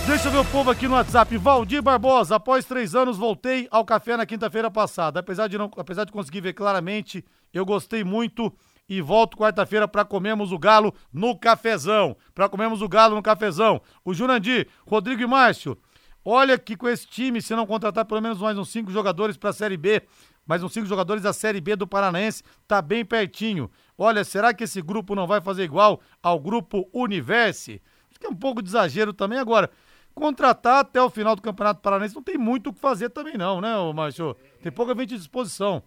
Deixa 0.08 0.28
eu 0.28 0.32
ver 0.32 0.38
o 0.38 0.44
povo 0.46 0.70
aqui 0.70 0.88
no 0.88 0.94
WhatsApp. 0.94 1.36
Valdir 1.36 1.82
Barbosa, 1.82 2.36
após 2.36 2.64
três 2.64 2.94
anos, 2.94 3.18
voltei 3.18 3.68
ao 3.70 3.84
café 3.84 4.16
na 4.16 4.24
quinta-feira 4.24 4.70
passada. 4.70 5.20
Apesar 5.20 5.48
de, 5.48 5.58
não, 5.58 5.70
apesar 5.76 6.04
de 6.04 6.12
conseguir 6.12 6.40
ver 6.40 6.54
claramente, 6.54 7.22
eu 7.52 7.62
gostei 7.66 8.02
muito 8.02 8.50
e 8.88 9.02
volto 9.02 9.36
quarta-feira 9.36 9.86
para 9.86 10.06
comermos 10.06 10.50
o 10.50 10.58
galo 10.58 10.94
no 11.12 11.38
cafezão. 11.38 12.16
Para 12.34 12.48
comermos 12.48 12.80
o 12.80 12.88
galo 12.88 13.16
no 13.16 13.22
cafezão. 13.22 13.82
O 14.02 14.14
Jurandir, 14.14 14.68
Rodrigo 14.86 15.20
e 15.20 15.26
Márcio, 15.26 15.76
olha 16.24 16.58
que 16.58 16.74
com 16.74 16.88
esse 16.88 17.06
time, 17.06 17.42
se 17.42 17.54
não 17.54 17.66
contratar 17.66 18.06
pelo 18.06 18.22
menos 18.22 18.38
mais 18.38 18.56
uns 18.56 18.70
cinco 18.70 18.90
jogadores 18.90 19.36
para 19.36 19.50
a 19.50 19.52
Série 19.52 19.76
B, 19.76 20.02
mais 20.46 20.62
uns 20.62 20.72
cinco 20.72 20.86
jogadores 20.86 21.22
da 21.22 21.34
Série 21.34 21.60
B 21.60 21.76
do 21.76 21.86
Paranaense, 21.86 22.42
tá 22.66 22.80
bem 22.80 23.04
pertinho. 23.04 23.70
Olha, 23.96 24.24
será 24.24 24.54
que 24.54 24.64
esse 24.64 24.80
grupo 24.80 25.14
não 25.14 25.26
vai 25.26 25.42
fazer 25.42 25.64
igual 25.64 26.00
ao 26.22 26.40
grupo 26.40 26.88
Universe? 26.94 27.82
Acho 28.10 28.18
que 28.18 28.26
é 28.26 28.30
um 28.30 28.34
pouco 28.34 28.62
de 28.62 28.70
exagero 28.70 29.12
também 29.12 29.38
agora 29.38 29.70
contratar 30.18 30.80
até 30.80 31.00
o 31.00 31.10
final 31.10 31.34
do 31.36 31.42
Campeonato 31.42 31.80
Paranaense 31.80 32.14
não 32.14 32.22
tem 32.22 32.36
muito 32.36 32.70
o 32.70 32.72
que 32.72 32.80
fazer 32.80 33.10
também 33.10 33.36
não, 33.36 33.60
né, 33.60 33.74
Márcio? 33.94 34.36
Tem 34.62 34.72
pouca 34.72 34.94
gente 34.94 35.14
à 35.14 35.18
disposição. 35.18 35.82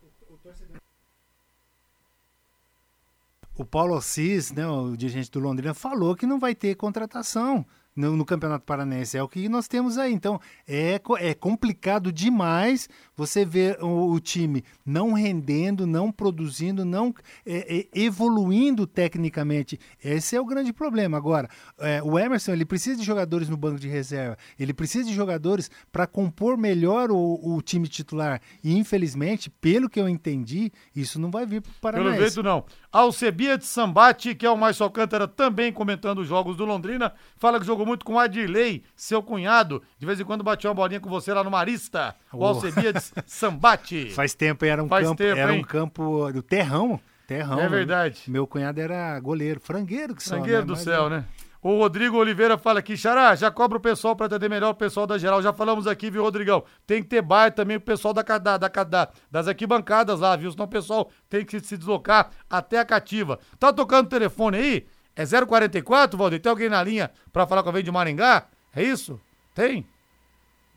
O 3.58 3.66
Paulo 3.66 3.96
Assis, 3.96 4.52
né, 4.52 4.66
o 4.68 4.96
dirigente 4.96 5.30
do 5.30 5.40
Londrina, 5.40 5.74
falou 5.74 6.16
que 6.16 6.26
não 6.26 6.40
vai 6.40 6.56
ter 6.56 6.76
contratação 6.76 7.66
no, 7.96 8.16
no, 8.16 8.26
Campeonato 8.26 8.66
Paranense. 8.66 9.18
É 9.18 9.24
o 9.24 9.28
que 9.28 9.50
nós 9.50 9.68
temos 9.68 9.98
aí. 9.98 10.14
Então, 10.14 10.40
é, 10.68 11.00
é 11.20 11.34
complicado 11.34 12.12
demais 12.12 12.88
você 13.16 13.46
ver 13.46 13.78
o, 13.84 14.12
o 14.12 14.20
time 14.20 14.64
não 14.86 15.14
rendendo, 15.14 15.86
não 15.86 16.12
produzindo, 16.12 16.84
não 16.84 17.14
é, 17.46 17.80
é, 17.80 17.88
evoluindo 17.94 18.88
tecnicamente. 18.88 19.80
Esse 20.04 20.36
é 20.36 20.42
o 20.42 20.46
grande 20.46 20.74
problema. 20.74 21.18
Agora, 21.18 21.50
é, 21.80 22.02
o 22.04 22.18
Emerson 22.18 22.54
ele 22.54 22.66
precisa 22.66 23.00
de 23.00 23.06
jogadores 23.06 23.50
no 23.50 23.58
banco 23.58 23.80
de 23.80 23.88
reserva. 23.88 24.38
Ele 24.60 24.74
precisa 24.74 25.08
de 25.08 25.14
jogadores 25.14 25.70
para 25.92 26.08
compor 26.08 26.58
melhor 26.58 27.12
o, 27.12 27.40
o, 27.56 27.62
time 27.62 27.88
titular. 27.88 28.42
E, 28.64 28.78
infelizmente, 28.78 29.50
pelo 29.50 29.90
que 29.90 30.00
eu 30.00 30.08
entendi, 30.08 30.72
isso 30.96 31.20
não 31.20 31.30
vai 31.30 31.46
vir 31.46 31.62
para 31.62 31.72
o 31.72 31.74
Paranense. 31.82 32.16
Pelo 32.16 32.26
jeito, 32.26 32.44
não. 32.44 32.66
Alcebia 32.92 33.58
de 33.58 33.66
Sambate, 33.66 34.36
que 34.36 34.46
é 34.46 34.50
o 34.50 34.58
Mais 34.58 34.80
Alcântara, 34.82 35.28
também 35.28 35.72
comentando 35.72 36.20
os 36.20 36.28
jogos 36.28 36.58
do 36.58 36.66
Londrina, 36.66 37.14
fala 37.38 37.60
que 37.60 37.66
jogou 37.66 37.81
muito 37.86 38.06
com 38.06 38.14
o 38.14 38.20
Adirley, 38.20 38.84
seu 38.96 39.22
cunhado. 39.22 39.82
De 39.98 40.06
vez 40.06 40.20
em 40.20 40.24
quando 40.24 40.44
batia 40.44 40.70
uma 40.70 40.76
bolinha 40.76 41.00
com 41.00 41.10
você 41.10 41.34
lá 41.34 41.44
no 41.44 41.52
Marista. 41.52 42.16
O 42.32 42.40
oh. 42.40 42.46
Alcebia 42.46 42.94
de 42.94 43.02
Sambate. 43.26 44.10
Faz 44.16 44.34
tempo, 44.34 44.66
era 44.66 44.84
um 44.84 44.88
Faz 44.88 45.08
campo, 45.08 45.18
tempo, 45.18 45.40
era 45.40 45.54
hein? 45.54 45.60
um 45.60 45.64
campo 45.64 46.32
do 46.32 46.42
terrão. 46.42 47.00
Terrão. 47.28 47.60
É 47.60 47.70
verdade. 47.70 48.24
Meu 48.28 48.46
cunhado 48.46 48.82
era 48.82 49.20
goleiro, 49.20 49.60
frangueiro 49.60 50.14
que 50.14 50.24
só, 50.24 50.36
Frangueiro 50.36 50.62
né? 50.62 50.66
do 50.66 50.74
Mas, 50.74 50.82
céu, 50.82 51.10
né? 51.10 51.26
O 51.64 51.78
Rodrigo 51.78 52.18
Oliveira 52.18 52.58
fala 52.58 52.80
aqui, 52.80 52.98
Xará, 52.98 53.36
já 53.36 53.52
cobra 53.52 53.78
o 53.78 53.82
pessoal 53.82 54.16
para 54.16 54.26
atender 54.26 54.50
melhor 54.50 54.72
o 54.72 54.76
pessoal 54.76 55.06
da 55.06 55.16
geral. 55.16 55.44
Já 55.44 55.54
falamos 55.54 55.86
aqui, 55.86 56.10
viu, 56.10 56.24
Rodrigão? 56.24 56.64
Tem 56.88 57.04
que 57.04 57.10
ter 57.10 57.22
bar 57.22 57.52
também 57.52 57.78
o 57.78 57.82
pessoal 57.82 58.16
da, 58.16 58.24
da, 58.24 58.58
da, 58.58 58.68
da, 58.68 59.10
das 59.30 59.48
arquibancadas 59.48 60.20
lá, 60.20 60.36
viu? 60.36 60.52
Senão 60.52 60.66
o 60.66 60.68
pessoal 60.68 61.12
tem 61.30 61.46
que 61.46 61.60
se 61.60 61.78
deslocar 61.78 62.32
até 62.50 62.80
a 62.80 62.86
cativa. 62.86 63.38
Tá 63.60 63.72
tocando 63.72 64.08
o 64.08 64.10
telefone 64.10 64.58
aí? 64.58 64.88
É 65.16 65.24
044, 65.26 66.18
Valdir? 66.18 66.42
Tem 66.42 66.50
alguém 66.50 66.70
na 66.70 66.82
linha 66.84 67.12
para 67.32 67.46
falar 67.46 67.64
com 67.64 67.70
a 67.70 67.72
vez 67.74 67.84
de 67.84 67.92
Maringá? 67.92 68.44
É 68.76 68.82
isso? 68.82 69.20
Tem? 69.54 69.86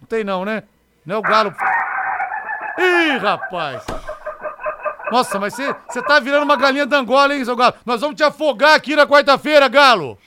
Não 0.01 0.09
tem 0.09 0.25
não, 0.25 0.45
né? 0.45 0.65
Não 1.07 1.17
é 1.17 1.19
o 1.19 1.23
Galo. 1.23 1.55
Ih, 2.79 3.19
rapaz! 3.19 3.85
Nossa, 5.11 5.39
mas 5.39 5.55
você 5.55 6.03
tá 6.03 6.19
virando 6.19 6.43
uma 6.43 6.57
galinha 6.57 6.85
da 6.87 6.99
Angola, 6.99 7.35
hein, 7.35 7.45
seu 7.45 7.55
Galo? 7.55 7.75
Nós 7.87 8.01
vamos 8.01 8.17
te 8.17 8.25
afogar 8.25 8.75
aqui 8.75 8.97
na 8.97 9.07
quarta-feira, 9.07 9.69
Galo! 9.69 10.19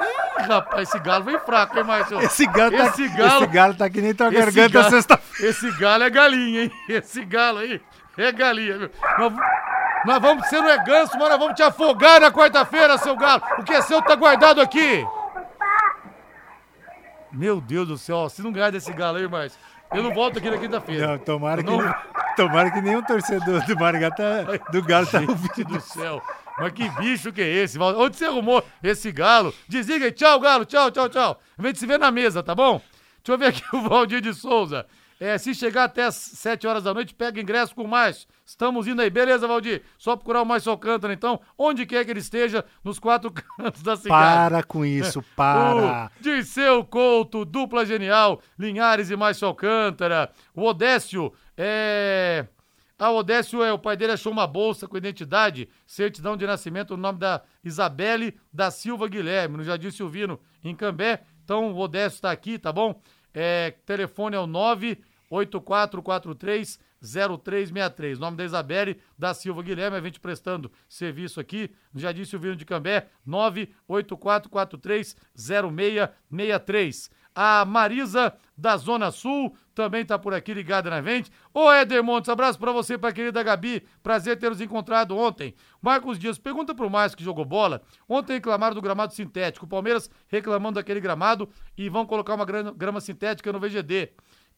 Ih, 0.00 0.42
rapaz, 0.48 0.88
esse 0.88 0.98
galo 0.98 1.24
vem 1.24 1.38
fraco, 1.38 1.78
hein, 1.78 1.84
Márcio? 1.84 2.20
Esse 2.22 2.46
galo, 2.46 2.76
tá, 2.76 2.86
esse 2.86 3.08
galo, 3.08 3.44
esse 3.44 3.52
galo 3.52 3.74
tá 3.74 3.90
que 3.90 4.00
nem 4.00 4.14
tua 4.14 4.30
garganta 4.30 4.88
sexta-feira. 4.88 5.50
Esse 5.50 5.70
galo 5.78 6.04
é 6.04 6.10
galinha, 6.10 6.62
hein? 6.64 6.72
Esse 6.88 7.24
galo 7.24 7.58
aí 7.58 7.80
é 8.16 8.32
galinha? 8.32 8.90
Nós, 9.18 9.32
nós 10.04 10.20
vamos, 10.20 10.46
você 10.46 10.60
não 10.60 10.68
é 10.68 10.82
ganso, 10.84 11.16
mas 11.18 11.28
nós 11.28 11.38
vamos 11.38 11.54
te 11.54 11.62
afogar 11.62 12.20
na 12.20 12.30
quarta-feira, 12.30 12.98
seu 12.98 13.16
galo. 13.16 13.42
O 13.58 13.64
que 13.64 13.72
é 13.72 13.82
seu 13.82 14.02
tá 14.02 14.14
guardado 14.14 14.60
aqui. 14.60 15.06
Meu 17.30 17.60
Deus 17.60 17.88
do 17.88 17.96
céu, 17.96 18.28
se 18.28 18.42
não 18.42 18.52
ganhar 18.52 18.70
desse 18.70 18.92
galo 18.92 19.16
aí, 19.16 19.26
Márcio, 19.26 19.58
eu 19.92 20.02
não 20.02 20.12
volto 20.12 20.38
aqui 20.38 20.50
na 20.50 20.58
quinta-feira. 20.58 21.06
Não, 21.06 21.18
tomara, 21.18 21.62
não... 21.62 21.78
Que, 21.78 22.36
tomara 22.36 22.70
que 22.70 22.80
nenhum 22.80 23.02
torcedor 23.02 23.64
do 23.64 23.76
Maringá 23.76 24.10
tá, 24.10 24.42
do 24.70 24.82
Galo 24.82 25.06
tá 25.06 25.20
ouvindo. 25.20 25.64
do 25.64 25.80
céu. 25.80 26.22
Mas 26.58 26.72
que 26.72 26.88
bicho 26.90 27.32
que 27.32 27.40
é 27.40 27.48
esse? 27.48 27.78
Onde 27.78 28.16
você 28.16 28.26
arrumou 28.26 28.62
esse 28.82 29.10
galo? 29.10 29.54
Desliga 29.68 30.06
aí. 30.06 30.12
Tchau, 30.12 30.38
galo. 30.40 30.64
Tchau, 30.64 30.90
tchau, 30.90 31.08
tchau. 31.08 31.40
A 31.56 31.62
gente 31.62 31.78
se 31.78 31.86
vê 31.86 31.96
na 31.96 32.10
mesa, 32.10 32.42
tá 32.42 32.54
bom? 32.54 32.80
Deixa 33.24 33.32
eu 33.32 33.38
ver 33.38 33.46
aqui 33.46 33.62
o 33.74 33.88
Valdir 33.88 34.20
de 34.20 34.34
Souza. 34.34 34.86
É, 35.22 35.38
se 35.38 35.54
chegar 35.54 35.84
até 35.84 36.02
as 36.02 36.16
7 36.16 36.66
horas 36.66 36.82
da 36.82 36.92
noite, 36.92 37.14
pega 37.14 37.40
ingresso 37.40 37.76
com 37.76 37.86
mais. 37.86 38.26
Estamos 38.44 38.88
indo 38.88 39.00
aí. 39.00 39.08
Beleza, 39.08 39.46
Valdir? 39.46 39.82
Só 39.96 40.16
procurar 40.16 40.42
o 40.42 40.44
Mais 40.44 40.66
Alcântara, 40.66 41.12
então, 41.12 41.40
onde 41.56 41.86
quer 41.86 42.04
que 42.04 42.10
ele 42.10 42.18
esteja, 42.18 42.64
nos 42.82 42.98
quatro 42.98 43.30
cantos 43.56 43.84
da 43.84 43.94
cidade. 43.94 44.08
Para 44.08 44.64
com 44.64 44.84
isso, 44.84 45.22
para. 45.36 46.10
o 46.18 46.20
Dirceu 46.20 46.84
Couto, 46.84 47.44
dupla 47.44 47.86
genial, 47.86 48.42
Linhares 48.58 49.10
e 49.10 49.16
Mais 49.16 49.40
Alcântara. 49.40 50.28
O 50.52 50.64
Odécio, 50.64 51.32
é... 51.56 52.44
Ah, 52.98 53.10
o 53.10 53.18
Odécio, 53.18 53.62
é, 53.62 53.72
o 53.72 53.78
pai 53.78 53.96
dele 53.96 54.14
achou 54.14 54.32
uma 54.32 54.48
bolsa 54.48 54.88
com 54.88 54.96
identidade, 54.96 55.68
certidão 55.86 56.36
de 56.36 56.44
nascimento, 56.48 56.94
o 56.94 56.96
nome 56.96 57.20
da 57.20 57.42
Isabelle 57.62 58.36
da 58.52 58.72
Silva 58.72 59.06
Guilherme, 59.06 59.56
no 59.56 59.62
Jardim 59.62 59.92
Silvino, 59.92 60.40
em 60.64 60.74
Cambé. 60.74 61.22
Então, 61.44 61.72
o 61.72 61.78
Odécio 61.78 62.16
está 62.16 62.32
aqui, 62.32 62.58
tá 62.58 62.72
bom? 62.72 63.00
É, 63.32 63.74
telefone 63.86 64.34
é 64.34 64.40
o 64.40 64.48
98443 65.32 66.78
0363. 67.00 68.18
Nome 68.18 68.36
da 68.36 68.44
Isabelle 68.44 69.00
da 69.18 69.32
Silva 69.32 69.62
Guilherme, 69.62 69.96
a 69.96 70.00
gente 70.00 70.20
prestando 70.20 70.70
serviço 70.88 71.40
aqui 71.40 71.70
no 71.92 71.98
Jardim 71.98 72.24
Silvino 72.24 72.54
de 72.54 72.64
Cambé, 72.64 73.08
98443 73.24 75.16
0663. 75.34 77.10
A 77.34 77.64
Marisa 77.64 78.34
da 78.54 78.76
Zona 78.76 79.10
Sul 79.10 79.56
também 79.74 80.04
tá 80.04 80.18
por 80.18 80.34
aqui 80.34 80.52
ligada 80.52 80.90
na 80.90 81.00
gente. 81.00 81.32
Ô 81.54 81.72
Éder 81.72 82.04
Montes, 82.04 82.28
abraço 82.28 82.58
para 82.58 82.72
você, 82.72 82.98
pra 82.98 83.10
querida 83.10 83.42
Gabi. 83.42 83.82
Prazer 84.02 84.38
ter 84.38 84.50
nos 84.50 84.60
encontrado 84.60 85.16
ontem. 85.16 85.54
Marcos 85.80 86.18
Dias, 86.18 86.38
pergunta 86.38 86.74
pro 86.74 86.90
Márcio 86.90 87.16
que 87.16 87.24
jogou 87.24 87.46
bola. 87.46 87.80
Ontem 88.06 88.34
reclamaram 88.34 88.74
do 88.74 88.82
gramado 88.82 89.14
sintético. 89.14 89.64
O 89.64 89.68
Palmeiras 89.68 90.10
reclamando 90.28 90.74
daquele 90.74 91.00
gramado 91.00 91.48
e 91.76 91.88
vão 91.88 92.04
colocar 92.04 92.34
uma 92.34 92.44
grama 92.44 93.00
sintética 93.00 93.50
no 93.50 93.58
VGD. 93.58 94.10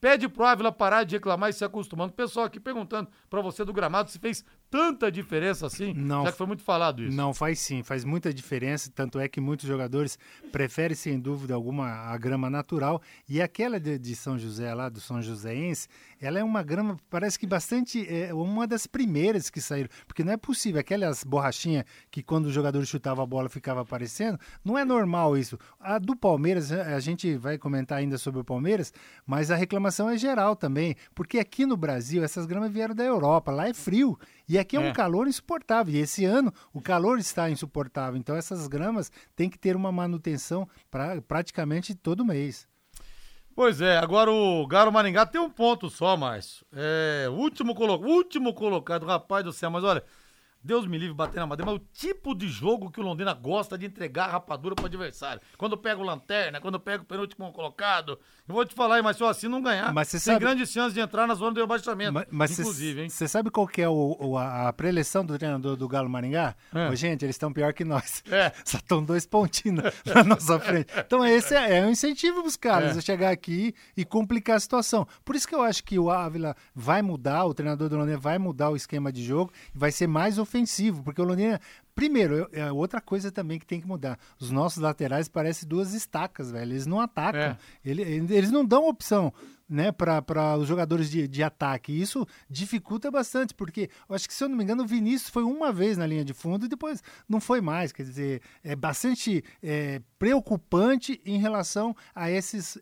Pede 0.05 0.29
pro 0.29 0.45
Ávila 0.45 0.71
parar 0.71 1.03
de 1.05 1.17
reclamar 1.17 1.49
e 1.49 1.55
se 1.55 1.65
acostumando. 1.65 2.13
Pessoal 2.13 2.45
aqui 2.45 2.61
perguntando 2.61 3.09
para 3.31 3.41
você 3.41 3.65
do 3.65 3.73
gramado 3.73 4.11
se 4.11 4.19
fez 4.19 4.45
tanta 4.75 5.09
diferença 5.09 5.69
assim, 5.69 5.95
não, 5.95 6.25
já 6.25 6.33
que 6.33 6.39
foi 6.39 6.49
muito 6.49 6.65
falado 6.65 7.05
isso. 7.05 7.17
Não, 7.17 7.33
faz 7.33 7.61
sim, 7.61 7.85
faz 7.85 8.05
muita 8.05 8.35
diferença, 8.35 8.91
tanto 8.93 9.21
é 9.21 9.29
que 9.29 9.41
muitos 9.41 9.69
jogadores 9.69 10.19
preferem, 10.51 10.97
sem 10.97 11.21
dúvida 11.21 11.55
alguma, 11.55 11.87
a 11.87 12.19
grama 12.19 12.51
natural, 12.51 13.01
e 13.29 13.41
aquela 13.41 13.79
de, 13.79 13.97
de 13.97 14.17
São 14.17 14.37
José 14.37 14.75
lá, 14.75 14.89
do 14.89 15.01
São 15.01 15.23
Joséense, 15.23 15.87
ela 16.21 16.41
é 16.41 16.43
uma 16.43 16.61
grama, 16.61 16.97
parece 17.09 17.39
que 17.39 17.47
bastante, 17.47 18.05
é 18.13 18.35
uma 18.35 18.67
das 18.67 18.85
primeiras 18.85 19.49
que 19.49 19.61
saíram, 19.61 19.89
porque 20.09 20.25
não 20.25 20.33
é 20.33 20.37
possível, 20.37 20.81
aquelas 20.81 21.23
borrachinhas 21.23 21.85
que 22.11 22.21
quando 22.21 22.47
o 22.47 22.53
jogador 22.53 22.85
chutava 22.85 23.23
a 23.23 23.27
bola 23.27 23.49
ficava 23.49 23.83
aparecendo, 23.83 24.41
não 24.65 24.77
é 24.77 24.85
normal 24.85 25.39
isso. 25.39 25.57
A 25.79 26.01
do 26.01 26.17
Palmeiras, 26.17 26.73
a 26.73 26.99
gente 26.99 27.37
vai 27.37 27.59
comentar 27.59 27.99
ainda 27.99 28.19
sobre 28.19 28.41
o 28.41 28.45
Palmeiras, 28.45 28.93
mas 29.25 29.53
a 29.53 29.55
reclamação 29.55 30.11
é 30.11 30.17
geral 30.17 30.57
também, 30.57 30.97
porque 31.15 31.39
aqui 31.39 31.65
no 31.65 31.77
Brasil 31.77 32.25
essas 32.25 32.45
gramas 32.45 32.73
vieram 32.73 32.95
da 32.95 33.05
Europa, 33.05 33.53
lá 33.53 33.69
é 33.69 33.73
frio, 33.73 34.19
e 34.49 34.64
aqui 34.65 34.77
é, 34.77 34.85
é, 34.85 34.91
um 34.91 34.93
calor 34.93 35.29
insuportável. 35.29 35.95
E 35.95 35.99
esse 35.99 36.25
ano 36.25 36.53
o 36.73 36.81
calor 36.81 37.19
está 37.19 37.49
insuportável. 37.49 38.19
Então 38.19 38.35
essas 38.35 38.67
gramas 38.67 39.13
têm 39.37 39.49
que 39.49 39.59
ter 39.59 39.77
uma 39.77 39.93
manutenção 39.93 40.69
pra, 40.91 41.23
praticamente 41.23 41.95
todo 41.95 42.25
mês. 42.25 42.67
Pois 43.55 43.81
é, 43.81 43.97
agora 43.99 44.33
o 44.33 44.67
Garo 44.67 44.91
Maringá 44.91 45.25
tem 45.25 45.41
um 45.41 45.49
ponto 45.49 45.89
só, 45.89 46.17
Márcio. 46.17 46.67
É, 46.73 47.29
último, 47.31 47.73
colo... 47.73 48.05
último 48.05 48.53
colocado, 48.53 49.07
rapaz 49.07 49.45
do 49.45 49.53
céu, 49.53 49.71
mas 49.71 49.85
olha, 49.85 50.03
Deus 50.65 50.87
me 50.87 50.97
livre 50.97 51.15
bater 51.15 51.39
na 51.41 51.47
madeira, 51.47 51.71
mas 51.71 51.81
o 51.81 51.85
tipo 51.93 52.35
de 52.35 52.49
jogo 52.49 52.91
que 52.91 52.99
o 52.99 53.03
Londrina 53.03 53.35
gosta 53.35 53.77
de 53.77 53.85
entregar 53.85 54.29
rapadura 54.29 54.75
pro 54.75 54.87
adversário. 54.87 55.41
Quando 55.59 55.77
pega 55.77 56.01
o 56.01 56.05
lanterna, 56.05 56.61
quando 56.61 56.81
pega 56.81 57.03
o 57.03 57.07
penúltimo 57.07 57.53
colocado. 57.53 58.19
Eu 58.49 58.55
vou 58.55 58.65
te 58.65 58.75
falar 58.75 58.97
aí, 58.97 59.03
mas 59.03 59.17
se 59.17 59.23
o 59.23 59.27
assim 59.27 59.49
não 59.49 59.61
ganhar, 59.63 59.93
Mas 59.93 60.11
tem 60.11 60.21
sabe- 60.21 60.39
grandes 60.41 60.71
chances 60.71 60.95
de 60.95 61.01
entrar 61.01 61.27
na 61.27 61.35
zona 61.35 61.53
do 61.53 61.61
rebaixamento. 61.61 62.13
Ma- 62.13 62.27
Mas 62.31 62.59
inclusive, 62.59 63.03
hein? 63.03 63.09
você 63.09 63.27
sabe 63.29 63.51
qual 63.51 63.67
que 63.67 63.81
é 63.83 63.89
o, 63.89 64.17
o- 64.19 64.39
a, 64.39 64.69
a 64.69 64.73
preleção 64.73 65.25
do 65.25 65.37
treinador 65.39 65.77
do 65.77 65.87
Galo 65.89 66.09
Maringá? 66.09 66.55
É. 66.75 66.89
Ô, 66.89 66.95
gente, 66.95 67.25
eles 67.25 67.35
estão 67.37 67.53
pior 67.53 67.73
que 67.75 67.85
nós. 67.85 68.23
É. 68.31 68.53
Só 68.65 68.79
estão 68.79 69.03
dois 69.03 69.27
pontinhos 69.27 69.83
na, 70.07 70.25
nossa 70.25 70.59
frente. 70.61 70.89
Então 70.99 71.25
esse 71.25 71.55
é, 71.55 71.79
é 71.79 71.87
um 71.87 71.91
incentivo 71.91 72.41
para 72.41 72.49
os 72.49 72.57
caras 72.57 72.97
É. 72.97 72.99
a 72.99 73.03
chegar 73.03 73.31
aqui 73.31 73.75
e 73.97 74.05
complicar 74.05 74.57
a 74.57 74.61
situação. 74.61 75.07
Por 75.25 75.35
isso 75.37 75.47
que 75.49 75.55
eu 75.55 75.63
acho 75.63 75.83
que 75.85 75.99
o 75.99 76.11
Ávila 76.11 76.55
vai 76.75 77.01
mudar, 77.03 77.45
o 77.45 77.55
treinador 77.55 77.89
do 77.89 77.97
Londrina 77.97 78.19
vai 78.19 78.39
mudar 78.39 78.71
o 78.71 78.77
esquema 78.77 79.11
de 79.13 79.23
jogo 79.25 79.53
e 79.75 79.79
vai 79.79 79.91
ser 79.91 80.07
mais 80.07 80.39
ofensivo, 80.39 80.54
porque 81.03 81.21
o 81.21 81.25
Londrina 81.25 81.61
Primeiro, 81.95 82.49
é 82.53 82.73
outra 82.73 83.01
coisa 83.01 83.31
também 83.31 83.57
que 83.57 83.65
tem 83.65 83.81
que 83.81 83.87
mudar. 83.87 84.19
Os 84.41 84.51
nossos 84.51 84.83
laterais 84.83 85.29
parecem 85.29 85.69
duas 85.69 85.95
estacas, 85.95 86.51
velho. 86.51 86.73
Eles 86.73 86.87
não 86.87 86.99
atacam. 86.99 87.41
É. 87.41 87.57
Ele- 87.85 88.03
eles 88.03 88.51
não 88.51 88.65
dão 88.65 88.89
opção 88.89 89.33
né, 89.75 89.91
para 89.91 90.57
os 90.57 90.69
jogadores 90.69 91.11
de, 91.11 91.27
de 91.27 91.43
ataque. 91.43 91.93
E 91.93 92.01
isso 92.01 92.27
dificulta 92.49 93.11
bastante, 93.11 93.53
porque 93.53 93.91
eu 94.09 94.15
acho 94.15 94.29
que, 94.29 94.35
se 94.35 94.45
eu 94.45 94.49
não 94.49 94.57
me 94.57 94.63
engano, 94.63 94.85
o 94.85 94.87
Vinícius 94.87 95.29
foi 95.31 95.43
uma 95.43 95.73
vez 95.73 95.99
na 95.99 96.07
linha 96.07 96.25
de 96.25 96.33
fundo 96.33 96.67
e 96.67 96.69
depois 96.69 97.03
não 97.29 97.41
foi 97.41 97.61
mais. 97.61 97.93
Quer 97.93 98.05
dizer, 98.05 98.43
é 98.63 98.77
bastante 98.77 99.43
é, 99.63 100.01
preocupante 100.19 101.21
em 101.27 101.39
relação 101.39 101.95
a 102.15 102.31
essas 102.31 102.79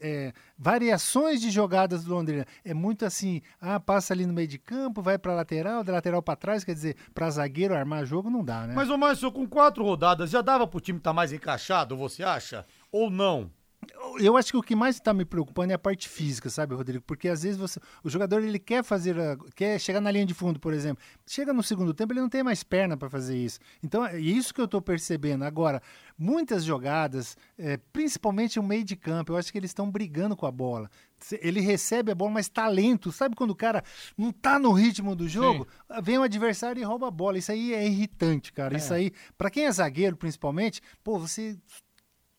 variações 0.58 1.40
de 1.40 1.50
jogadas 1.50 2.04
do 2.04 2.14
Londrina. 2.14 2.46
É 2.64 2.74
muito 2.74 3.04
assim, 3.04 3.40
ah, 3.60 3.80
passa 3.80 4.12
ali 4.12 4.26
no 4.26 4.32
meio 4.32 4.48
de 4.48 4.58
campo, 4.58 5.02
vai 5.02 5.18
para 5.18 5.34
lateral, 5.34 5.82
da 5.82 5.92
lateral 5.92 6.22
para 6.22 6.36
trás, 6.36 6.62
quer 6.62 6.74
dizer, 6.74 6.96
para 7.14 7.30
zagueiro 7.30 7.74
armar 7.74 8.04
jogo 8.04 8.30
não 8.30 8.44
dá, 8.44 8.66
né? 8.66 8.74
Mas, 8.74 8.90
ô 8.90 8.98
Márcio, 8.98 9.32
com 9.32 9.48
quatro 9.48 9.82
rodadas, 9.82 10.30
já 10.30 10.42
dava 10.42 10.66
pro 10.66 10.80
time 10.80 10.98
estar 10.98 11.12
mais 11.12 11.32
encaixado, 11.32 11.96
você 11.96 12.22
acha? 12.22 12.66
Ou 12.90 13.10
não? 13.10 13.50
Eu 14.20 14.36
acho 14.36 14.50
que 14.52 14.56
o 14.56 14.62
que 14.62 14.76
mais 14.76 14.96
está 14.96 15.12
me 15.12 15.24
preocupando 15.24 15.72
é 15.72 15.74
a 15.74 15.78
parte 15.78 16.08
física, 16.08 16.48
sabe, 16.50 16.74
Rodrigo? 16.74 17.02
Porque 17.06 17.28
às 17.28 17.42
vezes 17.42 17.58
você, 17.58 17.80
o 18.04 18.10
jogador 18.10 18.42
ele 18.42 18.58
quer 18.58 18.84
fazer, 18.84 19.18
a- 19.18 19.36
quer 19.54 19.78
chegar 19.80 20.00
na 20.00 20.10
linha 20.10 20.26
de 20.26 20.34
fundo, 20.34 20.60
por 20.60 20.72
exemplo. 20.72 21.02
Chega 21.26 21.52
no 21.52 21.62
segundo 21.62 21.92
tempo, 21.94 22.12
ele 22.12 22.20
não 22.20 22.28
tem 22.28 22.42
mais 22.42 22.62
perna 22.62 22.96
para 22.96 23.08
fazer 23.10 23.36
isso. 23.36 23.58
Então 23.82 24.04
é 24.04 24.18
isso 24.20 24.52
que 24.54 24.60
eu 24.60 24.66
estou 24.66 24.80
percebendo. 24.82 25.44
Agora, 25.44 25.82
muitas 26.18 26.62
jogadas, 26.64 27.36
é, 27.58 27.76
principalmente 27.92 28.58
o 28.58 28.62
meio 28.62 28.84
de 28.84 28.94
campo, 28.96 29.32
eu 29.32 29.36
acho 29.36 29.50
que 29.50 29.58
eles 29.58 29.70
estão 29.70 29.90
brigando 29.90 30.36
com 30.36 30.46
a 30.46 30.50
bola. 30.52 30.90
Ele 31.40 31.60
recebe 31.60 32.10
a 32.12 32.14
bola, 32.14 32.32
mas 32.32 32.48
tá 32.48 32.68
lento. 32.68 33.10
Sabe 33.12 33.34
quando 33.36 33.50
o 33.52 33.56
cara 33.56 33.82
não 34.16 34.30
tá 34.32 34.58
no 34.58 34.72
ritmo 34.72 35.14
do 35.16 35.28
jogo? 35.28 35.66
Vem 36.02 36.18
o 36.18 36.22
adversário 36.22 36.80
e 36.80 36.84
rouba 36.84 37.08
a 37.08 37.10
bola. 37.12 37.38
Isso 37.38 37.50
aí 37.52 37.72
é 37.72 37.86
irritante, 37.86 38.52
cara. 38.52 38.74
É. 38.74 38.78
Isso 38.78 38.92
aí, 38.92 39.12
para 39.38 39.48
quem 39.50 39.64
é 39.66 39.72
zagueiro, 39.72 40.16
principalmente, 40.16 40.80
pô, 41.02 41.18
você 41.18 41.56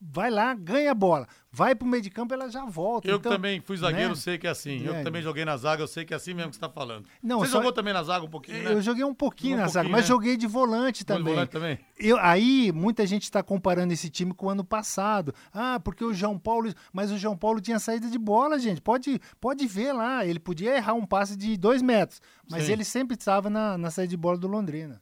vai 0.06 0.30
lá, 0.30 0.54
ganha 0.54 0.92
a 0.92 0.94
bola, 0.94 1.28
vai 1.52 1.74
pro 1.74 1.88
meio 1.88 2.04
de 2.04 2.10
campo, 2.10 2.34
ela 2.34 2.50
já 2.50 2.66
volta. 2.66 3.08
Eu 3.08 3.18
Então, 3.18 3.32
também 3.32 3.62
fui 3.62 3.78
zagueiro, 3.78 4.10
né? 4.10 4.16
sei 4.16 4.38
que 4.38 4.46
é 4.46 4.50
assim. 4.50 4.84
Eu 4.86 4.96
É. 4.96 5.04
também 5.04 5.22
joguei 5.22 5.46
na 5.46 5.56
zaga, 5.56 5.82
eu 5.82 5.88
sei 5.88 6.04
que 6.04 6.14
é 6.14 6.18
assim 6.18 6.34
mesmo 6.34 6.50
que 6.50 6.56
você 6.58 6.60
tá 6.62 6.70
falando. 6.70 7.06
Não, 7.22 7.40
você 7.40 7.52
só- 7.52 7.58
jogou 7.60 7.72
também 7.72 7.94
na 7.94 8.04
zaga 8.04 8.26
um 8.26 8.30
pouquinho, 8.30 8.62
né? 8.64 8.74
Eu 8.74 8.82
joguei 8.82 9.04
um 9.04 9.14
pouquinho 9.14 9.52
Jogou 9.52 9.64
na 9.64 9.70
um 9.70 9.72
zaga, 9.72 9.84
pouquinho, 9.86 9.92
mas 9.98 10.02
né? 10.04 10.08
joguei 10.08 10.38
de 10.38 10.48
volante 10.48 11.00
de 11.00 11.06
também. 11.06 11.34
volante 11.34 11.50
também? 11.52 11.80
Eu, 11.98 12.18
aí 12.20 12.72
muita 12.74 13.08
gente 13.08 13.24
está 13.24 13.42
comparando 13.42 13.94
esse 13.94 14.10
time 14.10 14.34
com 14.34 14.48
o 14.48 14.50
ano 14.50 14.64
passado. 14.64 15.34
Ah, 15.54 15.80
porque 15.84 16.04
o 16.04 16.14
João 16.14 16.38
Paulo. 16.38 16.74
Mas 16.92 17.12
o 17.12 17.18
João 17.18 17.38
Paulo 17.38 17.62
tinha 17.62 17.80
saída 17.80 18.10
de 18.10 18.18
bola, 18.18 18.60
gente. 18.60 18.82
Pode, 18.82 19.22
pode 19.40 19.66
ver 19.68 19.94
lá. 19.94 20.26
Ele 20.26 20.40
podia 20.40 20.76
errar 20.76 20.94
um 20.94 21.06
passe 21.06 21.38
de 21.38 21.56
dois 21.56 21.82
metros. 21.82 22.20
Mas 22.50 22.64
Sim. 22.66 22.74
ele 22.74 22.84
sempre 22.84 23.16
estava 23.16 23.50
na, 23.50 23.78
na 23.78 23.90
saída 23.90 24.10
de 24.10 24.18
bola 24.18 24.38
do 24.38 24.48
Londrina. 24.48 25.02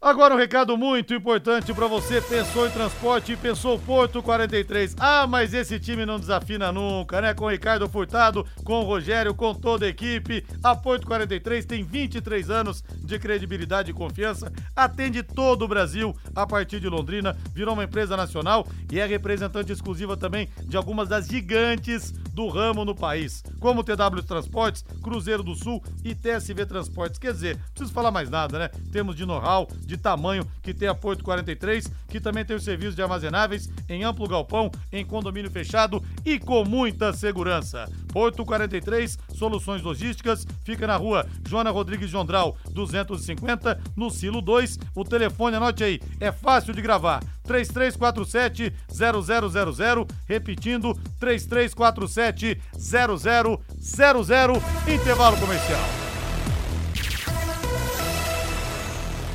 Agora 0.00 0.32
um 0.32 0.38
recado 0.38 0.76
muito 0.78 1.12
importante 1.12 1.74
pra 1.74 1.88
você, 1.88 2.20
pensou 2.20 2.68
em 2.68 2.70
transporte 2.70 3.32
e 3.32 3.36
pensou 3.36 3.76
Porto 3.80 4.22
43. 4.22 4.94
Ah, 4.96 5.26
mas 5.26 5.52
esse 5.52 5.80
time 5.80 6.06
não 6.06 6.20
desafina 6.20 6.70
nunca, 6.70 7.20
né? 7.20 7.34
Com 7.34 7.50
Ricardo 7.50 7.88
Furtado, 7.88 8.46
com 8.62 8.74
o 8.74 8.84
Rogério, 8.84 9.34
com 9.34 9.52
toda 9.52 9.86
a 9.86 9.88
equipe. 9.88 10.46
A 10.62 10.76
Porto 10.76 11.04
43 11.04 11.66
tem 11.66 11.82
23 11.82 12.48
anos 12.48 12.84
de 13.02 13.18
credibilidade 13.18 13.90
e 13.90 13.94
confiança, 13.94 14.52
atende 14.76 15.20
todo 15.24 15.62
o 15.62 15.68
Brasil 15.68 16.14
a 16.32 16.46
partir 16.46 16.78
de 16.78 16.88
Londrina, 16.88 17.36
virou 17.52 17.74
uma 17.74 17.82
empresa 17.82 18.16
nacional 18.16 18.68
e 18.92 19.00
é 19.00 19.04
representante 19.04 19.72
exclusiva 19.72 20.16
também 20.16 20.48
de 20.64 20.76
algumas 20.76 21.08
das 21.08 21.26
gigantes 21.26 22.12
do 22.38 22.46
ramo 22.46 22.84
no 22.84 22.94
país, 22.94 23.42
como 23.58 23.82
TW 23.82 24.22
Transportes, 24.24 24.84
Cruzeiro 25.02 25.42
do 25.42 25.56
Sul 25.56 25.82
e 26.04 26.14
TSV 26.14 26.66
Transportes. 26.66 27.18
Quer 27.18 27.32
dizer, 27.32 27.56
não 27.56 27.64
preciso 27.70 27.92
falar 27.92 28.12
mais 28.12 28.30
nada, 28.30 28.60
né? 28.60 28.68
Temos 28.92 29.16
de 29.16 29.26
know-how, 29.26 29.66
de 29.88 29.96
tamanho 29.96 30.46
que 30.62 30.74
tem 30.74 30.86
a 30.86 30.94
Porto 30.94 31.24
43, 31.24 31.90
que 32.08 32.20
também 32.20 32.44
tem 32.44 32.54
o 32.54 32.60
serviço 32.60 32.94
de 32.94 33.02
armazenáveis 33.02 33.70
em 33.88 34.04
amplo 34.04 34.28
galpão, 34.28 34.70
em 34.92 35.04
condomínio 35.04 35.50
fechado 35.50 36.04
e 36.26 36.38
com 36.38 36.62
muita 36.62 37.10
segurança. 37.14 37.90
Porto 38.12 38.44
43, 38.44 39.18
soluções 39.34 39.80
logísticas, 39.80 40.46
fica 40.62 40.86
na 40.86 40.96
rua 40.96 41.26
Joana 41.48 41.70
Rodrigues 41.70 42.10
Jondral, 42.10 42.54
250, 42.70 43.80
no 43.96 44.10
Silo 44.10 44.42
2. 44.42 44.78
O 44.94 45.04
telefone, 45.04 45.56
anote 45.56 45.82
aí, 45.82 46.00
é 46.20 46.30
fácil 46.30 46.74
de 46.74 46.82
gravar. 46.82 47.24
3347 47.44 48.74
0000, 48.90 50.06
repetindo 50.26 50.94
3347 51.18 52.60
0000, 52.76 54.62
intervalo 54.92 55.38
comercial. 55.38 56.17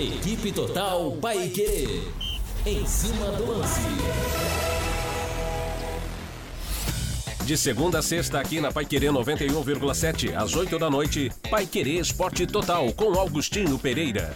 Equipe 0.04 0.52
Total 0.52 1.12
Paique. 1.22 2.04
Em 2.66 2.86
cima 2.86 3.28
do 3.38 3.58
lance. 3.58 3.80
De 7.46 7.58
segunda 7.58 8.00
a 8.00 8.02
sexta, 8.02 8.38
aqui 8.38 8.60
na 8.60 8.70
Paiquerê 8.70 9.08
91,7, 9.08 10.36
às 10.36 10.56
8 10.56 10.78
da 10.78 10.90
noite, 10.90 11.32
Paiquerê 11.50 12.00
Esporte 12.00 12.46
Total, 12.46 12.92
com 12.92 13.18
Augustinho 13.18 13.80
Pereira. 13.80 14.36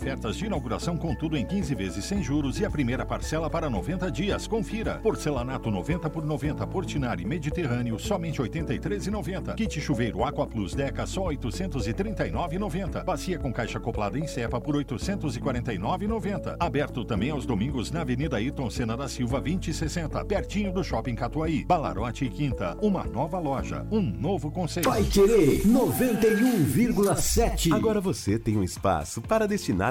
de 0.01 0.47
inauguração 0.47 0.97
com 0.97 1.13
tudo 1.13 1.37
em 1.37 1.45
15 1.45 1.75
vezes 1.75 2.05
sem 2.05 2.23
juros 2.23 2.59
e 2.59 2.65
a 2.65 2.71
primeira 2.71 3.05
parcela 3.05 3.51
para 3.51 3.69
90 3.69 4.09
dias. 4.09 4.47
Confira. 4.47 4.95
Porcelanato 4.95 5.69
90 5.69 6.09
por 6.09 6.25
90 6.25 6.65
Portinari 6.65 7.23
Mediterrâneo, 7.23 7.99
somente 7.99 8.41
R$ 8.41 8.49
83,90. 8.49 9.53
Kit 9.55 9.79
chuveiro 9.79 10.23
Aqua 10.23 10.47
Plus 10.47 10.73
Deca 10.73 11.05
só 11.05 11.29
R$ 11.29 11.37
839,90. 11.37 13.03
Bacia 13.03 13.37
com 13.37 13.53
caixa 13.53 13.77
acoplada 13.77 14.17
em 14.17 14.25
cepa 14.25 14.59
por 14.59 14.75
R$ 14.75 14.83
849,90. 14.85 16.55
Aberto 16.59 17.05
também 17.05 17.29
aos 17.29 17.45
domingos 17.45 17.91
na 17.91 18.01
Avenida 18.01 18.37
Ayrton 18.37 18.71
Senna 18.71 18.97
da 18.97 19.07
Silva 19.07 19.39
2060, 19.39 20.25
pertinho 20.25 20.73
do 20.73 20.83
Shopping 20.83 21.13
Catuaí. 21.13 21.63
Balarote 21.63 22.25
e 22.25 22.29
Quinta, 22.29 22.75
uma 22.81 23.03
nova 23.03 23.37
loja, 23.37 23.85
um 23.91 24.01
novo 24.01 24.49
conceito. 24.49 24.89
Vai 24.89 25.03
Querer 25.03 25.61
91,7. 25.61 27.71
Agora 27.71 28.01
você 28.01 28.39
tem 28.39 28.57
um 28.57 28.63
espaço 28.63 29.21
para 29.21 29.47
destinar 29.47 29.90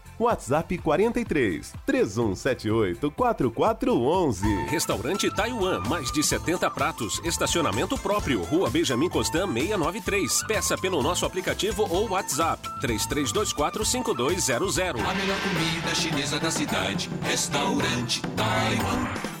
WhatsApp 0.21 0.77
43 0.77 1.73
3178 1.85 3.11
4411. 3.11 4.65
Restaurante 4.67 5.33
Taiwan, 5.35 5.81
mais 5.87 6.11
de 6.11 6.21
70 6.21 6.69
pratos, 6.69 7.19
estacionamento 7.23 7.97
próprio, 7.97 8.43
Rua 8.43 8.69
Benjamin 8.69 9.09
Constant 9.09 9.51
693. 9.51 10.43
Peça 10.47 10.77
pelo 10.77 11.01
nosso 11.01 11.25
aplicativo 11.25 11.87
ou 11.89 12.09
WhatsApp 12.09 12.61
33245200. 12.81 15.03
A 15.03 15.13
melhor 15.13 15.37
comida 15.41 15.95
chinesa 15.95 16.37
da 16.39 16.51
cidade, 16.51 17.09
restaurante 17.23 18.21
Taiwan. 18.35 19.40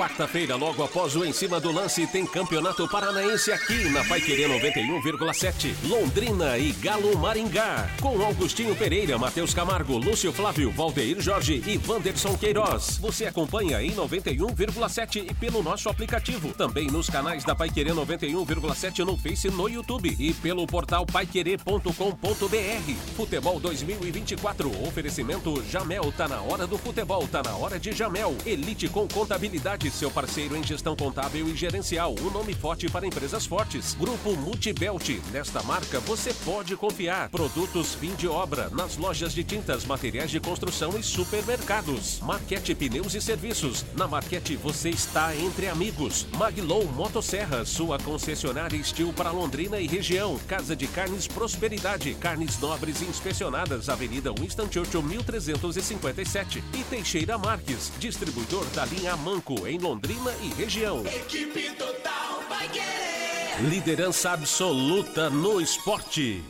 Quarta-feira, 0.00 0.56
logo 0.56 0.82
após 0.82 1.14
o 1.14 1.26
Em 1.26 1.30
Cima 1.30 1.60
do 1.60 1.70
Lance, 1.70 2.06
tem 2.06 2.24
Campeonato 2.24 2.88
Paranaense 2.88 3.52
aqui 3.52 3.86
na 3.90 4.02
Paiquerê 4.02 4.48
91,7. 4.48 5.74
Londrina 5.84 6.56
e 6.56 6.72
Galo 6.72 7.18
Maringá. 7.18 7.86
Com 8.00 8.18
Augustinho 8.22 8.74
Pereira, 8.74 9.18
Matheus 9.18 9.52
Camargo, 9.52 9.98
Lúcio 9.98 10.32
Flávio, 10.32 10.70
Valdeir 10.70 11.20
Jorge 11.20 11.62
e 11.66 11.78
Wanderson 11.86 12.34
Queiroz. 12.38 12.96
Você 12.96 13.26
acompanha 13.26 13.82
em 13.82 13.90
91,7 13.90 15.30
e 15.30 15.34
pelo 15.34 15.62
nosso 15.62 15.90
aplicativo. 15.90 16.54
Também 16.54 16.86
nos 16.86 17.10
canais 17.10 17.44
da 17.44 17.54
Paiquerê 17.54 17.90
91,7 17.90 19.04
no 19.04 19.18
Face 19.18 19.50
no 19.50 19.68
YouTube. 19.68 20.16
E 20.18 20.32
pelo 20.32 20.66
portal 20.66 21.04
paiquerê.com.br. 21.04 22.94
Futebol 23.14 23.60
2024. 23.60 24.82
Oferecimento 24.82 25.62
Jamel. 25.70 26.10
Tá 26.16 26.26
na 26.26 26.40
hora 26.40 26.66
do 26.66 26.78
futebol. 26.78 27.28
Tá 27.28 27.42
na 27.42 27.54
hora 27.54 27.78
de 27.78 27.92
Jamel. 27.92 28.34
Elite 28.46 28.88
com 28.88 29.06
contabilidade 29.06 29.89
seu 29.90 30.10
parceiro 30.10 30.56
em 30.56 30.62
gestão 30.62 30.94
contábil 30.94 31.48
e 31.48 31.56
gerencial. 31.56 32.14
Um 32.20 32.30
nome 32.30 32.54
forte 32.54 32.88
para 32.88 33.06
empresas 33.06 33.46
fortes. 33.46 33.94
Grupo 33.94 34.36
Multibelt. 34.36 35.20
Nesta 35.32 35.62
marca 35.62 36.00
você 36.00 36.32
pode 36.44 36.76
confiar. 36.76 37.28
Produtos 37.30 37.94
fim 37.94 38.14
de 38.14 38.28
obra 38.28 38.70
nas 38.70 38.96
lojas 38.96 39.32
de 39.32 39.42
tintas, 39.42 39.84
materiais 39.84 40.30
de 40.30 40.40
construção 40.40 40.98
e 40.98 41.02
supermercados. 41.02 42.20
Marquete 42.20 42.74
Pneus 42.74 43.14
e 43.14 43.20
Serviços. 43.20 43.84
Na 43.96 44.06
Marquete 44.06 44.56
você 44.56 44.90
está 44.90 45.34
entre 45.34 45.68
amigos. 45.68 46.26
Maglow 46.36 46.84
Motosserra, 46.92 47.64
sua 47.64 47.98
concessionária 47.98 48.76
Estil 48.76 49.12
para 49.12 49.30
Londrina 49.30 49.78
e 49.80 49.86
região. 49.86 50.38
Casa 50.46 50.76
de 50.76 50.86
Carnes 50.86 51.26
Prosperidade. 51.26 52.14
Carnes 52.14 52.58
nobres 52.58 53.00
e 53.00 53.04
inspecionadas. 53.04 53.88
Avenida 53.88 54.32
Winston 54.32 54.70
Churchill 54.70 55.02
1357. 55.02 56.62
E 56.74 56.84
Teixeira 56.84 57.36
Marques, 57.38 57.92
distribuidor 57.98 58.64
da 58.74 58.84
linha 58.84 59.16
Manco 59.16 59.66
em 59.66 59.78
Londrina 59.80 60.30
e 60.42 60.48
região. 60.48 61.02
Equipe 61.06 61.70
total 61.70 62.42
vai 62.48 62.68
querer. 62.68 63.62
Liderança 63.62 64.30
absoluta 64.30 65.30
no 65.30 65.58
esporte. 65.58 66.44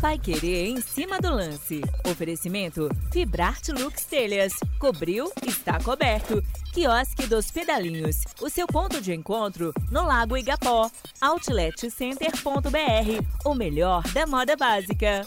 Vai 0.00 0.18
querer 0.18 0.66
em 0.66 0.80
cima 0.80 1.20
do 1.20 1.30
lance. 1.30 1.80
Oferecimento 2.10 2.88
Fibrarte 3.12 3.70
Lux 3.70 4.04
Telhas. 4.04 4.52
Cobriu, 4.80 5.30
está 5.46 5.78
coberto. 5.80 6.42
Quiosque 6.72 7.28
dos 7.28 7.52
Pedalinhos. 7.52 8.16
O 8.40 8.50
seu 8.50 8.66
ponto 8.66 9.00
de 9.00 9.14
encontro 9.14 9.72
no 9.92 10.04
Lago 10.04 10.36
Igapó. 10.36 10.90
Outletcenter.br. 11.20 13.24
O 13.44 13.54
melhor 13.54 14.02
da 14.12 14.26
moda 14.26 14.56
básica. 14.56 15.24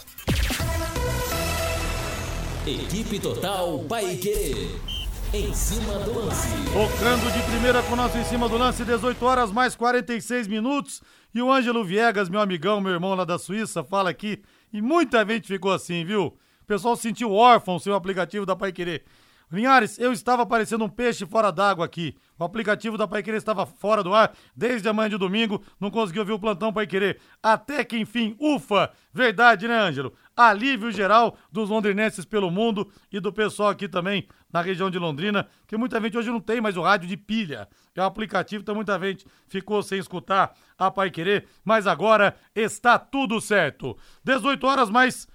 Equipe 2.66 3.18
Total 3.18 3.78
Paique. 3.88 4.97
Em 5.32 5.52
cima 5.52 5.98
do 5.98 6.20
lance. 6.20 6.48
Tocando 6.72 7.30
de 7.30 7.42
primeira 7.50 7.82
com 7.82 7.94
nós 7.94 8.16
em 8.16 8.24
cima 8.24 8.48
do 8.48 8.56
lance, 8.56 8.82
18 8.82 9.22
horas 9.26 9.52
mais 9.52 9.76
46 9.76 10.48
minutos. 10.48 11.02
E 11.34 11.42
o 11.42 11.52
Ângelo 11.52 11.84
Viegas, 11.84 12.30
meu 12.30 12.40
amigão, 12.40 12.80
meu 12.80 12.92
irmão 12.92 13.14
lá 13.14 13.26
da 13.26 13.38
Suíça, 13.38 13.84
fala 13.84 14.08
aqui. 14.08 14.42
E 14.72 14.80
muita 14.80 15.26
gente 15.26 15.46
ficou 15.46 15.70
assim, 15.70 16.02
viu? 16.02 16.28
O 16.62 16.64
pessoal 16.66 16.96
se 16.96 17.02
sentiu 17.02 17.34
órfão 17.34 17.78
sem 17.78 17.92
o 17.92 17.96
aplicativo 17.96 18.46
da 18.46 18.56
Pai 18.56 18.72
Querer. 18.72 19.04
Linhares, 19.50 19.98
eu 19.98 20.12
estava 20.12 20.44
parecendo 20.44 20.84
um 20.84 20.88
peixe 20.90 21.24
fora 21.24 21.50
d'água 21.50 21.84
aqui. 21.84 22.14
O 22.38 22.44
aplicativo 22.44 22.98
da 22.98 23.08
Pai 23.08 23.22
Querer 23.22 23.38
estava 23.38 23.64
fora 23.64 24.02
do 24.02 24.14
ar 24.14 24.34
desde 24.54 24.88
a 24.88 24.92
manhã 24.92 25.08
de 25.08 25.16
domingo, 25.16 25.62
não 25.80 25.90
consegui 25.90 26.20
ouvir 26.20 26.32
o 26.32 26.38
plantão 26.38 26.72
Pai 26.72 26.86
Querer. 26.86 27.18
Até 27.42 27.82
que 27.82 27.98
enfim, 27.98 28.36
ufa! 28.38 28.90
Verdade, 29.12 29.66
né, 29.66 29.78
Ângelo? 29.78 30.12
Alívio 30.38 30.92
geral 30.92 31.36
dos 31.50 31.68
londrinenses 31.68 32.24
pelo 32.24 32.48
mundo 32.48 32.88
e 33.10 33.18
do 33.18 33.32
pessoal 33.32 33.70
aqui 33.70 33.88
também 33.88 34.28
na 34.52 34.62
região 34.62 34.88
de 34.88 34.96
Londrina, 34.96 35.48
que 35.66 35.76
muita 35.76 36.00
gente 36.00 36.16
hoje 36.16 36.30
não 36.30 36.40
tem 36.40 36.60
mais 36.60 36.76
o 36.76 36.82
rádio 36.82 37.08
de 37.08 37.16
pilha. 37.16 37.68
É 37.92 38.00
o 38.00 38.04
aplicativo, 38.04 38.62
então 38.62 38.76
muita 38.76 38.96
gente 39.00 39.26
ficou 39.48 39.82
sem 39.82 39.98
escutar 39.98 40.54
a 40.78 40.88
Pai 40.92 41.10
Querer, 41.10 41.48
mas 41.64 41.88
agora 41.88 42.36
está 42.54 42.96
tudo 43.00 43.40
certo. 43.40 43.98
18 44.22 44.64
horas 44.64 44.88
mais 44.88 45.26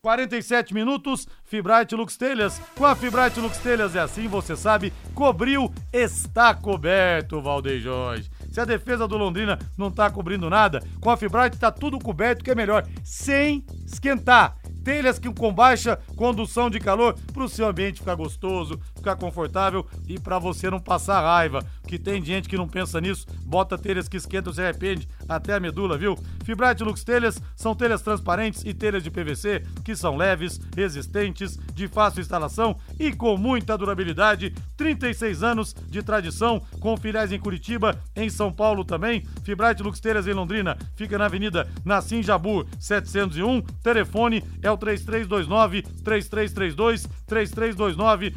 47 0.00 0.72
minutos, 0.72 1.28
Fibrate 1.44 1.94
Lux 1.94 2.16
Telhas. 2.16 2.58
Com 2.74 2.86
a 2.86 2.96
Fibrate 2.96 3.38
Lux 3.38 3.58
Telhas 3.58 3.94
é 3.94 4.00
assim, 4.00 4.26
você 4.28 4.56
sabe, 4.56 4.94
cobriu, 5.14 5.70
está 5.92 6.54
coberto, 6.54 7.42
Valdeir 7.42 7.80
Jorge. 7.80 8.30
Se 8.50 8.60
a 8.60 8.64
defesa 8.64 9.06
do 9.06 9.16
Londrina 9.16 9.58
não 9.76 9.90
tá 9.90 10.10
cobrindo 10.10 10.50
nada, 10.50 10.82
com 11.00 11.10
a 11.10 11.16
Fibrate 11.16 11.58
tá 11.58 11.70
tudo 11.70 11.98
coberto, 11.98 12.44
que 12.44 12.50
é 12.50 12.54
melhor, 12.54 12.86
sem 13.04 13.64
esquentar. 13.86 14.56
Telhas 14.82 15.18
que 15.18 15.32
com 15.32 15.52
baixa 15.52 15.98
condução 16.16 16.70
de 16.70 16.80
calor 16.80 17.14
para 17.32 17.44
o 17.44 17.48
seu 17.48 17.68
ambiente 17.68 18.00
ficar 18.00 18.14
gostoso, 18.14 18.80
ficar 19.00 19.16
confortável 19.16 19.84
e 20.06 20.18
para 20.18 20.38
você 20.38 20.70
não 20.70 20.78
passar 20.78 21.20
raiva. 21.20 21.64
Que 21.86 21.98
tem 21.98 22.22
gente 22.22 22.48
que 22.48 22.56
não 22.56 22.68
pensa 22.68 23.00
nisso, 23.00 23.26
bota 23.44 23.76
telhas 23.76 24.08
que 24.08 24.16
esquentam, 24.16 24.52
se 24.52 24.62
arrepende 24.62 25.08
até 25.28 25.54
a 25.54 25.60
medula, 25.60 25.98
viu? 25.98 26.16
Fibrate 26.44 26.84
Lux 26.84 27.02
Telhas 27.02 27.42
são 27.56 27.74
telhas 27.74 28.02
transparentes 28.02 28.62
e 28.64 28.72
telhas 28.72 29.02
de 29.02 29.10
PVC 29.10 29.64
que 29.84 29.96
são 29.96 30.16
leves, 30.16 30.60
resistentes, 30.76 31.58
de 31.74 31.88
fácil 31.88 32.20
instalação 32.20 32.76
e 32.98 33.12
com 33.12 33.36
muita 33.36 33.76
durabilidade. 33.76 34.54
36 34.76 35.42
anos 35.42 35.74
de 35.88 36.02
tradição, 36.02 36.62
com 36.78 36.96
filiais 36.96 37.32
em 37.32 37.38
Curitiba, 37.38 37.98
em 38.14 38.30
São 38.30 38.52
Paulo 38.52 38.84
também. 38.84 39.26
Fibrate 39.42 39.82
Lux 39.82 40.00
Telhas 40.00 40.26
em 40.26 40.32
Londrina, 40.32 40.76
fica 40.94 41.18
na 41.18 41.26
Avenida 41.26 41.68
Nassim 41.84 42.22
Jabur 42.22 42.66
701. 42.78 43.62
Telefone 43.82 44.44
é 44.62 44.70
o 44.70 44.76
3329 44.76 45.82
3332 45.82 47.08
3329 47.26 48.30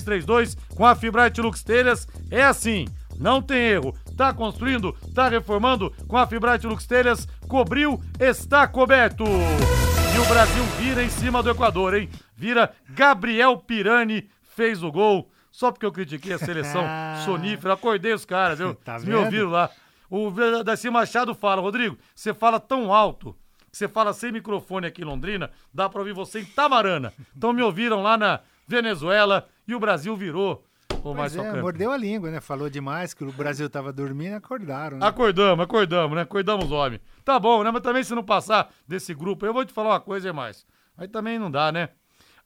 3332. 0.00 0.56
Com 0.74 0.86
a 0.86 0.94
Fibrate 0.94 1.40
Lux 1.40 1.62
Telhas 1.62 2.06
é 2.30 2.42
assim, 2.42 2.86
não 3.18 3.42
tem 3.42 3.58
erro. 3.58 3.94
Tá 4.16 4.32
construindo, 4.32 4.92
tá 5.14 5.28
reformando 5.28 5.92
com 6.06 6.16
a 6.16 6.26
Fibrate 6.26 6.66
Lux 6.66 6.86
Telhas, 6.86 7.26
cobriu, 7.48 8.00
está 8.18 8.66
coberto. 8.66 9.24
E 9.24 10.18
o 10.18 10.24
Brasil 10.26 10.64
vira 10.78 11.02
em 11.02 11.08
cima 11.08 11.42
do 11.42 11.50
Equador, 11.50 11.94
hein? 11.94 12.08
Vira 12.36 12.72
Gabriel 12.90 13.56
Pirani, 13.58 14.28
fez 14.42 14.82
o 14.82 14.90
gol. 14.92 15.30
Só 15.50 15.70
porque 15.70 15.84
eu 15.84 15.92
critiquei 15.92 16.32
a 16.32 16.38
seleção 16.38 16.84
sonífera, 17.24 17.74
acordei 17.74 18.12
os 18.12 18.24
caras, 18.24 18.58
viu? 18.58 18.74
Tá 18.84 18.98
me 18.98 19.14
ouviram 19.14 19.50
lá. 19.50 19.70
O 20.10 20.30
Daci 20.62 20.90
Machado 20.90 21.34
fala, 21.34 21.62
Rodrigo, 21.62 21.96
você 22.14 22.34
fala 22.34 22.60
tão 22.60 22.92
alto, 22.92 23.34
que 23.70 23.78
você 23.78 23.88
fala 23.88 24.12
sem 24.12 24.30
microfone 24.30 24.86
aqui 24.86 25.00
em 25.00 25.06
Londrina, 25.06 25.50
dá 25.72 25.88
pra 25.88 26.00
ouvir 26.00 26.12
você 26.12 26.40
em 26.40 26.44
Tamarana. 26.44 27.12
Então 27.34 27.52
me 27.52 27.62
ouviram 27.62 28.02
lá 28.02 28.18
na 28.18 28.40
Venezuela 28.68 29.48
e 29.66 29.74
o 29.74 29.80
Brasil 29.80 30.16
virou. 30.16 30.64
Ô, 30.90 31.14
Pois 31.14 31.16
Márcio 31.16 31.42
é, 31.42 31.60
mordeu 31.60 31.90
a 31.90 31.96
língua, 31.96 32.30
né? 32.30 32.40
Falou 32.40 32.70
demais 32.70 33.12
que 33.12 33.24
o 33.24 33.32
Brasil 33.32 33.68
tava 33.68 33.92
dormindo, 33.92 34.34
acordaram. 34.34 34.98
Né? 34.98 35.06
Acordamos, 35.06 35.64
acordamos, 35.64 36.16
né? 36.16 36.22
Acordamos 36.22 36.70
homem. 36.70 37.00
Tá 37.24 37.38
bom, 37.38 37.62
né? 37.64 37.70
Mas 37.70 37.82
também 37.82 38.04
se 38.04 38.14
não 38.14 38.22
passar 38.22 38.72
desse 38.86 39.12
grupo, 39.12 39.44
eu 39.44 39.52
vou 39.52 39.64
te 39.64 39.72
falar 39.72 39.90
uma 39.90 40.00
coisa 40.00 40.28
e 40.28 40.32
mais. 40.32 40.64
Aí 40.96 41.08
também 41.08 41.38
não 41.38 41.50
dá, 41.50 41.72
né? 41.72 41.88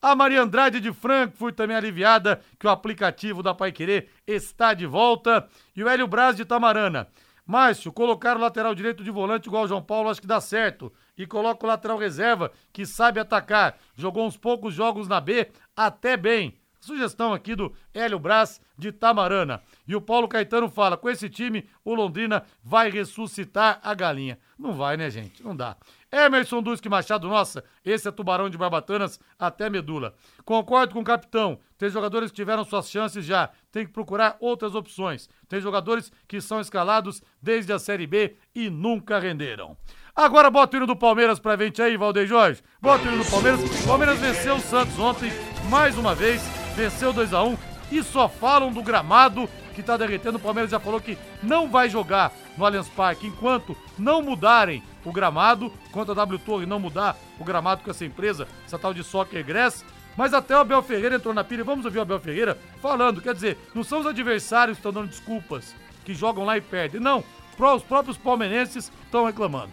A 0.01 0.15
Maria 0.15 0.43
Andrade 0.43 0.81
de 0.81 0.93
Frankfurt 0.93 1.55
também 1.55 1.77
aliviada 1.77 2.41
que 2.59 2.67
o 2.67 2.71
aplicativo 2.71 3.43
da 3.43 3.55
Pai 3.55 3.73
Querer 3.73 4.09
está 4.27 4.75
de 4.75 4.87
volta. 4.87 5.47
E 5.75 5.83
o 5.83 5.89
Hélio 5.89 6.07
Braz 6.07 6.37
de 6.37 6.45
Tamarana. 6.45 7.09
Márcio, 7.47 7.93
colocar 7.93 8.37
o 8.37 8.41
lateral 8.41 8.75
direito 8.75 9.05
de 9.05 9.11
volante 9.11 9.49
igual 9.49 9.65
o 9.65 9.69
João 9.69 9.83
Paulo, 9.83 10.11
acho 10.11 10.21
que 10.21 10.27
dá 10.27 10.41
certo. 10.41 10.93
E 11.17 11.27
coloca 11.27 11.65
o 11.65 11.69
lateral 11.69 11.97
reserva, 11.97 12.51
que 12.73 12.85
sabe 12.85 13.21
atacar. 13.21 13.77
Jogou 13.95 14.27
uns 14.27 14.37
poucos 14.37 14.75
jogos 14.75 15.07
na 15.07 15.21
B, 15.21 15.49
até 15.77 16.17
bem. 16.17 16.59
Sugestão 16.87 17.33
aqui 17.33 17.55
do 17.57 17.75
Hélio 17.93 18.19
Braz 18.19 18.61
de 18.79 18.93
Tamarana. 18.93 19.63
E 19.87 19.97
o 19.97 20.01
Paulo 20.01 20.29
Caetano 20.29 20.69
fala: 20.69 20.97
com 20.97 21.11
esse 21.11 21.29
time, 21.29 21.69
o 21.85 21.95
Londrina 21.95 22.45
vai 22.63 22.91
ressuscitar 22.91 23.81
a 23.83 23.93
galinha. 23.93 24.39
Não 24.59 24.73
vai, 24.73 24.97
né, 24.97 25.11
gente? 25.11 25.43
Não 25.43 25.55
dá. 25.55 25.77
Emerson 26.11 26.63
Duski 26.63 26.89
Machado, 26.89 27.29
nossa, 27.29 27.65
esse 27.85 28.09
é 28.09 28.13
tubarão 28.13 28.49
de 28.49 28.57
barbatanas 28.57 29.21
até 29.39 29.69
medula. 29.69 30.15
Concordo 30.45 30.95
com 30.95 31.01
o 31.01 31.05
capitão. 31.05 31.59
Tem 31.77 31.91
jogadores 31.91 32.31
que 32.31 32.37
tiveram 32.37 32.65
suas 32.65 32.89
chances 32.89 33.25
já. 33.25 33.51
Tem 33.71 33.85
que 33.85 33.93
procurar 33.93 34.37
outras 34.41 34.75
opções. 34.75 35.29
Tem 35.49 35.61
jogadores 35.61 36.11
que 36.27 36.41
são 36.41 36.61
escalados 36.61 37.23
desde 37.43 37.73
a 37.73 37.79
Série 37.79 38.07
B 38.07 38.37
e 38.55 38.71
nunca 38.71 39.19
renderam. 39.19 39.77
Agora 40.15 40.51
bota 40.51 40.75
o 40.75 40.79
hino 40.79 40.87
do 40.87 40.97
Palmeiras 40.97 41.39
pra 41.39 41.57
gente 41.57 41.83
aí, 41.83 41.97
Valdeir 41.97 42.27
Jorge. 42.27 42.63
Bota 42.81 43.07
o 43.07 43.13
hino 43.13 43.23
do 43.23 43.31
Palmeiras. 43.31 43.85
Palmeiras 43.85 44.19
venceu 44.19 44.55
o 44.55 44.61
Santos 44.61 44.99
ontem, 44.99 45.31
mais 45.69 45.99
uma 45.99 46.15
vez. 46.15 46.56
Venceu 46.77 47.11
2 47.11 47.33
a 47.33 47.43
1 47.43 47.57
e 47.91 48.03
só 48.03 48.29
falam 48.29 48.71
do 48.71 48.83
gramado 48.83 49.49
que 49.75 49.83
tá 49.83 49.97
derretendo. 49.97 50.37
O 50.37 50.41
Palmeiras 50.41 50.71
já 50.71 50.79
falou 50.79 51.01
que 51.01 51.17
não 51.43 51.71
vai 51.71 51.89
jogar 51.89 52.31
no 52.55 52.67
Allianz 52.67 52.87
Parque 52.89 53.27
enquanto 53.27 53.75
não 53.99 54.21
mudarem 54.21 54.83
o 55.03 55.11
gramado, 55.11 55.73
enquanto 55.89 56.13
a 56.13 56.15
W 56.15 56.39
Torre 56.39 56.67
não 56.67 56.79
mudar 56.79 57.17
o 57.41 57.45
gramado 57.45 57.83
com 57.83 57.91
essa 57.91 58.05
empresa, 58.05 58.47
essa 58.67 58.79
tal 58.79 58.93
de 58.93 59.03
Soccer 59.03 59.43
Grass. 59.43 59.87
Mas 60.19 60.35
até 60.35 60.55
o 60.55 60.59
Abel 60.59 60.83
Ferreira 60.83 61.17
entrou 61.17 61.33
na 61.33 61.43
pilha. 61.43 61.65
Vamos 61.65 61.87
ouvir 61.87 61.99
o 61.99 62.03
Abel 62.03 62.21
Ferreira 62.21 62.59
falando. 62.83 63.23
Quer 63.23 63.33
dizer, 63.33 63.57
não 63.75 63.83
são 63.83 64.01
os 64.01 64.07
adversários 64.07 64.77
que 64.77 64.81
estão 64.81 64.93
dando 64.93 65.09
desculpas, 65.09 65.75
que 66.05 66.13
jogam 66.13 66.45
lá 66.45 66.59
e 66.59 66.61
perdem. 66.61 67.01
Não, 67.01 67.25
os 67.59 67.83
próprios 67.85 68.19
palmeirenses 68.19 68.93
estão 69.03 69.25
reclamando. 69.25 69.71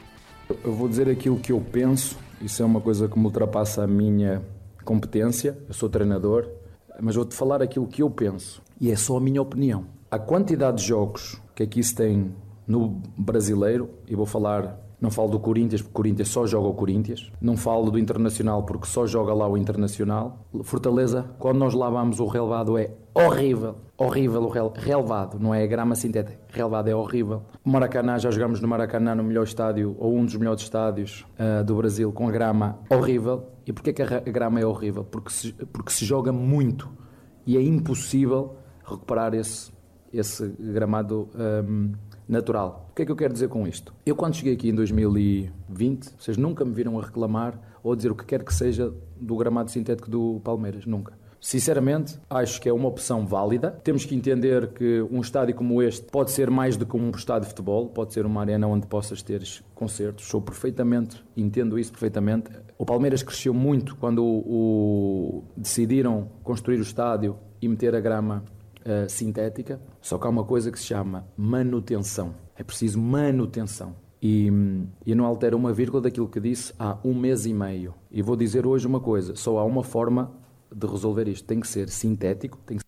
Eu 0.63 0.73
vou 0.73 0.87
dizer 0.87 1.09
aquilo 1.09 1.37
que 1.37 1.51
eu 1.51 1.59
penso. 1.59 2.17
Isso 2.41 2.63
é 2.63 2.65
uma 2.65 2.79
coisa 2.79 3.09
que 3.09 3.19
me 3.19 3.25
ultrapassa 3.25 3.83
a 3.83 3.87
minha 3.87 4.41
competência. 4.85 5.57
Eu 5.67 5.73
sou 5.73 5.89
treinador. 5.89 6.47
Mas 7.01 7.15
vou-te 7.15 7.35
falar 7.35 7.61
aquilo 7.61 7.87
que 7.87 8.01
eu 8.01 8.09
penso. 8.09 8.61
E 8.79 8.91
é 8.91 8.95
só 8.95 9.17
a 9.17 9.21
minha 9.21 9.41
opinião. 9.41 9.85
A 10.09 10.19
quantidade 10.19 10.77
de 10.77 10.87
jogos 10.87 11.41
que 11.55 11.63
aqui 11.63 11.83
se 11.83 11.95
tem 11.95 12.33
no 12.67 13.01
brasileiro, 13.17 13.89
e 14.07 14.15
vou 14.15 14.25
falar 14.25 14.79
não 15.03 15.11
falo 15.11 15.27
do 15.27 15.39
Corinthians, 15.39 15.81
porque 15.81 15.91
o 15.91 15.95
Corinthians 15.95 16.29
só 16.29 16.47
joga 16.47 16.69
o 16.69 16.73
Corinthians. 16.73 17.29
Não 17.41 17.57
falo 17.57 17.91
do 17.91 17.99
Internacional, 17.99 18.63
porque 18.63 18.87
só 18.87 19.05
joga 19.05 19.33
lá 19.33 19.45
o 19.45 19.57
Internacional. 19.57 20.45
Fortaleza, 20.63 21.25
quando 21.39 21.57
nós 21.57 21.73
lá 21.73 21.89
vamos, 21.89 22.21
o 22.21 22.25
relevado 22.25 22.77
é 22.77 22.89
horrível. 23.13 23.75
Horrível 23.97 24.43
o 24.43 24.49
relevado, 24.49 25.39
não 25.39 25.53
é 25.53 25.65
grama 25.67 25.95
sintética. 25.95 26.39
Relevado 26.49 26.87
é 26.89 26.95
horrível. 26.95 27.43
O 27.63 27.69
Maracanã, 27.69 28.17
já 28.17 28.31
jogamos 28.31 28.59
no 28.59 28.67
Maracanã, 28.67 29.15
no 29.15 29.23
melhor 29.23 29.43
estádio, 29.43 29.95
ou 29.99 30.15
um 30.15 30.25
dos 30.25 30.35
melhores 30.35 30.63
estádios 30.63 31.25
uh, 31.39 31.63
do 31.63 31.75
Brasil, 31.75 32.11
com 32.11 32.27
a 32.27 32.31
grama 32.31 32.79
horrível. 32.89 33.47
E 33.65 33.71
porquê 33.71 33.93
que 33.93 34.01
a 34.01 34.19
grama 34.19 34.59
é 34.59 34.65
horrível? 34.65 35.03
Porque 35.03 35.29
se, 35.29 35.53
porque 35.53 35.91
se 35.91 36.05
joga 36.05 36.31
muito 36.31 36.89
e 37.45 37.57
é 37.57 37.61
impossível 37.61 38.55
recuperar 38.83 39.33
esse, 39.33 39.71
esse 40.11 40.47
gramado 40.59 41.29
um, 41.35 41.93
natural. 42.27 42.89
O 42.91 42.95
que 42.95 43.03
é 43.03 43.05
que 43.05 43.11
eu 43.11 43.15
quero 43.15 43.33
dizer 43.33 43.47
com 43.47 43.67
isto? 43.67 43.93
Eu, 44.05 44.15
quando 44.15 44.35
cheguei 44.35 44.53
aqui 44.53 44.69
em 44.69 44.75
2020, 44.75 46.15
vocês 46.17 46.37
nunca 46.37 46.65
me 46.65 46.73
viram 46.73 46.99
a 46.99 47.03
reclamar 47.03 47.59
ou 47.83 47.93
a 47.93 47.95
dizer 47.95 48.11
o 48.11 48.15
que 48.15 48.25
quer 48.25 48.43
que 48.43 48.53
seja 48.53 48.93
do 49.19 49.35
gramado 49.35 49.71
sintético 49.71 50.09
do 50.09 50.41
Palmeiras. 50.43 50.85
Nunca. 50.85 51.13
Sinceramente, 51.43 52.17
acho 52.29 52.61
que 52.61 52.69
é 52.69 52.73
uma 52.73 52.87
opção 52.87 53.27
válida. 53.27 53.69
Temos 53.83 54.05
que 54.05 54.15
entender 54.15 54.67
que 54.67 55.05
um 55.11 55.19
estádio 55.19 55.53
como 55.53 55.83
este 55.83 56.05
pode 56.09 56.31
ser 56.31 56.49
mais 56.49 56.77
do 56.77 56.85
que 56.85 56.95
um 56.95 57.11
estádio 57.11 57.41
de 57.41 57.47
futebol, 57.49 57.89
pode 57.89 58.13
ser 58.13 58.25
uma 58.25 58.39
arena 58.39 58.65
onde 58.65 58.87
possas 58.87 59.21
ter 59.21 59.43
concertos. 59.75 60.25
Sou 60.25 60.41
perfeitamente, 60.41 61.21
entendo 61.35 61.77
isso 61.77 61.91
perfeitamente. 61.91 62.49
O 62.77 62.85
Palmeiras 62.85 63.21
cresceu 63.21 63.53
muito 63.53 63.97
quando 63.97 64.23
o, 64.23 64.39
o 64.39 65.43
decidiram 65.57 66.29
construir 66.43 66.77
o 66.77 66.81
estádio 66.81 67.37
e 67.61 67.67
meter 67.67 67.93
a 67.93 67.99
grama 67.99 68.45
uh, 68.79 69.09
sintética, 69.09 69.81
só 69.99 70.17
que 70.17 70.25
há 70.25 70.29
uma 70.29 70.45
coisa 70.45 70.71
que 70.71 70.79
se 70.79 70.85
chama 70.85 71.27
manutenção. 71.35 72.35
É 72.55 72.63
preciso 72.63 72.97
manutenção. 73.01 74.01
E, 74.21 74.49
e 75.05 75.13
não 75.13 75.25
altera 75.25 75.57
uma 75.57 75.73
vírgula 75.73 76.03
daquilo 76.03 76.29
que 76.29 76.39
disse 76.39 76.73
há 76.79 76.97
um 77.03 77.13
mês 77.13 77.45
e 77.45 77.53
meio. 77.53 77.93
E 78.09 78.21
vou 78.21 78.37
dizer 78.37 78.65
hoje 78.65 78.87
uma 78.87 79.01
coisa: 79.01 79.35
só 79.35 79.57
há 79.57 79.65
uma 79.65 79.83
forma 79.83 80.41
de 80.73 80.87
resolver 80.87 81.27
isto. 81.27 81.45
Tem 81.45 81.59
que 81.59 81.67
ser 81.67 81.89
sintético, 81.89 82.57
tem 82.59 82.77
que 82.77 82.83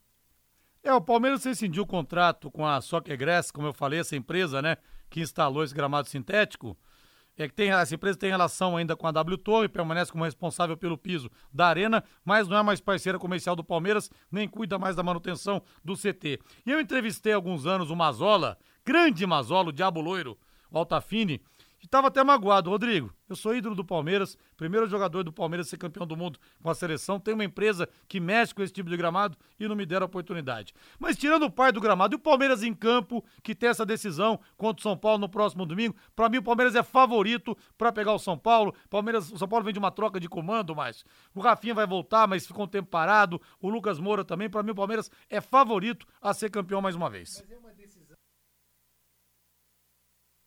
É, 0.82 0.92
o 0.92 1.00
Palmeiras 1.00 1.44
rescindiu 1.44 1.82
o 1.82 1.86
contrato 1.86 2.50
com 2.50 2.66
a 2.66 2.80
Soccer 2.80 3.16
Grass, 3.18 3.50
como 3.50 3.66
eu 3.66 3.72
falei, 3.72 4.00
essa 4.00 4.16
empresa, 4.16 4.62
né, 4.62 4.76
que 5.10 5.20
instalou 5.20 5.64
esse 5.64 5.74
gramado 5.74 6.08
sintético 6.08 6.76
é 7.38 7.48
que 7.48 7.54
tem, 7.54 7.70
essa 7.70 7.94
empresa 7.94 8.18
tem 8.18 8.30
relação 8.30 8.76
ainda 8.76 8.96
com 8.96 9.06
a 9.06 9.10
W 9.10 9.36
Torre, 9.36 9.68
permanece 9.68 10.10
como 10.10 10.24
responsável 10.24 10.76
pelo 10.76 10.96
piso 10.96 11.30
da 11.52 11.66
arena, 11.66 12.02
mas 12.24 12.48
não 12.48 12.56
é 12.56 12.62
mais 12.62 12.80
parceira 12.80 13.18
comercial 13.18 13.54
do 13.54 13.62
Palmeiras, 13.62 14.10
nem 14.30 14.48
cuida 14.48 14.78
mais 14.78 14.96
da 14.96 15.02
manutenção 15.02 15.62
do 15.84 15.94
CT. 15.94 16.40
E 16.64 16.70
eu 16.70 16.80
entrevistei 16.80 17.32
há 17.32 17.36
alguns 17.36 17.66
anos 17.66 17.90
o 17.90 17.96
Mazola, 17.96 18.56
grande 18.84 19.26
Mazola, 19.26 19.68
o 19.68 19.72
Diabo 19.72 20.00
Loiro, 20.00 20.38
o 20.70 20.78
Altafine, 20.78 21.42
Estava 21.82 22.08
até 22.08 22.22
magoado, 22.24 22.70
Rodrigo. 22.70 23.12
Eu 23.28 23.36
sou 23.36 23.54
ídolo 23.54 23.74
do 23.74 23.84
Palmeiras, 23.84 24.36
primeiro 24.56 24.86
jogador 24.86 25.22
do 25.24 25.32
Palmeiras 25.32 25.66
a 25.66 25.70
ser 25.70 25.76
campeão 25.76 26.06
do 26.06 26.16
mundo 26.16 26.38
com 26.62 26.70
a 26.70 26.74
seleção. 26.74 27.18
Tem 27.18 27.34
uma 27.34 27.44
empresa 27.44 27.88
que 28.08 28.20
mexe 28.20 28.54
com 28.54 28.62
esse 28.62 28.72
tipo 28.72 28.88
de 28.88 28.96
gramado 28.96 29.36
e 29.58 29.66
não 29.66 29.74
me 29.74 29.84
deram 29.84 30.04
a 30.04 30.06
oportunidade. 30.06 30.72
Mas 30.98 31.16
tirando 31.16 31.44
o 31.44 31.50
pai 31.50 31.72
do 31.72 31.80
gramado 31.80 32.14
e 32.14 32.16
o 32.16 32.20
Palmeiras 32.20 32.62
em 32.62 32.72
campo, 32.72 33.24
que 33.42 33.54
tem 33.54 33.68
essa 33.68 33.84
decisão 33.84 34.38
contra 34.56 34.80
o 34.80 34.82
São 34.82 34.96
Paulo 34.96 35.18
no 35.18 35.28
próximo 35.28 35.66
domingo, 35.66 35.94
para 36.14 36.28
mim 36.28 36.38
o 36.38 36.42
Palmeiras 36.42 36.74
é 36.74 36.82
favorito 36.82 37.56
para 37.76 37.92
pegar 37.92 38.12
o 38.14 38.18
São 38.18 38.38
Paulo. 38.38 38.74
Palmeiras, 38.88 39.30
o 39.30 39.38
São 39.38 39.48
Paulo 39.48 39.64
vem 39.64 39.72
de 39.72 39.78
uma 39.78 39.90
troca 39.90 40.20
de 40.20 40.28
comando, 40.28 40.74
mas 40.74 41.04
o 41.34 41.40
Rafinha 41.40 41.74
vai 41.74 41.86
voltar, 41.86 42.28
mas 42.28 42.46
ficou 42.46 42.64
um 42.64 42.68
tempo 42.68 42.88
parado. 42.88 43.40
O 43.60 43.68
Lucas 43.68 43.98
Moura 43.98 44.24
também. 44.24 44.48
Para 44.48 44.62
mim 44.62 44.70
o 44.70 44.74
Palmeiras 44.74 45.10
é 45.28 45.40
favorito 45.40 46.06
a 46.22 46.32
ser 46.32 46.50
campeão 46.50 46.80
mais 46.80 46.94
uma 46.94 47.10
vez. 47.10 47.44
Mas 47.48 47.50
é 47.50 47.65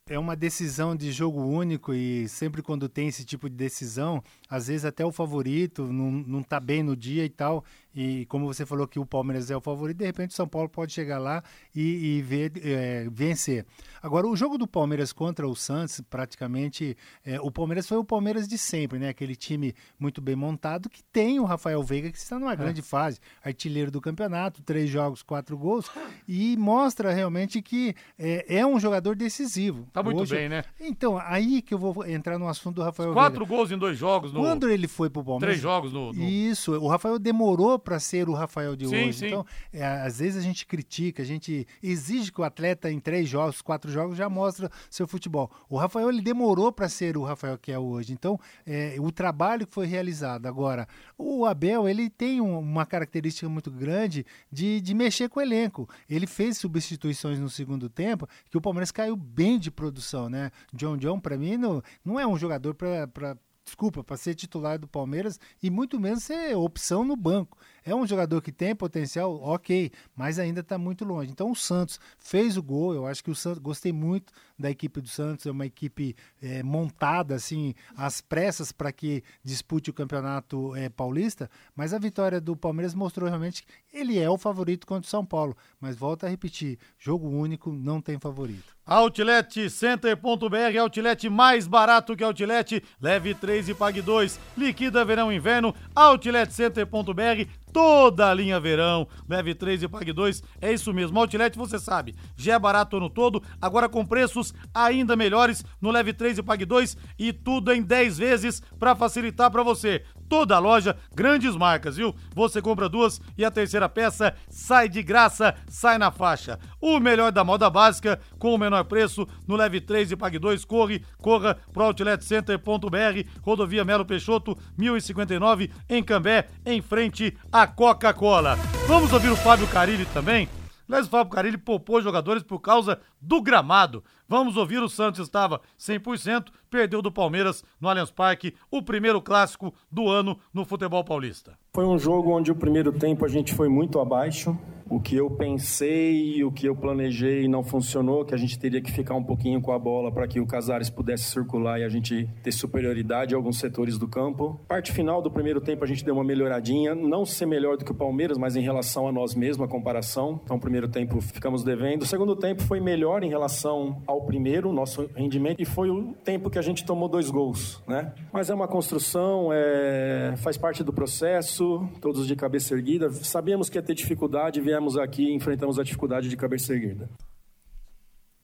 é 0.10 0.18
uma 0.18 0.36
decisão 0.36 0.96
de 0.96 1.12
jogo 1.12 1.40
único 1.40 1.94
e 1.94 2.28
sempre 2.28 2.64
quando 2.64 2.90
tem 2.90 3.08
esse 3.08 3.24
tipo 3.24 3.48
de 3.48 3.56
decisão, 3.56 4.24
às 4.50 4.68
vezes 4.68 4.84
até 4.84 5.06
o 5.06 5.12
favorito 5.12 5.86
não, 5.94 6.12
não 6.12 6.44
tá 6.44 6.60
bem 6.60 6.82
no 6.82 6.96
dia 6.96 7.24
e 7.24 7.30
tal, 7.30 7.64
e 8.02 8.26
como 8.28 8.46
você 8.46 8.66
falou 8.66 8.88
que 8.88 8.98
o 8.98 9.06
Palmeiras 9.06 9.52
é 9.52 9.58
o 9.58 9.60
favorito, 9.60 9.98
de 9.98 10.06
repente 10.06 10.30
o 10.30 10.34
São 10.34 10.48
Paulo 10.48 10.70
pode 10.70 10.94
chegar 10.94 11.18
lá 11.18 11.44
e, 11.76 12.20
e 12.20 12.22
ver, 12.22 12.54
é, 12.64 13.10
vencer. 13.12 13.66
Agora, 14.02 14.26
o 14.26 14.38
jogo 14.38 14.58
do 14.58 14.66
Palmeiras 14.66 15.12
contra 15.12 15.46
o 15.46 15.54
Santos, 15.54 16.00
praticamente, 16.10 16.96
é, 17.26 17.42
o 17.42 17.52
Palmeiras 17.52 17.86
foi 17.86 17.98
o 17.98 18.04
Palmeiras 18.06 18.48
de 18.48 18.58
sempre, 18.58 18.98
né? 18.98 19.10
Aquele 19.10 19.36
time 19.36 19.76
muito 20.00 20.22
bem 20.22 20.34
montado 20.34 20.90
que 20.90 21.04
tem 21.12 21.42
o 21.42 21.44
Rafael 21.44 21.84
Veiga, 21.84 22.10
que 22.10 22.18
está 22.18 22.40
numa 22.40 22.54
é. 22.54 22.56
grande 22.56 22.82
fase, 22.82 23.20
artilheiro 23.44 23.92
do 23.92 24.00
campeonato, 24.00 24.62
três 24.62 24.90
jogos, 24.90 25.22
quatro 25.22 25.58
gols, 25.58 25.92
e 26.26 26.56
mostra 26.56 27.12
realmente 27.12 27.62
que 27.62 27.94
é, 28.18 28.60
é 28.60 28.66
um 28.66 28.80
jogador 28.80 29.14
decisivo. 29.14 29.90
Tá 29.92 30.02
muito 30.02 30.22
Hoje, 30.22 30.36
bem, 30.36 30.48
né? 30.48 30.64
Então, 30.80 31.18
aí 31.18 31.62
que 31.62 31.74
eu 31.74 31.78
vou 31.78 32.06
entrar 32.06 32.40
no 32.40 32.48
assunto 32.48 32.76
do 32.76 32.82
Rafael 32.82 33.12
quatro 33.12 33.32
Veiga. 33.32 33.46
Quatro 33.46 33.58
gols 33.58 33.72
em 33.72 33.78
dois 33.78 33.98
jogos. 33.98 34.32
No... 34.32 34.40
Quando 34.40 34.70
ele 34.70 34.88
foi 34.88 35.10
pro 35.10 35.22
Palmeiras... 35.22 35.56
Três 35.56 35.62
jogos 35.62 35.92
no... 35.92 36.14
no... 36.14 36.24
Isso, 36.24 36.72
o 36.80 36.88
Rafael 36.88 37.20
demorou 37.20 37.78
para 37.90 38.00
ser 38.00 38.30
o 38.30 38.34
Rafael 38.34 38.76
de 38.76 38.88
sim, 38.88 38.96
hoje. 38.96 39.18
Sim. 39.18 39.26
Então, 39.26 39.46
é, 39.74 39.84
às 39.84 40.20
vezes 40.20 40.38
a 40.38 40.42
gente 40.42 40.64
critica, 40.64 41.24
a 41.24 41.26
gente 41.26 41.66
exige 41.82 42.32
que 42.32 42.40
o 42.40 42.44
atleta 42.44 42.92
em 42.92 43.00
três 43.00 43.28
jogos, 43.28 43.64
quatro 43.64 43.92
jogos 43.92 44.16
já 44.16 44.30
mostra 44.30 44.70
seu 44.92 45.08
futebol. 45.08 45.50
O 45.68 45.76
Rafael 45.76 46.08
ele 46.08 46.22
demorou 46.22 46.72
para 46.72 46.88
ser 46.88 47.18
o 47.18 47.24
Rafael 47.24 47.58
que 47.58 47.72
é 47.72 47.80
hoje. 47.80 48.14
Então, 48.14 48.40
é, 48.64 48.96
o 49.00 49.12
trabalho 49.12 49.66
que 49.66 49.74
foi 49.74 49.88
realizado. 49.88 50.46
Agora, 50.46 50.88
o 51.18 51.48
Abel 51.48 51.90
ele 51.90 52.12
tem 52.12 52.40
um, 52.40 52.60
uma 52.60 52.86
característica 52.86 53.50
muito 53.50 53.72
grande 53.72 54.24
de, 54.52 54.80
de 54.80 54.94
mexer 54.94 55.28
com 55.28 55.40
o 55.40 55.44
elenco. 55.44 55.90
Ele 56.08 56.28
fez 56.28 56.60
substituições 56.60 57.40
no 57.40 57.50
segundo 57.50 57.90
tempo 57.90 58.30
que 58.52 58.58
o 58.58 58.62
Palmeiras 58.62 58.92
caiu 58.92 59.16
bem 59.16 59.58
de 59.58 59.72
produção, 59.72 60.30
né? 60.30 60.52
John 60.72 60.96
John 60.96 61.20
para 61.20 61.40
mim 61.40 61.58
não, 61.58 61.82
não 62.06 62.20
é 62.20 62.28
um 62.28 62.38
jogador 62.38 62.76
para 62.76 63.36
desculpa, 63.70 64.04
para 64.04 64.18
ser 64.18 64.36
titular 64.36 64.80
do 64.80 64.88
Palmeiras 64.88 65.40
e 65.62 65.70
muito 65.70 66.00
menos 66.00 66.24
ser 66.24 66.56
opção 66.56 67.04
no 67.04 67.16
banco. 67.16 67.58
É 67.90 67.96
um 67.96 68.06
jogador 68.06 68.40
que 68.40 68.52
tem 68.52 68.76
potencial, 68.76 69.42
ok, 69.42 69.92
mas 70.16 70.38
ainda 70.38 70.60
está 70.60 70.78
muito 70.78 71.04
longe. 71.04 71.32
Então 71.32 71.50
o 71.50 71.56
Santos 71.56 72.00
fez 72.20 72.56
o 72.56 72.62
gol, 72.62 72.94
eu 72.94 73.08
acho 73.08 73.24
que 73.24 73.32
o 73.32 73.36
Santos, 73.36 73.58
gostei 73.58 73.92
muito 73.92 74.32
da 74.58 74.70
equipe 74.70 75.02
do 75.02 75.08
Santos, 75.08 75.48
é 75.48 75.52
uma 75.52 75.66
equipe 75.66 76.16
é, 76.40 76.62
montada 76.62 77.34
assim, 77.34 77.74
às 77.98 78.22
pressas 78.22 78.72
para 78.72 78.92
que 78.92 79.24
dispute 79.44 79.90
o 79.90 79.94
campeonato 79.94 80.76
é, 80.76 80.88
paulista, 80.88 81.50
mas 81.76 81.92
a 81.92 81.98
vitória 81.98 82.40
do 82.40 82.56
Palmeiras 82.56 82.94
mostrou 82.94 83.28
realmente 83.28 83.64
que 83.64 83.98
ele 83.98 84.20
é 84.20 84.30
o 84.30 84.38
favorito 84.38 84.86
contra 84.86 85.08
o 85.08 85.10
São 85.10 85.26
Paulo. 85.26 85.58
Mas 85.80 85.96
volta 85.96 86.28
a 86.28 86.30
repetir, 86.30 86.78
jogo 87.00 87.28
único 87.28 87.72
não 87.72 88.00
tem 88.00 88.20
favorito. 88.20 88.78
Outlet 88.90 89.70
Center.br, 89.70 90.80
outlet 90.82 91.30
mais 91.30 91.68
barato 91.68 92.16
que 92.16 92.24
outlet, 92.24 92.84
leve 93.00 93.36
3 93.36 93.70
e 93.70 93.76
pague 93.76 94.02
2, 94.02 94.40
liquida 94.58 95.06
verão 95.06 95.32
e 95.32 95.36
inverno, 95.36 95.76
outlet 95.94 96.52
Center.br, 96.52 97.48
toda 97.72 98.32
a 98.32 98.34
linha 98.34 98.60
verão. 98.60 99.08
Leve 99.28 99.54
3 99.54 99.84
e 99.84 99.88
pague 99.88 100.12
2. 100.12 100.42
É 100.60 100.74
isso 100.74 100.92
mesmo. 100.92 101.20
Outlet, 101.20 101.56
você 101.56 101.78
sabe, 101.78 102.16
já 102.36 102.56
é 102.56 102.60
barato 102.60 103.00
no 103.00 103.12
todo, 103.12 103.44
agora 103.62 103.88
com 103.88 104.04
preços 104.04 104.56
ainda 104.74 105.16
melhores 105.16 105.64
no 105.80 105.92
Leve 105.92 106.12
3 106.12 106.40
e 106.40 106.44
pague 106.44 106.66
2 106.66 106.98
e 107.20 107.32
tudo 107.32 107.72
em 107.72 107.84
10 107.84 108.18
vezes 108.18 108.60
para 108.80 108.96
facilitar 108.96 109.52
para 109.52 109.62
você. 109.62 110.04
Toda 110.30 110.56
a 110.56 110.60
loja, 110.60 110.96
grandes 111.14 111.56
marcas, 111.56 111.98
viu? 111.98 112.16
Você 112.36 112.62
compra 112.62 112.88
duas 112.88 113.20
e 113.36 113.44
a 113.44 113.50
terceira 113.50 113.90
peça 113.90 114.36
sai 114.48 114.88
de 114.88 115.02
graça, 115.02 115.56
sai 115.68 115.98
na 115.98 116.12
faixa. 116.12 116.60
O 116.80 117.00
melhor 117.00 117.32
da 117.32 117.44
moda 117.44 117.68
básica 117.68 118.22
com 118.38 118.54
o 118.54 118.58
menor 118.58 118.84
preço 118.86 119.28
no 119.48 119.56
Leve 119.56 119.82
3 119.82 120.12
e 120.12 120.16
pague 120.16 120.38
2. 120.38 120.64
Corre, 120.66 121.04
corra 121.18 121.58
pro 121.74 121.86
outletcenter.br, 121.86 123.28
rodovia 123.42 123.84
Melo 123.84 124.06
Peixoto, 124.06 124.56
1059 124.78 125.72
em 125.90 126.04
Cambé, 126.04 126.48
em 126.64 126.80
frente 126.80 127.36
a 127.52 127.66
Coca-Cola. 127.66 128.56
Vamos 128.88 129.12
ouvir 129.12 129.30
o 129.30 129.36
Fábio 129.36 129.68
Carilli 129.68 130.06
também? 130.06 130.48
Aliás, 130.88 131.06
o 131.06 131.10
Fábio 131.10 131.32
Carilli 131.32 131.58
poupou 131.58 132.02
jogadores 132.02 132.42
por 132.42 132.60
causa 132.60 133.00
do 133.22 133.42
gramado. 133.42 134.04
Vamos 134.28 134.58
ouvir, 134.58 134.78
o 134.78 134.88
Santos 134.88 135.22
estava 135.22 135.60
100%, 135.80 136.50
perdeu 136.70 137.02
do 137.02 137.12
Palmeiras 137.12 137.64
no 137.82 137.90
Allianz 137.90 138.12
Parque, 138.12 138.54
o 138.70 138.82
primeiro 138.82 139.20
clássico 139.22 139.74
do 139.92 140.08
ano 140.08 140.38
no 140.54 140.64
futebol 140.64 141.04
paulista. 141.04 141.58
Foi 141.74 141.86
um 141.86 141.98
jogo 141.98 142.32
onde 142.32 142.52
o 142.52 142.56
primeiro 142.56 142.92
tempo 142.92 143.26
a 143.26 143.28
gente 143.28 143.54
foi 143.54 143.70
muito 143.70 144.00
abaixo. 144.00 144.58
O 144.90 145.00
que 145.00 145.16
eu 145.16 145.30
pensei, 145.30 146.44
o 146.44 146.52
que 146.52 146.68
eu 146.68 146.76
planejei 146.76 147.48
não 147.48 147.64
funcionou, 147.64 148.26
que 148.26 148.34
a 148.34 148.38
gente 148.38 148.58
teria 148.58 148.82
que 148.82 148.92
ficar 148.92 149.14
um 149.14 149.24
pouquinho 149.24 149.62
com 149.62 149.72
a 149.72 149.78
bola 149.78 150.12
para 150.12 150.28
que 150.28 150.40
o 150.40 150.48
Casares 150.48 150.90
pudesse 150.90 151.26
circular 151.26 151.80
e 151.80 151.84
a 151.84 151.90
gente 151.90 152.28
ter 152.42 152.52
superioridade 152.52 153.34
em 153.34 153.38
alguns 153.38 153.60
setores 153.60 154.00
do 154.00 154.08
campo. 154.08 154.60
Parte 154.68 154.92
final 154.92 155.22
do 155.22 155.30
primeiro 155.30 155.62
tempo 155.62 155.84
a 155.84 155.88
gente 155.88 156.04
deu 156.04 156.16
uma 156.16 156.24
melhoradinha, 156.24 156.96
não 156.96 157.24
ser 157.24 157.46
melhor 157.46 157.78
do 157.78 157.86
que 157.86 157.92
o 157.92 157.96
Palmeiras, 157.96 158.36
mas 158.38 158.56
em 158.56 158.62
relação 158.62 159.08
a 159.08 159.12
nós 159.12 159.36
mesmos, 159.36 159.68
a 159.68 159.70
comparação. 159.70 160.42
Então, 160.44 160.60
primeiro 160.60 160.88
tempo 160.88 161.22
ficamos 161.22 161.64
devendo. 161.64 162.02
O 162.02 162.08
segundo 162.08 162.36
tempo 162.36 162.64
foi 162.64 162.80
melhor 162.80 163.09
em 163.24 163.30
relação 163.30 164.02
ao 164.06 164.22
primeiro, 164.26 164.72
nosso 164.72 165.10
rendimento, 165.16 165.62
e 165.62 165.66
foi 165.66 165.90
o 165.90 166.14
tempo 166.24 166.50
que 166.50 166.60
a 166.60 166.62
gente 166.62 166.86
tomou 166.86 167.10
dois 167.10 167.30
gols, 167.30 167.82
né? 167.88 168.14
Mas 168.32 168.50
é 168.50 168.54
uma 168.54 168.68
construção, 168.68 169.50
é... 169.52 170.36
faz 170.38 170.58
parte 170.58 170.84
do 170.84 170.94
processo, 170.94 171.88
todos 172.00 172.28
de 172.28 172.36
cabeça 172.36 172.74
erguida. 172.74 173.10
Sabíamos 173.10 173.70
que 173.70 173.78
ia 173.78 173.82
ter 173.82 173.96
dificuldade, 173.96 174.62
viemos 174.62 174.98
aqui 174.98 175.24
e 175.24 175.34
enfrentamos 175.34 175.80
a 175.80 175.84
dificuldade 175.84 176.30
de 176.30 176.38
cabeça 176.38 176.74
erguida. 176.74 177.10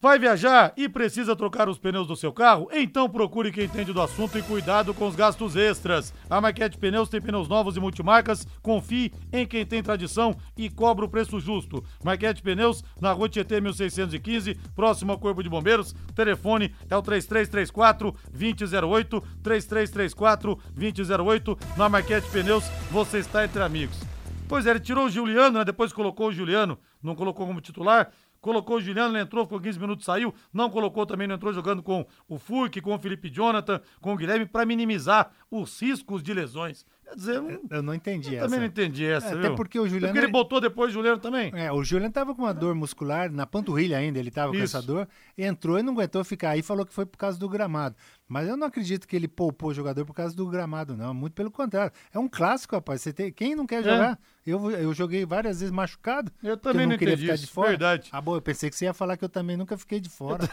Vai 0.02 0.20
viajar 0.20 0.74
e 0.76 0.90
precisa 0.90 1.36
trocar 1.36 1.70
os 1.70 1.80
pneus 1.80 2.06
do 2.06 2.18
seu 2.18 2.32
carro? 2.32 2.68
Então 2.72 3.10
procure 3.10 3.52
quem 3.52 3.64
entende 3.64 3.94
do 3.94 4.02
assunto 4.02 4.38
e 4.38 4.42
cuidado 4.44 4.94
com 4.94 5.08
os 5.08 5.16
gastos 5.16 5.56
extras. 5.56 6.14
A 6.30 6.40
Marquete 6.40 6.78
Pneus 6.78 7.10
tem 7.10 7.22
pneus 7.22 7.48
novos 7.48 7.78
e 7.78 7.80
multimarcas. 7.80 8.46
Confie 8.62 9.12
em 9.32 9.48
quem 9.48 9.66
tem 9.66 9.82
tradição 9.82 10.36
e 10.56 10.70
cobra 10.70 11.06
o 11.06 11.10
preço 11.10 11.40
justo. 11.40 11.84
Marquete 12.04 12.44
Pneus, 12.44 12.84
na 13.02 13.14
rua 13.14 13.30
Tietê 13.30 13.60
1615, 13.62 14.56
próximo 14.76 15.14
ao 15.14 15.18
Corpo 15.18 15.42
de 15.42 15.50
Bombeiros. 15.50 15.96
Telefone 16.14 16.76
é 16.90 16.96
o 16.96 17.02
3334 17.02 18.14
2008, 18.32 19.22
3334 19.42 20.60
2008. 20.76 21.58
Na 21.78 21.90
Marquete 21.90 22.30
Pneus, 22.30 22.66
você 22.92 23.20
está 23.20 23.46
entre 23.46 23.64
amigos. 23.64 23.98
Pois 24.48 24.68
é, 24.68 24.70
ele 24.70 24.80
tirou 24.80 25.06
o 25.06 25.10
Juliano, 25.10 25.58
né? 25.58 25.66
Depois 25.66 25.92
colocou 25.92 26.28
o 26.28 26.32
Juliano, 26.32 26.78
não 27.02 27.16
colocou 27.16 27.48
como 27.48 27.60
titular. 27.60 28.12
Colocou 28.46 28.78
o 28.78 28.80
Juliano, 28.80 29.18
ele 29.18 29.24
entrou, 29.24 29.44
ficou 29.44 29.60
15 29.60 29.80
minutos, 29.80 30.06
saiu. 30.06 30.32
Não 30.54 30.70
colocou 30.70 31.04
também, 31.04 31.28
não 31.28 31.34
entrou 31.34 31.52
jogando 31.52 31.82
com 31.82 32.06
o 32.30 32.38
Furk, 32.38 32.80
com 32.80 32.94
o 32.94 33.00
Felipe 33.00 33.28
Jonathan, 33.28 33.82
com 34.00 34.14
o 34.14 34.16
Guilherme, 34.16 34.46
para 34.46 34.64
minimizar 34.68 35.32
os 35.50 35.82
riscos 35.82 36.22
de 36.22 36.32
lesões. 36.32 36.86
Quer 37.06 37.16
dizer, 37.16 37.36
eu, 37.36 37.62
eu 37.70 37.84
não 37.84 37.94
entendi 37.94 38.30
eu 38.34 38.38
essa. 38.40 38.46
também 38.46 38.60
não 38.60 38.66
entendi 38.66 39.06
essa, 39.06 39.28
É, 39.28 39.32
viu? 39.32 39.40
Até 39.40 39.50
porque 39.56 39.80
o 39.80 39.88
Juliano. 39.88 40.08
Porque 40.14 40.26
ele 40.26 40.32
botou 40.32 40.60
depois 40.60 40.90
o 40.90 40.94
Juliano 40.94 41.20
também. 41.20 41.52
É, 41.54 41.72
o 41.72 41.84
Juliano 41.84 42.12
tava 42.12 42.34
com 42.34 42.42
uma 42.42 42.54
dor 42.54 42.74
muscular 42.74 43.32
na 43.32 43.46
panturrilha 43.46 43.98
ainda, 43.98 44.18
ele 44.18 44.32
tava 44.32 44.52
com 44.52 44.58
Isso. 44.58 44.76
essa 44.76 44.82
dor, 44.86 45.08
entrou 45.38 45.78
e 45.78 45.84
não 45.84 45.94
aguentou 45.94 46.24
ficar 46.24 46.50
aí, 46.52 46.64
falou 46.64 46.86
que 46.86 46.94
foi 46.94 47.06
por 47.06 47.18
causa 47.18 47.38
do 47.40 47.48
gramado. 47.48 47.96
Mas 48.28 48.48
eu 48.50 48.58
não 48.58 48.66
acredito 48.66 49.08
que 49.08 49.16
ele 49.16 49.28
poupou 49.28 49.70
o 49.70 49.74
jogador 49.74 50.04
por 50.04 50.14
causa 50.14 50.36
do 50.36 50.48
gramado, 50.48 50.98
não. 50.98 51.14
Muito 51.14 51.34
pelo 51.34 51.52
contrário. 51.52 51.94
É 52.12 52.18
um 52.18 52.28
clássico, 52.28 52.76
rapaz. 52.76 53.02
Você 53.02 53.14
tem... 53.14 53.32
Quem 53.32 53.56
não 53.56 53.68
quer 53.68 53.84
jogar? 53.84 54.18
Eu, 54.44 54.72
eu 54.72 54.92
joguei 54.96 55.26
várias 55.28 55.60
vezes 55.60 55.72
machucado. 55.72 56.32
Eu 56.44 56.58
também 56.58 56.82
eu 56.82 56.88
não 56.88 56.92
não 56.94 56.98
queria 56.98 57.14
entendi 57.14 57.28
ficar 57.28 57.36
isso, 57.36 57.46
de 57.46 57.52
fora. 57.52 57.70
verdade. 57.70 58.10
Ah, 58.12 58.20
bom, 58.20 58.36
eu 58.36 58.42
pensei 58.42 58.70
que 58.70 58.76
você 58.76 58.86
ia 58.86 58.94
falar 58.96 59.16
que 59.16 59.24
eu 59.24 59.30
também 59.30 59.56
nunca 59.56 59.78
fiquei 59.78 60.00
de 60.00 60.10
fora. 60.10 60.50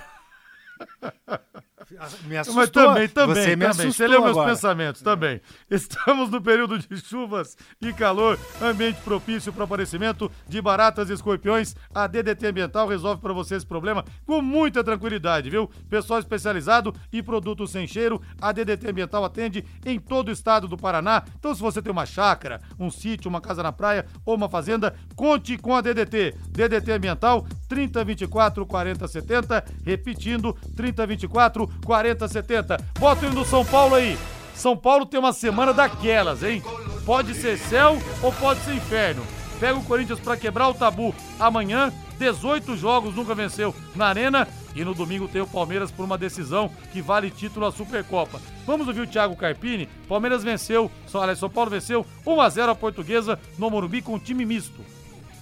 me 2.26 2.36
assustou. 2.36 2.54
Mas 2.54 2.70
também, 2.70 3.08
também, 3.08 3.34
Você 3.34 3.56
me 3.56 3.66
também. 3.66 3.92
Você 3.92 4.06
leu 4.06 4.22
meus 4.22 4.44
pensamentos 4.44 5.02
também. 5.02 5.40
Estamos 5.70 6.30
no 6.30 6.40
período 6.40 6.78
de 6.78 6.96
chuvas 6.98 7.56
e 7.80 7.92
calor, 7.92 8.38
ambiente 8.60 9.00
propício 9.02 9.52
para 9.52 9.62
o 9.62 9.64
aparecimento 9.64 10.30
de 10.48 10.60
baratas 10.60 11.10
e 11.10 11.12
escorpiões. 11.12 11.74
A 11.94 12.06
DDT 12.06 12.46
Ambiental 12.46 12.88
resolve 12.88 13.20
para 13.20 13.32
você 13.32 13.56
esse 13.56 13.66
problema 13.66 14.04
com 14.26 14.40
muita 14.40 14.82
tranquilidade, 14.82 15.50
viu? 15.50 15.70
Pessoal 15.88 16.20
especializado 16.20 16.94
e 17.12 17.22
produtos 17.22 17.70
sem 17.70 17.86
cheiro. 17.86 18.20
A 18.40 18.52
DDT 18.52 18.88
Ambiental 18.88 19.24
atende 19.24 19.64
em 19.84 19.98
todo 19.98 20.28
o 20.28 20.32
estado 20.32 20.68
do 20.68 20.76
Paraná. 20.76 21.22
Então, 21.38 21.54
se 21.54 21.60
você 21.60 21.82
tem 21.82 21.92
uma 21.92 22.06
chácara, 22.06 22.60
um 22.78 22.90
sítio, 22.90 23.28
uma 23.28 23.40
casa 23.40 23.62
na 23.62 23.72
praia 23.72 24.06
ou 24.24 24.34
uma 24.34 24.48
fazenda, 24.48 24.94
conte 25.14 25.56
com 25.58 25.74
a 25.74 25.80
DDT. 25.80 26.34
DDT 26.50 26.92
Ambiental 26.92 27.46
3024 27.68 28.66
4070, 28.66 29.64
repetindo 29.84 30.56
3024 30.72 31.68
4070. 31.84 32.78
Bota 32.98 33.24
o 33.24 33.28
hino 33.28 33.42
do 33.42 33.44
São 33.44 33.64
Paulo 33.64 33.94
aí. 33.94 34.18
São 34.54 34.76
Paulo 34.76 35.06
tem 35.06 35.18
uma 35.18 35.32
semana 35.32 35.72
daquelas, 35.72 36.42
hein? 36.42 36.62
Pode 37.04 37.34
ser 37.34 37.58
céu 37.58 37.98
ou 38.22 38.32
pode 38.32 38.60
ser 38.60 38.74
inferno. 38.74 39.22
Pega 39.58 39.78
o 39.78 39.84
Corinthians 39.84 40.20
pra 40.20 40.36
quebrar 40.36 40.68
o 40.68 40.74
tabu. 40.74 41.14
Amanhã, 41.38 41.92
18 42.18 42.76
jogos, 42.76 43.14
nunca 43.14 43.34
venceu 43.34 43.74
na 43.94 44.06
Arena. 44.06 44.48
E 44.74 44.84
no 44.84 44.94
domingo 44.94 45.28
tem 45.28 45.42
o 45.42 45.46
Palmeiras 45.46 45.90
por 45.90 46.04
uma 46.04 46.16
decisão 46.16 46.70
que 46.92 47.02
vale 47.02 47.30
título 47.30 47.66
à 47.66 47.72
Supercopa. 47.72 48.40
Vamos 48.66 48.88
ouvir 48.88 49.00
o 49.00 49.06
Thiago 49.06 49.36
Carpini. 49.36 49.88
Palmeiras 50.08 50.42
venceu, 50.42 50.90
aliás, 51.14 51.38
São 51.38 51.50
Paulo 51.50 51.70
venceu 51.70 52.06
1x0 52.26 52.70
a 52.70 52.74
Portuguesa 52.74 53.38
no 53.58 53.70
Morumbi 53.70 54.00
com 54.00 54.18
time 54.18 54.44
misto. 54.44 54.80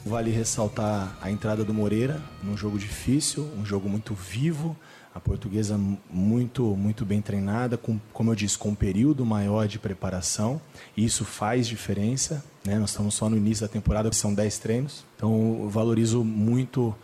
Vale 0.05 0.31
ressaltar 0.31 1.17
a 1.21 1.31
entrada 1.31 1.63
do 1.63 1.75
Moreira 1.75 2.21
num 2.43 2.57
jogo 2.57 2.79
difícil, 2.79 3.49
um 3.57 3.65
jogo 3.65 3.89
muito 3.89 4.15
vivo. 4.15 4.77
A 5.15 5.19
portuguesa 5.19 5.79
muito, 6.09 6.65
muito 6.77 7.05
bem 7.05 7.21
treinada, 7.21 7.77
com, 7.77 7.99
como 8.13 8.31
eu 8.31 8.35
disse, 8.35 8.57
com 8.57 8.71
um 8.71 8.75
período 8.75 9.27
maior 9.27 9.67
de 9.67 9.79
preparação. 9.79 10.61
E 10.97 11.05
isso 11.05 11.25
faz 11.25 11.67
diferença. 11.67 12.45
Né? 12.65 12.79
Nós 12.79 12.91
estamos 12.91 13.15
só 13.15 13.29
no 13.29 13.37
início 13.37 13.67
da 13.67 13.73
temporada, 13.73 14.13
são 14.13 14.33
10 14.33 14.59
treinos. 14.59 15.05
Então, 15.17 15.69
valorizo 15.69 16.23
muito 16.23 16.95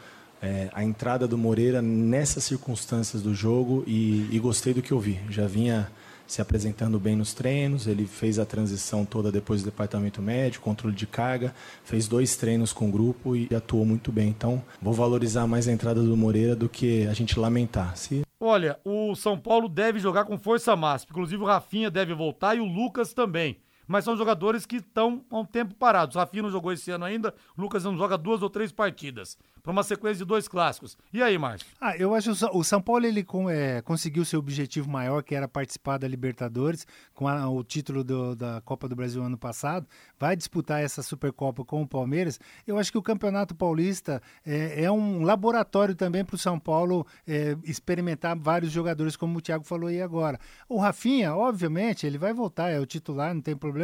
é, 0.41 0.69
a 0.73 0.85
entrada 0.85 1.27
do 1.27 1.37
Moreira 1.37 1.83
nessas 1.83 2.45
circunstâncias 2.45 3.23
do 3.23 3.35
jogo 3.35 3.83
e, 3.87 4.29
e 4.31 4.39
gostei 4.39 4.73
do 4.73 4.83
que 4.83 4.93
eu 4.93 5.01
vi. 5.01 5.19
Já 5.29 5.47
vinha 5.47 5.91
se 6.27 6.41
apresentando 6.41 6.99
bem 6.99 7.17
nos 7.17 7.33
treinos, 7.33 7.87
ele 7.87 8.07
fez 8.07 8.39
a 8.39 8.45
transição 8.45 9.05
toda 9.05 9.31
depois 9.31 9.63
do 9.63 9.67
departamento 9.67 10.21
médico, 10.21 10.65
controle 10.65 10.95
de 10.95 11.07
carga, 11.07 11.55
fez 11.85 12.09
dois 12.09 12.37
treinos 12.37 12.73
com 12.73 12.89
o 12.89 12.93
grupo 12.93 13.37
e 13.37 13.49
atuou 13.55 13.85
muito 13.85 14.11
bem. 14.11 14.29
Então, 14.29 14.63
vou 14.81 14.93
valorizar 14.93 15.47
mais 15.47 15.69
a 15.69 15.73
entrada 15.73 16.03
do 16.03 16.17
Moreira 16.17 16.57
do 16.57 16.69
que 16.69 17.07
a 17.07 17.13
gente 17.13 17.39
lamentar. 17.39 17.97
Se 17.97 18.27
Olha, 18.39 18.79
o 18.85 19.15
São 19.15 19.39
Paulo 19.39 19.67
deve 19.69 19.99
jogar 19.99 20.25
com 20.25 20.39
força 20.39 20.77
máxima. 20.77 21.11
Inclusive 21.11 21.43
o 21.43 21.47
Rafinha 21.47 21.91
deve 21.91 22.15
voltar 22.15 22.55
e 22.57 22.61
o 22.61 22.67
Lucas 22.67 23.15
também. 23.15 23.57
Mas 23.87 24.05
são 24.05 24.17
jogadores 24.17 24.67
que 24.67 24.77
estão 24.77 25.25
há 25.31 25.39
um 25.39 25.45
tempo 25.45 25.75
parados. 25.75 26.17
Rafinha 26.17 26.43
não 26.43 26.51
jogou 26.51 26.73
esse 26.73 26.91
ano 26.91 27.05
ainda, 27.05 27.35
Lucas 27.57 27.85
não 27.85 27.97
joga 27.97 28.17
duas 28.19 28.43
ou 28.43 28.51
três 28.51 28.73
partidas. 28.73 29.37
Para 29.63 29.73
uma 29.73 29.83
sequência 29.83 30.19
de 30.19 30.25
dois 30.25 30.47
clássicos. 30.47 30.97
E 31.13 31.21
aí, 31.21 31.37
Márcio? 31.37 31.67
Ah, 31.81 31.97
eu 31.97 32.15
acho 32.15 32.33
que 32.37 32.45
o 32.57 32.63
São 32.63 32.81
Paulo 32.81 33.05
ele 33.05 33.27
é, 33.51 33.83
conseguiu 33.83 34.25
seu 34.25 34.39
objetivo 34.39 34.89
maior, 34.89 35.25
que 35.25 35.35
era 35.35 35.49
participar 35.49 35.99
da 35.99 36.07
Libertadores, 36.07 36.87
com 37.13 37.27
a- 37.27 37.49
o 37.49 37.65
título 37.65 38.05
do- 38.05 38.37
da 38.37 38.61
Copa 38.65 38.89
do 38.89 38.95
Brasil 38.95 39.21
ano 39.25 39.37
passado. 39.37 39.85
Vai 40.21 40.37
disputar 40.37 40.81
essa 40.83 41.03
Supercopa 41.03 41.65
com 41.65 41.83
o 41.83 41.87
Palmeiras. 41.87 42.39
Eu 42.65 42.79
acho 42.79 42.93
que 42.93 42.99
o 42.99 43.03
Campeonato 43.03 43.57
Paulista 43.57 44.23
é, 44.47 44.85
é 44.85 44.91
um 44.91 45.23
laboratório 45.25 45.97
também 45.97 46.25
para 46.25 46.37
o 46.37 46.39
São 46.39 46.61
Paulo 46.61 47.05
é, 47.27 47.57
experimentar 47.65 48.37
vários 48.39 48.71
jogadores, 48.71 49.17
como 49.17 49.39
o 49.39 49.41
Thiago 49.43 49.65
falou 49.65 49.89
aí 49.89 50.01
agora. 50.01 50.39
O 50.69 50.79
Rafinha, 50.79 51.35
obviamente, 51.35 52.07
ele 52.07 52.19
vai 52.19 52.33
voltar, 52.33 52.71
é 52.71 52.79
o 52.79 52.87
titular, 52.87 53.35
não 53.35 53.41
tem 53.43 53.57
problema 53.57 53.76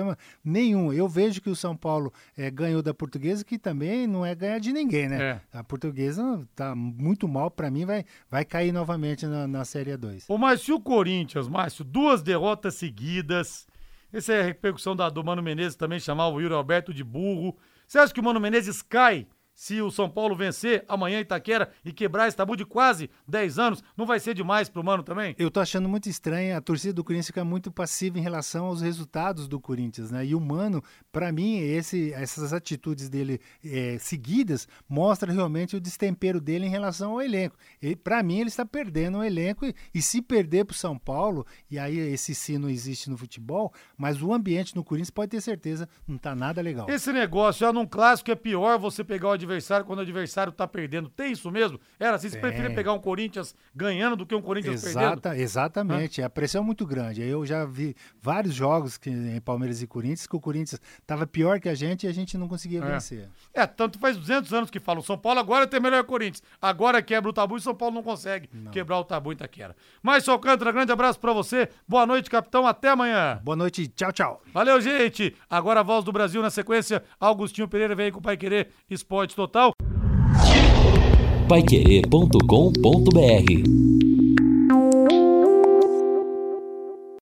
nenhum. 0.44 0.92
Eu 0.92 1.08
vejo 1.08 1.40
que 1.40 1.50
o 1.50 1.56
São 1.56 1.76
Paulo 1.76 2.12
é, 2.36 2.50
ganhou 2.50 2.82
da 2.82 2.94
Portuguesa, 2.94 3.44
que 3.44 3.58
também 3.58 4.06
não 4.06 4.24
é 4.24 4.34
ganhar 4.34 4.58
de 4.58 4.72
ninguém, 4.72 5.08
né? 5.08 5.22
É. 5.22 5.58
A 5.58 5.64
portuguesa 5.64 6.40
tá 6.54 6.74
muito 6.74 7.28
mal, 7.28 7.50
para 7.50 7.70
mim 7.70 7.84
vai, 7.84 8.04
vai 8.30 8.44
cair 8.44 8.72
novamente 8.72 9.26
na, 9.26 9.46
na 9.46 9.64
Série 9.64 9.96
2. 9.96 10.26
Ô, 10.28 10.38
Márcio, 10.38 10.72
e 10.72 10.74
o 10.74 10.80
Corinthians, 10.80 11.48
Márcio, 11.48 11.84
duas 11.84 12.22
derrotas 12.22 12.74
seguidas. 12.74 13.66
Essa 14.12 14.34
é 14.34 14.40
a 14.40 14.44
repercussão 14.44 14.94
da, 14.94 15.08
do 15.08 15.24
Mano 15.24 15.42
Menezes 15.42 15.74
também 15.74 15.98
chamar 15.98 16.28
o 16.28 16.40
Yuri 16.40 16.54
Alberto 16.54 16.92
de 16.92 17.02
burro. 17.02 17.56
Você 17.86 17.98
acha 17.98 18.12
que 18.12 18.20
o 18.20 18.22
Mano 18.22 18.40
Menezes 18.40 18.82
cai 18.82 19.26
se 19.54 19.80
o 19.80 19.90
São 19.90 20.08
Paulo 20.08 20.34
vencer 20.34 20.84
amanhã 20.88 21.18
em 21.18 21.22
Itaquera 21.22 21.70
e 21.84 21.92
quebrar 21.92 22.28
esse 22.28 22.36
tabu 22.36 22.56
de 22.56 22.64
quase 22.64 23.10
10 23.28 23.58
anos? 23.58 23.82
Não 23.96 24.06
vai 24.06 24.18
ser 24.20 24.34
demais 24.34 24.68
pro 24.68 24.82
Mano 24.82 25.02
também? 25.02 25.34
Eu 25.38 25.50
tô 25.50 25.60
achando 25.60 25.88
muito 25.88 26.08
estranho, 26.08 26.56
a 26.56 26.60
torcida 26.60 26.94
do 26.94 27.04
Corinthians 27.04 27.26
fica 27.26 27.44
muito 27.44 27.70
passiva 27.70 28.18
em 28.18 28.22
relação 28.22 28.66
aos 28.66 28.80
resultados 28.80 29.46
do 29.46 29.60
Corinthians, 29.60 30.10
né? 30.10 30.24
E 30.24 30.34
o 30.34 30.40
Mano, 30.40 30.82
para 31.10 31.30
mim, 31.32 31.58
esse, 31.58 32.12
essas 32.12 32.52
atitudes 32.52 33.08
dele 33.08 33.40
é, 33.64 33.98
seguidas 33.98 34.66
mostra 34.88 35.32
realmente 35.32 35.76
o 35.76 35.80
destempero 35.80 36.40
dele 36.40 36.66
em 36.66 36.70
relação 36.70 37.12
ao 37.12 37.22
elenco. 37.22 37.56
Para 38.02 38.22
mim, 38.22 38.38
ele 38.38 38.48
está 38.48 38.64
perdendo 38.64 39.18
o 39.18 39.24
elenco 39.24 39.66
e, 39.66 39.74
e 39.94 40.02
se 40.02 40.22
perder 40.22 40.64
pro 40.64 40.76
São 40.76 40.98
Paulo, 40.98 41.46
e 41.70 41.78
aí 41.78 41.98
esse 41.98 42.34
sim 42.34 42.58
não 42.58 42.68
existe 42.68 43.10
no 43.10 43.16
futebol, 43.16 43.72
mas 43.96 44.22
o 44.22 44.32
ambiente 44.32 44.74
no 44.74 44.84
Corinthians 44.84 45.10
pode 45.10 45.30
ter 45.30 45.40
certeza 45.40 45.88
não 46.06 46.18
tá 46.18 46.34
nada 46.34 46.60
legal. 46.60 46.88
Esse 46.88 47.12
negócio 47.12 47.60
já 47.60 47.72
num 47.72 47.86
clássico 47.86 48.30
é 48.30 48.34
pior 48.34 48.78
você 48.78 49.04
pegar 49.04 49.28
o 49.28 49.32
adversário 49.44 49.84
quando 49.86 50.00
o 50.00 50.02
adversário 50.02 50.52
tá 50.52 50.66
perdendo. 50.66 51.08
Tem 51.08 51.32
isso 51.32 51.50
mesmo? 51.50 51.80
Era 51.98 52.16
assim, 52.16 52.28
você 52.28 52.38
preferia 52.38 52.74
pegar 52.74 52.92
um 52.92 52.98
Corinthians 52.98 53.54
ganhando 53.74 54.16
do 54.16 54.26
que 54.26 54.34
um 54.34 54.42
Corinthians 54.42 54.84
Exata, 54.84 55.20
perdendo? 55.30 55.42
exatamente, 55.42 56.22
a 56.22 56.30
pressão 56.30 56.62
é 56.62 56.64
muito 56.64 56.86
grande. 56.86 57.22
Eu 57.22 57.44
já 57.46 57.64
vi 57.64 57.94
vários 58.20 58.54
jogos 58.54 58.96
que, 58.96 59.10
em 59.10 59.40
Palmeiras 59.40 59.82
e 59.82 59.86
Corinthians 59.86 60.26
que 60.26 60.36
o 60.36 60.40
Corinthians 60.40 60.80
estava 61.00 61.26
pior 61.26 61.60
que 61.60 61.68
a 61.68 61.74
gente 61.74 62.04
e 62.06 62.08
a 62.08 62.12
gente 62.12 62.36
não 62.38 62.48
conseguia 62.48 62.80
É. 62.82 62.92
vencer. 62.92 63.28
É, 63.52 63.66
tanto 63.66 63.98
faz 63.98 64.16
200 64.16 64.52
anos 64.52 64.70
que 64.70 64.80
falam, 64.80 65.02
São 65.02 65.16
Paulo 65.18 65.40
agora 65.40 65.66
tem 65.66 65.80
melhor 65.80 66.04
Corinthians. 66.04 66.42
Agora 66.60 67.02
quebra 67.02 67.30
o 67.30 67.32
tabu 67.32 67.56
e 67.56 67.60
São 67.60 67.74
Paulo 67.74 67.94
não 67.94 68.02
consegue 68.02 68.48
quebrar 68.70 68.98
o 68.98 69.04
tabu 69.04 69.30
em 69.32 69.34
Itaquera. 69.34 69.74
Mas, 70.02 70.28
Alcântara, 70.28 70.72
grande 70.72 70.92
abraço 70.92 71.18
pra 71.20 71.32
você. 71.32 71.68
Boa 71.86 72.06
noite, 72.06 72.30
capitão. 72.30 72.66
Até 72.66 72.90
amanhã. 72.90 73.40
Boa 73.42 73.56
noite. 73.56 73.88
Tchau, 73.88 74.12
tchau. 74.12 74.42
Valeu, 74.52 74.80
gente. 74.80 75.34
Agora 75.48 75.80
a 75.80 75.82
voz 75.82 76.04
do 76.04 76.12
Brasil 76.12 76.40
na 76.42 76.50
sequência. 76.50 77.02
Augustinho 77.20 77.68
Pereira 77.68 77.94
vem 77.94 78.10
com 78.12 78.18
o 78.18 78.22
Pai 78.22 78.36
Querer 78.36 78.68
Esporte 78.90 79.31
Total. 79.34 79.72